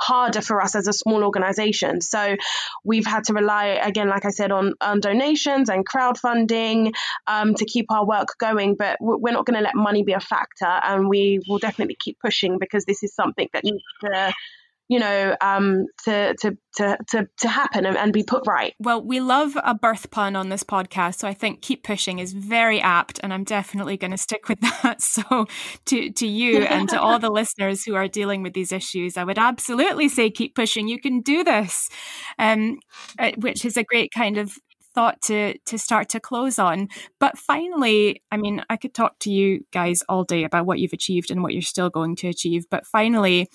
harder 0.00 0.40
for 0.40 0.60
us 0.60 0.74
as 0.74 0.86
a 0.86 0.92
small 0.92 1.24
organization. 1.24 2.00
So 2.00 2.36
we've 2.84 3.06
had 3.06 3.24
to 3.24 3.32
rely, 3.32 3.66
again, 3.82 4.08
like 4.08 4.24
I 4.24 4.30
said, 4.30 4.52
on, 4.52 4.74
on 4.80 5.00
donations 5.00 5.68
and 5.68 5.88
crowdfunding 5.88 6.92
um, 7.26 7.54
to 7.54 7.64
keep 7.64 7.90
our 7.90 8.06
work 8.06 8.28
going. 8.38 8.76
But 8.76 8.98
we're 9.00 9.32
not 9.32 9.46
going 9.46 9.56
to 9.56 9.64
let 9.64 9.74
money 9.74 10.02
be 10.02 10.12
a 10.12 10.20
factor, 10.20 10.66
and 10.66 11.08
we 11.08 11.40
will 11.48 11.58
definitely 11.58 11.96
keep 11.98 12.18
pushing 12.20 12.58
because 12.64 12.84
this 12.84 13.02
is 13.02 13.14
something 13.14 13.48
that 13.52 13.64
needs 13.64 13.82
to, 14.02 14.32
you 14.88 14.98
know, 14.98 15.36
um, 15.40 15.86
to, 16.04 16.34
to 16.40 16.56
to 16.76 16.98
to 17.08 17.28
to 17.38 17.48
happen 17.48 17.86
and, 17.86 17.96
and 17.96 18.12
be 18.12 18.22
put 18.22 18.42
right. 18.46 18.74
Well, 18.78 19.02
we 19.02 19.20
love 19.20 19.56
a 19.62 19.74
birth 19.74 20.10
pun 20.10 20.36
on 20.36 20.48
this 20.48 20.62
podcast, 20.62 21.18
so 21.18 21.28
I 21.28 21.34
think 21.34 21.62
keep 21.62 21.84
pushing 21.84 22.18
is 22.18 22.32
very 22.32 22.80
apt, 22.80 23.20
and 23.22 23.32
I'm 23.32 23.44
definitely 23.44 23.96
going 23.96 24.10
to 24.10 24.18
stick 24.18 24.48
with 24.48 24.60
that. 24.82 25.00
So, 25.00 25.46
to 25.86 26.10
to 26.10 26.26
you 26.26 26.64
and 26.64 26.88
to 26.90 27.00
all 27.00 27.18
the 27.18 27.30
listeners 27.32 27.84
who 27.84 27.94
are 27.94 28.08
dealing 28.08 28.42
with 28.42 28.52
these 28.52 28.72
issues, 28.72 29.16
I 29.16 29.24
would 29.24 29.38
absolutely 29.38 30.08
say 30.08 30.30
keep 30.30 30.54
pushing. 30.54 30.88
You 30.88 31.00
can 31.00 31.20
do 31.20 31.44
this, 31.44 31.88
um, 32.38 32.78
uh, 33.18 33.32
which 33.38 33.64
is 33.64 33.76
a 33.76 33.84
great 33.84 34.10
kind 34.12 34.36
of 34.36 34.52
thought 34.94 35.20
to 35.22 35.58
to 35.58 35.78
start 35.78 36.08
to 36.10 36.20
close 36.20 36.58
on. 36.58 36.88
But 37.20 37.38
finally, 37.38 38.22
I 38.30 38.36
mean, 38.36 38.62
I 38.70 38.76
could 38.76 38.94
talk 38.94 39.18
to 39.20 39.32
you 39.32 39.64
guys 39.72 40.02
all 40.08 40.24
day 40.24 40.44
about 40.44 40.66
what 40.66 40.78
you've 40.78 40.92
achieved 40.92 41.30
and 41.30 41.42
what 41.42 41.52
you're 41.52 41.62
still 41.62 41.90
going 41.90 42.16
to 42.16 42.28
achieve. 42.28 42.66
But 42.70 42.86
finally, 42.86 43.48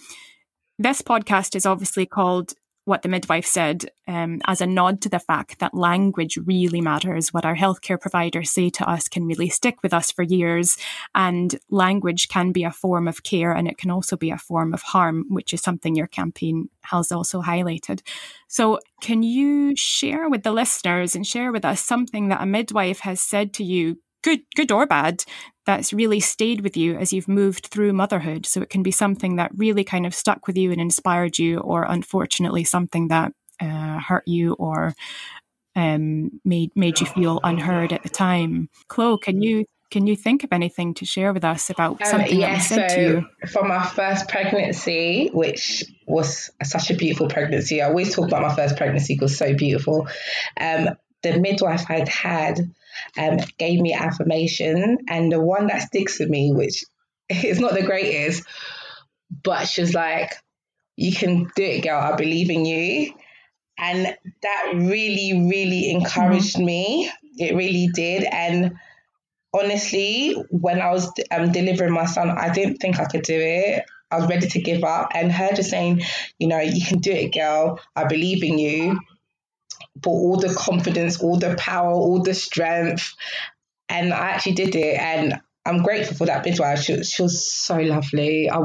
this 0.77 1.01
podcast 1.01 1.55
is 1.55 1.65
obviously 1.65 2.05
called 2.05 2.53
what 2.85 3.01
the 3.01 3.09
midwife 3.09 3.45
said 3.45 3.85
um, 4.07 4.41
as 4.45 4.61
a 4.61 4.67
nod 4.67 5.01
to 5.01 5.09
the 5.09 5.19
fact 5.19 5.59
that 5.59 5.73
language 5.73 6.37
really 6.37 6.81
matters. 6.81 7.33
What 7.33 7.45
our 7.45 7.55
healthcare 7.55 7.99
providers 7.99 8.51
say 8.51 8.69
to 8.71 8.89
us 8.89 9.07
can 9.07 9.27
really 9.27 9.49
stick 9.49 9.83
with 9.83 9.93
us 9.93 10.11
for 10.11 10.23
years. 10.23 10.77
And 11.13 11.59
language 11.69 12.29
can 12.29 12.51
be 12.51 12.63
a 12.63 12.71
form 12.71 13.07
of 13.07 13.23
care 13.23 13.51
and 13.51 13.67
it 13.67 13.77
can 13.77 13.91
also 13.91 14.17
be 14.17 14.31
a 14.31 14.37
form 14.37 14.73
of 14.73 14.81
harm, 14.81 15.25
which 15.29 15.53
is 15.53 15.61
something 15.61 15.95
your 15.95 16.07
campaign 16.07 16.69
has 16.83 17.11
also 17.11 17.41
highlighted. 17.41 18.01
So, 18.47 18.79
can 19.01 19.23
you 19.23 19.75
share 19.75 20.29
with 20.29 20.43
the 20.43 20.51
listeners 20.51 21.15
and 21.15 21.25
share 21.25 21.51
with 21.51 21.63
us 21.63 21.81
something 21.81 22.29
that 22.29 22.41
a 22.41 22.45
midwife 22.45 22.99
has 23.01 23.21
said 23.21 23.53
to 23.53 23.63
you, 23.63 23.97
good, 24.23 24.41
good 24.55 24.71
or 24.71 24.85
bad, 24.85 25.23
that's 25.65 25.93
really 25.93 26.19
stayed 26.19 26.61
with 26.61 26.75
you 26.75 26.95
as 26.95 27.13
you've 27.13 27.27
moved 27.27 27.67
through 27.67 27.93
motherhood. 27.93 28.45
So 28.45 28.61
it 28.61 28.69
can 28.69 28.83
be 28.83 28.91
something 28.91 29.35
that 29.35 29.51
really 29.55 29.83
kind 29.83 30.05
of 30.05 30.15
stuck 30.15 30.47
with 30.47 30.57
you 30.57 30.71
and 30.71 30.81
inspired 30.81 31.37
you, 31.37 31.59
or 31.59 31.83
unfortunately 31.83 32.63
something 32.63 33.09
that 33.09 33.33
uh, 33.61 33.99
hurt 33.99 34.23
you 34.27 34.53
or 34.53 34.95
um, 35.75 36.41
made 36.43 36.71
made 36.75 36.99
you 36.99 37.05
feel 37.05 37.39
unheard 37.43 37.93
at 37.93 38.03
the 38.03 38.09
time. 38.09 38.69
Chloe, 38.87 39.19
can 39.19 39.41
you 39.41 39.65
can 39.91 40.05
you 40.05 40.15
think 40.15 40.43
of 40.43 40.53
anything 40.53 40.93
to 40.95 41.05
share 41.05 41.33
with 41.33 41.43
us 41.43 41.69
about 41.69 42.01
Um, 42.01 42.07
something 42.07 42.39
that 42.39 42.53
was 42.53 42.67
said 42.67 42.89
so 42.89 42.95
to 42.95 43.01
you? 43.01 43.47
from 43.47 43.67
my 43.67 43.85
first 43.85 44.27
pregnancy, 44.27 45.29
which 45.33 45.83
was 46.07 46.51
such 46.63 46.91
a 46.91 46.95
beautiful 46.95 47.27
pregnancy, 47.27 47.81
I 47.81 47.87
always 47.87 48.15
talk 48.15 48.27
about 48.27 48.41
my 48.41 48.55
first 48.55 48.77
pregnancy 48.77 49.15
because 49.15 49.37
so 49.37 49.53
beautiful. 49.55 50.07
Um, 50.59 50.89
the 51.21 51.39
midwife 51.39 51.85
I'd 51.89 52.07
had 52.07 52.71
um, 53.17 53.37
gave 53.57 53.79
me 53.79 53.93
affirmation, 53.93 54.99
and 55.07 55.31
the 55.31 55.41
one 55.41 55.67
that 55.67 55.83
sticks 55.83 56.19
with 56.19 56.29
me, 56.29 56.51
which 56.51 56.83
is 57.29 57.59
not 57.59 57.73
the 57.73 57.83
greatest, 57.83 58.43
but 59.43 59.67
she's 59.67 59.93
like, 59.93 60.33
"You 60.95 61.13
can 61.13 61.49
do 61.55 61.63
it, 61.63 61.83
girl. 61.83 62.01
I 62.01 62.15
believe 62.15 62.49
in 62.49 62.65
you." 62.65 63.13
And 63.77 64.17
that 64.41 64.71
really, 64.75 65.47
really 65.49 65.89
encouraged 65.91 66.59
me. 66.59 67.09
It 67.37 67.55
really 67.55 67.87
did. 67.93 68.25
And 68.25 68.77
honestly, 69.53 70.33
when 70.51 70.81
I 70.81 70.91
was 70.91 71.09
um, 71.31 71.51
delivering 71.51 71.93
my 71.93 72.05
son, 72.05 72.29
I 72.29 72.51
didn't 72.51 72.77
think 72.77 72.99
I 72.99 73.05
could 73.05 73.21
do 73.23 73.39
it. 73.39 73.85
I 74.11 74.17
was 74.17 74.27
ready 74.27 74.47
to 74.47 74.61
give 74.61 74.83
up. 74.83 75.11
And 75.13 75.31
her 75.31 75.53
just 75.53 75.69
saying, 75.69 76.01
you 76.39 76.47
know, 76.47 76.59
you 76.59 76.83
can 76.85 76.99
do 76.99 77.11
it, 77.11 77.33
girl. 77.33 77.79
I 77.95 78.05
believe 78.05 78.43
in 78.43 78.57
you. 78.57 78.99
But 80.01 80.09
all 80.11 80.37
the 80.37 80.53
confidence, 80.53 81.21
all 81.21 81.37
the 81.37 81.55
power, 81.55 81.91
all 81.91 82.21
the 82.21 82.33
strength. 82.33 83.13
And 83.87 84.13
I 84.13 84.29
actually 84.31 84.53
did 84.53 84.75
it. 84.75 84.99
And 84.99 85.41
I'm 85.65 85.83
grateful 85.83 86.15
for 86.17 86.25
that 86.27 86.45
midwife. 86.45 86.81
She, 86.83 87.03
she 87.03 87.21
was 87.21 87.51
so 87.51 87.77
lovely. 87.77 88.49
I, 88.49 88.59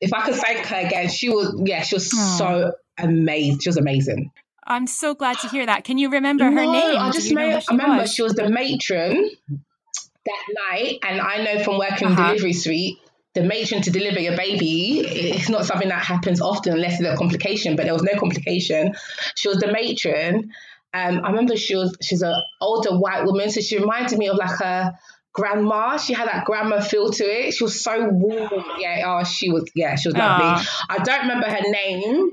if 0.00 0.12
I 0.12 0.22
could 0.24 0.34
thank 0.36 0.66
her 0.66 0.86
again, 0.86 1.08
she 1.08 1.28
was 1.28 1.54
yeah, 1.64 1.82
she 1.82 1.96
was 1.96 2.10
so 2.38 2.72
amazing. 2.98 3.60
She 3.60 3.68
was 3.68 3.76
amazing. 3.76 4.30
I'm 4.66 4.86
so 4.86 5.14
glad 5.14 5.38
to 5.40 5.48
hear 5.48 5.64
that. 5.64 5.84
Can 5.84 5.96
you 5.96 6.10
remember 6.10 6.44
her 6.44 6.50
No, 6.50 6.72
name? 6.72 6.98
I 6.98 7.10
just 7.10 7.32
made, 7.32 7.52
who 7.52 7.56
I 7.56 7.62
remember 7.70 8.02
was? 8.02 8.12
she 8.12 8.22
was 8.22 8.34
the 8.34 8.50
matron 8.50 9.30
that 10.26 10.42
night, 10.70 10.98
and 11.02 11.20
I 11.22 11.42
know 11.42 11.64
from 11.64 11.78
working 11.78 12.08
in 12.08 12.12
Uh-huh. 12.12 12.26
delivery 12.28 12.52
suite, 12.52 12.98
the 13.34 13.42
matron 13.42 13.82
to 13.82 13.90
deliver 13.90 14.20
your 14.20 14.36
baby, 14.36 15.00
it's 15.00 15.48
not 15.48 15.66
something 15.66 15.88
that 15.88 16.04
happens 16.04 16.40
often 16.40 16.74
unless 16.74 16.98
there's 16.98 17.14
a 17.14 17.16
complication. 17.16 17.76
But 17.76 17.84
there 17.84 17.92
was 17.92 18.02
no 18.02 18.18
complication. 18.18 18.94
She 19.36 19.48
was 19.48 19.58
the 19.58 19.70
matron. 19.70 20.50
Um, 20.94 21.20
I 21.22 21.30
remember 21.30 21.56
she 21.56 21.76
was 21.76 21.96
she's 22.00 22.22
an 22.22 22.34
older 22.60 22.96
white 22.98 23.24
woman, 23.24 23.50
so 23.50 23.60
she 23.60 23.78
reminded 23.78 24.18
me 24.18 24.28
of 24.28 24.36
like 24.36 24.60
a 24.60 24.98
grandma. 25.32 25.98
She 25.98 26.14
had 26.14 26.28
that 26.28 26.46
grandma 26.46 26.80
feel 26.80 27.10
to 27.10 27.24
it. 27.24 27.54
She 27.54 27.64
was 27.64 27.80
so 27.80 28.08
warm. 28.08 28.64
Yeah, 28.78 29.04
oh, 29.06 29.24
she 29.24 29.50
was 29.50 29.70
yeah, 29.74 29.96
she 29.96 30.08
was 30.08 30.16
lovely. 30.16 30.46
Aw. 30.46 30.86
I 30.88 30.98
don't 30.98 31.20
remember 31.20 31.48
her 31.48 31.70
name, 31.70 32.30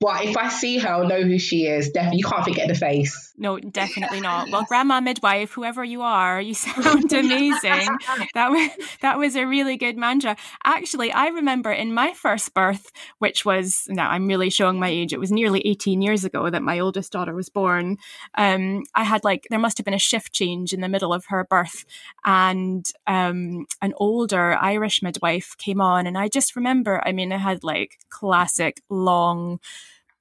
but 0.00 0.24
if 0.24 0.36
I 0.36 0.48
see 0.48 0.78
her, 0.78 0.88
I'll 0.88 1.06
know 1.08 1.22
who 1.22 1.38
she 1.38 1.66
is. 1.66 1.90
Definitely, 1.90 2.18
you 2.18 2.24
can't 2.24 2.44
forget 2.44 2.68
the 2.68 2.74
face. 2.74 3.32
No, 3.36 3.58
definitely 3.58 4.20
not. 4.20 4.48
Well, 4.50 4.64
grandma 4.68 5.00
midwife, 5.00 5.52
whoever 5.52 5.82
you 5.82 6.02
are, 6.02 6.40
you 6.40 6.54
sound 6.54 7.12
amazing. 7.12 7.88
That 8.34 8.50
was 8.50 8.70
that 9.00 9.18
was 9.18 9.34
a 9.34 9.44
really 9.44 9.76
good 9.76 9.96
mantra. 9.96 10.36
Actually, 10.64 11.10
I 11.10 11.26
remember 11.26 11.72
in 11.72 11.92
my 11.92 12.12
first 12.12 12.54
birth, 12.54 12.92
which 13.18 13.44
was 13.44 13.86
now 13.88 14.08
I'm 14.08 14.28
really 14.28 14.50
showing 14.50 14.78
my 14.78 14.88
age. 14.88 15.12
It 15.12 15.18
was 15.18 15.32
nearly 15.32 15.60
18 15.66 16.00
years 16.00 16.24
ago 16.24 16.48
that 16.48 16.62
my 16.62 16.78
oldest 16.78 17.10
daughter 17.10 17.34
was 17.34 17.48
born. 17.48 17.96
Um, 18.36 18.84
I 18.94 19.02
had 19.02 19.24
like 19.24 19.46
there 19.50 19.58
must 19.58 19.78
have 19.78 19.84
been 19.84 19.94
a 19.94 19.98
shift 19.98 20.32
change 20.32 20.72
in 20.72 20.80
the 20.80 20.88
middle 20.88 21.12
of 21.12 21.26
her 21.26 21.44
birth, 21.44 21.84
and 22.24 22.86
um, 23.08 23.66
an 23.82 23.94
older 23.96 24.56
Irish 24.60 25.02
midwife 25.02 25.56
came 25.58 25.80
on, 25.80 26.06
and 26.06 26.16
I 26.16 26.28
just 26.28 26.54
remember. 26.54 27.02
I 27.04 27.10
mean, 27.10 27.32
I 27.32 27.38
had 27.38 27.64
like 27.64 27.98
classic 28.10 28.80
long 28.88 29.58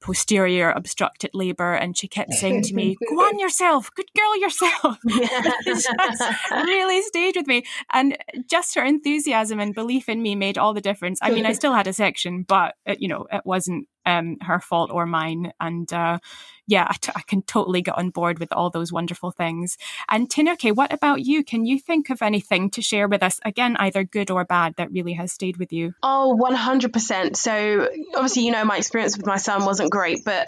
posterior 0.04 0.70
obstructed 0.70 1.32
labor 1.34 1.74
and 1.74 1.98
she 1.98 2.08
kept 2.08 2.34
saying 2.34 2.62
to 2.62 2.76
me 2.76 2.98
go 3.10 3.16
on 3.16 3.40
yourself 3.46 3.90
good 3.96 4.10
girl 4.16 4.38
yourself. 4.38 4.98
Really 6.52 7.02
stayed 7.04 7.36
with 7.36 7.48
me. 7.48 7.64
And 7.92 8.18
just 8.50 8.76
her 8.76 8.84
enthusiasm 8.84 9.60
and 9.60 9.74
belief 9.74 10.10
in 10.10 10.22
me 10.22 10.36
made 10.36 10.58
all 10.58 10.74
the 10.74 10.82
difference. 10.82 11.20
I 11.22 11.32
mean 11.32 11.46
i 11.46 11.54
still 11.54 11.74
had 11.74 11.88
a 11.88 11.94
section 11.94 12.44
but 12.44 12.76
it, 12.86 13.02
you 13.02 13.08
know 13.08 13.28
it 13.32 13.44
wasn't 13.46 13.88
um, 14.06 14.38
her 14.42 14.60
fault 14.60 14.92
or 14.92 15.06
mine. 15.06 15.52
And 15.60 15.92
uh, 15.92 16.20
yeah 16.68 16.88
I, 16.90 16.96
t- 17.00 17.12
I 17.16 17.22
can 17.22 17.42
totally 17.42 17.82
get 17.82 17.98
on 17.98 18.10
board 18.10 18.40
with 18.40 18.52
all 18.54 18.70
those 18.70 18.92
wonderful 18.92 19.32
things 19.32 19.78
and 20.10 20.30
tinuke 20.30 20.76
what 20.76 20.94
about 20.94 21.22
you 21.26 21.44
can 21.44 21.66
you 21.66 21.80
think 21.80 22.10
of 22.10 22.22
anything 22.22 22.70
to 22.72 22.82
share 22.82 23.08
with 23.08 23.24
us 23.24 23.40
again 23.46 23.76
either 23.80 24.04
good 24.04 24.32
or 24.32 24.46
bad 24.46 24.76
that 24.78 24.92
really 24.92 25.14
has 25.14 25.32
stayed 25.32 25.58
with 25.58 25.72
you 25.74 25.94
Oh, 26.02 26.38
100%. 26.40 27.36
So, 27.36 27.90
obviously, 28.14 28.46
you 28.46 28.52
know, 28.52 28.66
my 28.66 28.78
experience 28.78 29.16
with 29.16 29.26
my 29.26 29.38
son 29.38 29.66
wasn't 29.66 29.90
great, 29.92 30.26
but 30.26 30.48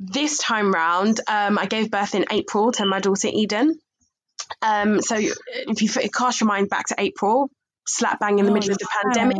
this 0.00 0.38
time 0.38 0.72
round, 0.72 1.20
um, 1.28 1.58
I 1.58 1.66
gave 1.66 1.90
birth 1.90 2.14
in 2.14 2.26
April 2.30 2.72
to 2.72 2.86
my 2.86 3.00
daughter 3.00 3.28
Eden. 3.32 3.78
Um, 4.62 5.00
so, 5.00 5.16
if 5.16 5.82
you 5.82 6.10
cast 6.10 6.40
your 6.40 6.48
mind 6.48 6.68
back 6.68 6.88
to 6.88 6.96
April, 6.98 7.50
slap 7.86 8.20
bang 8.20 8.38
in 8.38 8.44
the 8.46 8.50
Oh, 8.50 8.52
middle 8.52 8.70
of 8.72 8.78
the 8.78 8.88
pandemic, 9.02 9.36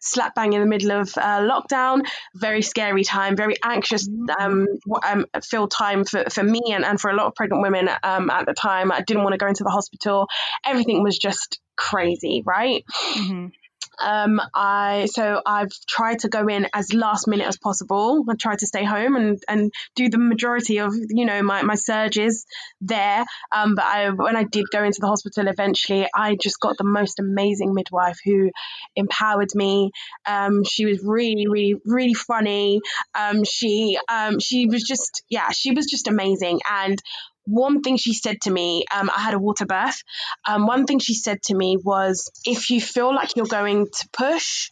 slap 0.00 0.34
bang 0.34 0.52
in 0.52 0.60
the 0.60 0.66
middle 0.66 0.92
of 0.92 1.08
uh, 1.16 1.40
lockdown, 1.40 2.02
very 2.34 2.62
scary 2.62 3.04
time, 3.04 3.36
very 3.36 3.54
anxious 3.64 4.08
um, 4.40 4.66
w- 4.86 5.00
um, 5.04 5.26
filled 5.42 5.70
time 5.70 6.04
for, 6.04 6.24
for 6.30 6.42
me 6.42 6.60
and, 6.72 6.84
and 6.84 7.00
for 7.00 7.10
a 7.10 7.14
lot 7.16 7.26
of 7.26 7.34
pregnant 7.34 7.62
women 7.62 7.88
um, 8.02 8.30
at 8.30 8.46
the 8.46 8.54
time. 8.54 8.92
I 8.92 9.00
didn't 9.02 9.22
want 9.22 9.34
to 9.34 9.38
go 9.38 9.46
into 9.46 9.64
the 9.64 9.70
hospital. 9.70 10.28
Everything 10.64 11.02
was 11.02 11.18
just 11.18 11.60
crazy, 11.76 12.42
right? 12.46 12.84
Mhm. 13.16 13.52
Um 14.00 14.40
i 14.54 15.06
so 15.10 15.40
i've 15.44 15.70
tried 15.88 16.18
to 16.20 16.28
go 16.28 16.46
in 16.46 16.66
as 16.74 16.92
last 16.92 17.26
minute 17.26 17.46
as 17.46 17.58
possible 17.58 18.24
i 18.28 18.34
tried 18.34 18.58
to 18.58 18.66
stay 18.66 18.84
home 18.84 19.16
and 19.16 19.42
and 19.48 19.72
do 19.94 20.08
the 20.08 20.18
majority 20.18 20.78
of 20.78 20.92
you 21.08 21.24
know 21.24 21.42
my, 21.42 21.62
my 21.62 21.74
surges 21.74 22.46
there. 22.80 23.24
Um 23.54 23.74
but 23.74 23.84
i 23.84 24.10
when 24.10 24.36
i 24.36 24.44
did 24.44 24.66
go 24.70 24.82
into 24.82 24.98
the 25.00 25.06
hospital 25.06 25.48
eventually 25.48 26.06
i 26.14 26.36
just 26.40 26.60
got 26.60 26.76
the 26.78 26.84
most 26.84 27.18
amazing 27.18 27.74
midwife 27.74 28.18
who 28.24 28.50
empowered 28.96 29.50
me. 29.54 29.90
Um 30.26 30.64
she 30.64 30.84
was 30.86 31.00
really 31.02 31.46
really 31.48 31.74
really 31.84 32.14
funny. 32.14 32.80
Um 33.18 33.44
she 33.44 33.98
um 34.08 34.38
she 34.40 34.66
was 34.66 34.82
just 34.82 35.22
yeah 35.28 35.50
she 35.50 35.72
was 35.72 35.86
just 35.86 36.08
amazing. 36.08 36.60
And 36.70 37.00
one 37.48 37.80
thing 37.80 37.96
she 37.96 38.14
said 38.14 38.40
to 38.42 38.50
me, 38.50 38.84
um, 38.94 39.10
I 39.14 39.20
had 39.20 39.34
a 39.34 39.38
water 39.38 39.66
birth. 39.66 40.02
Um, 40.46 40.66
one 40.66 40.84
thing 40.86 40.98
she 40.98 41.14
said 41.14 41.42
to 41.44 41.54
me 41.54 41.76
was, 41.82 42.30
if 42.44 42.70
you 42.70 42.80
feel 42.80 43.14
like 43.14 43.36
you're 43.36 43.46
going 43.46 43.86
to 43.86 44.08
push, 44.12 44.70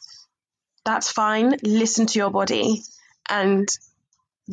that's 0.84 1.10
fine. 1.10 1.56
Listen 1.62 2.06
to 2.06 2.18
your 2.18 2.30
body. 2.30 2.82
And 3.28 3.68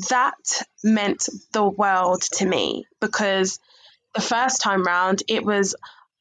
that 0.09 0.63
meant 0.83 1.27
the 1.51 1.63
world 1.63 2.23
to 2.33 2.45
me 2.45 2.87
because 2.99 3.59
the 4.15 4.21
first 4.21 4.61
time 4.61 4.83
round, 4.83 5.21
it 5.27 5.43
was, 5.45 5.75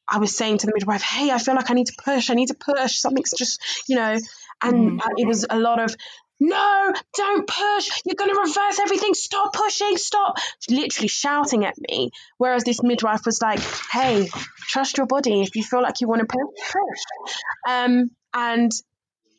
I 0.07 0.19
was 0.19 0.35
saying 0.35 0.59
to 0.59 0.67
the 0.67 0.73
midwife, 0.75 1.01
hey, 1.01 1.31
I 1.31 1.39
feel 1.39 1.55
like 1.55 1.71
I 1.71 1.73
need 1.73 1.87
to 1.87 1.95
push. 2.03 2.29
I 2.29 2.33
need 2.33 2.49
to 2.49 2.53
push. 2.55 2.97
Something's 2.97 3.33
just, 3.37 3.61
you 3.87 3.95
know, 3.95 4.17
and 4.61 5.01
uh, 5.01 5.09
it 5.17 5.27
was 5.27 5.45
a 5.49 5.59
lot 5.59 5.79
of, 5.79 5.95
no, 6.43 6.93
don't 7.15 7.47
push. 7.47 7.89
You're 8.05 8.15
going 8.15 8.29
to 8.29 8.37
reverse 8.37 8.77
everything. 8.79 9.13
Stop 9.13 9.53
pushing. 9.53 9.95
Stop. 9.95 10.37
Literally 10.69 11.07
shouting 11.07 11.63
at 11.63 11.75
me. 11.77 12.11
Whereas 12.37 12.65
this 12.65 12.83
midwife 12.83 13.25
was 13.25 13.41
like, 13.41 13.61
hey, 13.91 14.27
trust 14.57 14.97
your 14.97 15.07
body. 15.07 15.41
If 15.41 15.55
you 15.55 15.63
feel 15.63 15.81
like 15.81 16.01
you 16.01 16.09
want 16.09 16.19
to 16.19 16.27
push, 16.27 16.71
push. 16.71 16.99
Um, 17.69 18.11
and 18.33 18.71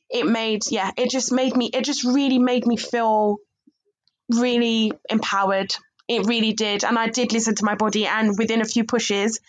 it 0.08 0.24
made, 0.24 0.62
yeah, 0.70 0.92
it 0.96 1.10
just 1.10 1.30
made 1.30 1.54
me, 1.54 1.68
it 1.74 1.84
just 1.84 2.04
really 2.04 2.38
made 2.38 2.66
me 2.66 2.78
feel 2.78 3.36
really 4.30 4.92
empowered. 5.10 5.76
It 6.08 6.24
really 6.24 6.54
did. 6.54 6.84
And 6.84 6.98
I 6.98 7.10
did 7.10 7.34
listen 7.34 7.54
to 7.56 7.66
my 7.66 7.74
body. 7.74 8.06
And 8.06 8.38
within 8.38 8.62
a 8.62 8.64
few 8.64 8.84
pushes, 8.84 9.40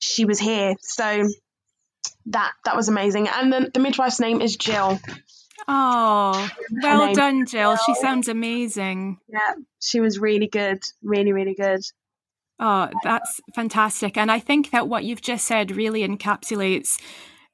she 0.00 0.24
was 0.24 0.40
here. 0.40 0.74
So 0.80 1.28
that 2.26 2.52
that 2.64 2.74
was 2.74 2.88
amazing. 2.88 3.28
And 3.28 3.52
then 3.52 3.70
the 3.72 3.80
midwife's 3.80 4.18
name 4.18 4.40
is 4.40 4.56
Jill. 4.56 4.98
Oh, 5.66 6.50
well 6.82 7.14
done, 7.14 7.46
Jill. 7.46 7.76
She 7.86 7.94
sounds 7.94 8.28
amazing. 8.28 9.18
Yeah, 9.28 9.54
she 9.80 10.00
was 10.00 10.18
really 10.18 10.46
good. 10.46 10.82
Really, 11.02 11.32
really 11.32 11.54
good. 11.54 11.80
Oh, 12.60 12.88
that's 13.02 13.40
fantastic. 13.54 14.16
And 14.16 14.30
I 14.30 14.38
think 14.38 14.70
that 14.70 14.88
what 14.88 15.04
you've 15.04 15.22
just 15.22 15.44
said 15.44 15.74
really 15.74 16.06
encapsulates 16.06 17.00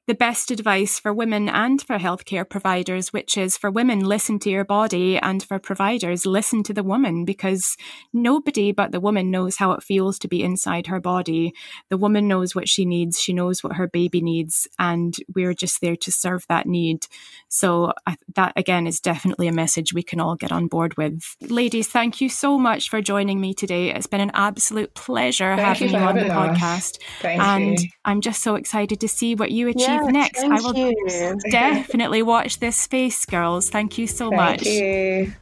the 0.07 0.15
best 0.15 0.49
advice 0.49 0.99
for 0.99 1.13
women 1.13 1.47
and 1.47 1.81
for 1.81 1.97
healthcare 1.97 2.47
providers, 2.47 3.13
which 3.13 3.37
is 3.37 3.55
for 3.55 3.69
women, 3.69 3.99
listen 3.99 4.39
to 4.39 4.49
your 4.49 4.65
body, 4.65 5.17
and 5.17 5.43
for 5.43 5.59
providers, 5.59 6.25
listen 6.25 6.63
to 6.63 6.73
the 6.73 6.83
woman, 6.83 7.23
because 7.23 7.77
nobody 8.11 8.71
but 8.71 8.91
the 8.91 8.99
woman 8.99 9.29
knows 9.29 9.57
how 9.57 9.71
it 9.73 9.83
feels 9.83 10.17
to 10.19 10.27
be 10.27 10.41
inside 10.43 10.87
her 10.87 10.99
body. 10.99 11.53
The 11.89 11.97
woman 11.97 12.27
knows 12.27 12.55
what 12.55 12.67
she 12.67 12.83
needs, 12.83 13.21
she 13.21 13.31
knows 13.31 13.63
what 13.63 13.75
her 13.75 13.87
baby 13.87 14.21
needs, 14.21 14.67
and 14.79 15.15
we're 15.33 15.53
just 15.53 15.81
there 15.81 15.95
to 15.97 16.11
serve 16.11 16.45
that 16.49 16.65
need. 16.65 17.05
So, 17.47 17.93
I, 18.07 18.17
that 18.35 18.53
again 18.55 18.87
is 18.87 18.99
definitely 18.99 19.47
a 19.47 19.53
message 19.53 19.93
we 19.93 20.03
can 20.03 20.19
all 20.19 20.35
get 20.35 20.51
on 20.51 20.67
board 20.67 20.97
with. 20.97 21.35
Ladies, 21.41 21.87
thank 21.87 22.21
you 22.21 22.29
so 22.29 22.57
much 22.57 22.89
for 22.89 23.01
joining 23.01 23.39
me 23.39 23.53
today. 23.53 23.93
It's 23.93 24.07
been 24.07 24.21
an 24.21 24.31
absolute 24.33 24.95
pleasure 24.95 25.55
Thank 25.55 25.61
having 25.61 25.89
you 25.89 25.99
you, 25.99 26.05
on 26.05 26.15
the 26.15 26.33
us. 26.33 26.57
podcast. 26.57 26.99
Thank 27.21 27.41
and 27.41 27.79
you. 27.79 27.89
I'm 28.03 28.21
just 28.21 28.41
so 28.41 28.55
excited 28.55 28.99
to 29.01 29.07
see 29.07 29.35
what 29.35 29.51
you 29.51 29.67
achieve 29.67 29.90
Yes, 29.93 30.11
next. 30.11 30.43
I 30.43 30.59
will 30.61 30.75
you. 30.75 31.37
definitely 31.49 32.21
watch 32.33 32.59
this 32.59 32.77
space, 32.77 33.25
girls. 33.25 33.69
Thank 33.69 33.97
you 33.97 34.07
so 34.07 34.31
much. 34.31 34.61
Thank 34.61 34.81
you. 34.83 35.33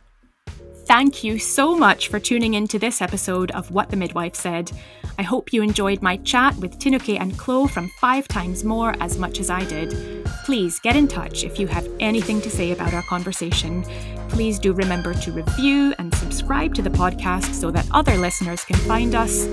Thank 0.89 1.24
you 1.24 1.38
so 1.38 1.78
much 1.78 2.08
for 2.08 2.20
tuning 2.20 2.56
into 2.56 2.80
this 2.80 3.00
episode 3.00 3.52
of 3.52 3.70
What 3.70 3.91
the 3.91 3.95
Midwife 3.95 4.34
Said. 4.34 4.72
I 5.20 5.22
hope 5.22 5.54
you 5.54 5.62
enjoyed 5.62 6.02
my 6.02 6.18
chat 6.18 6.56
with 6.56 6.80
Tinuke 6.80 7.20
and 7.20 7.38
Chloe 7.38 7.68
from 7.68 7.89
Five 8.00 8.28
Times 8.28 8.64
More 8.64 8.95
as 9.00 9.16
much 9.16 9.39
as 9.39 9.52
I 9.52 9.64
did. 9.66 10.26
Please 10.45 10.80
get 10.80 10.95
in 10.95 11.08
touch 11.08 11.43
if 11.43 11.60
you 11.60 11.68
have 11.68 11.88
anything 12.00 12.41
to 12.41 12.50
say 12.50 12.72
about 12.72 12.95
our 12.95 13.04
conversation. 13.04 13.84
Please 14.30 14.58
do 14.58 14.74
remember 14.74 15.14
to 15.14 15.32
review 15.32 15.93
and 16.00 16.12
subscribe 16.16 16.74
to 16.74 16.82
the 16.82 16.89
podcast 16.89 17.54
so 17.54 17.70
that 17.70 17.86
other 17.91 18.18
listeners 18.18 18.66
can 18.66 18.78
find 18.78 19.14
us. 19.14 19.45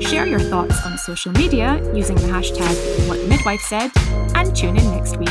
Share 0.00 0.26
your 0.26 0.40
thoughts 0.40 0.84
on 0.84 0.98
social 0.98 1.32
media 1.32 1.80
using 1.94 2.16
the 2.16 2.22
hashtag 2.22 3.08
What 3.08 3.20
the 3.20 3.28
Midwife 3.28 3.60
Said, 3.60 3.90
and 4.34 4.54
tune 4.56 4.76
in 4.76 4.84
next 4.90 5.16
week. 5.18 5.28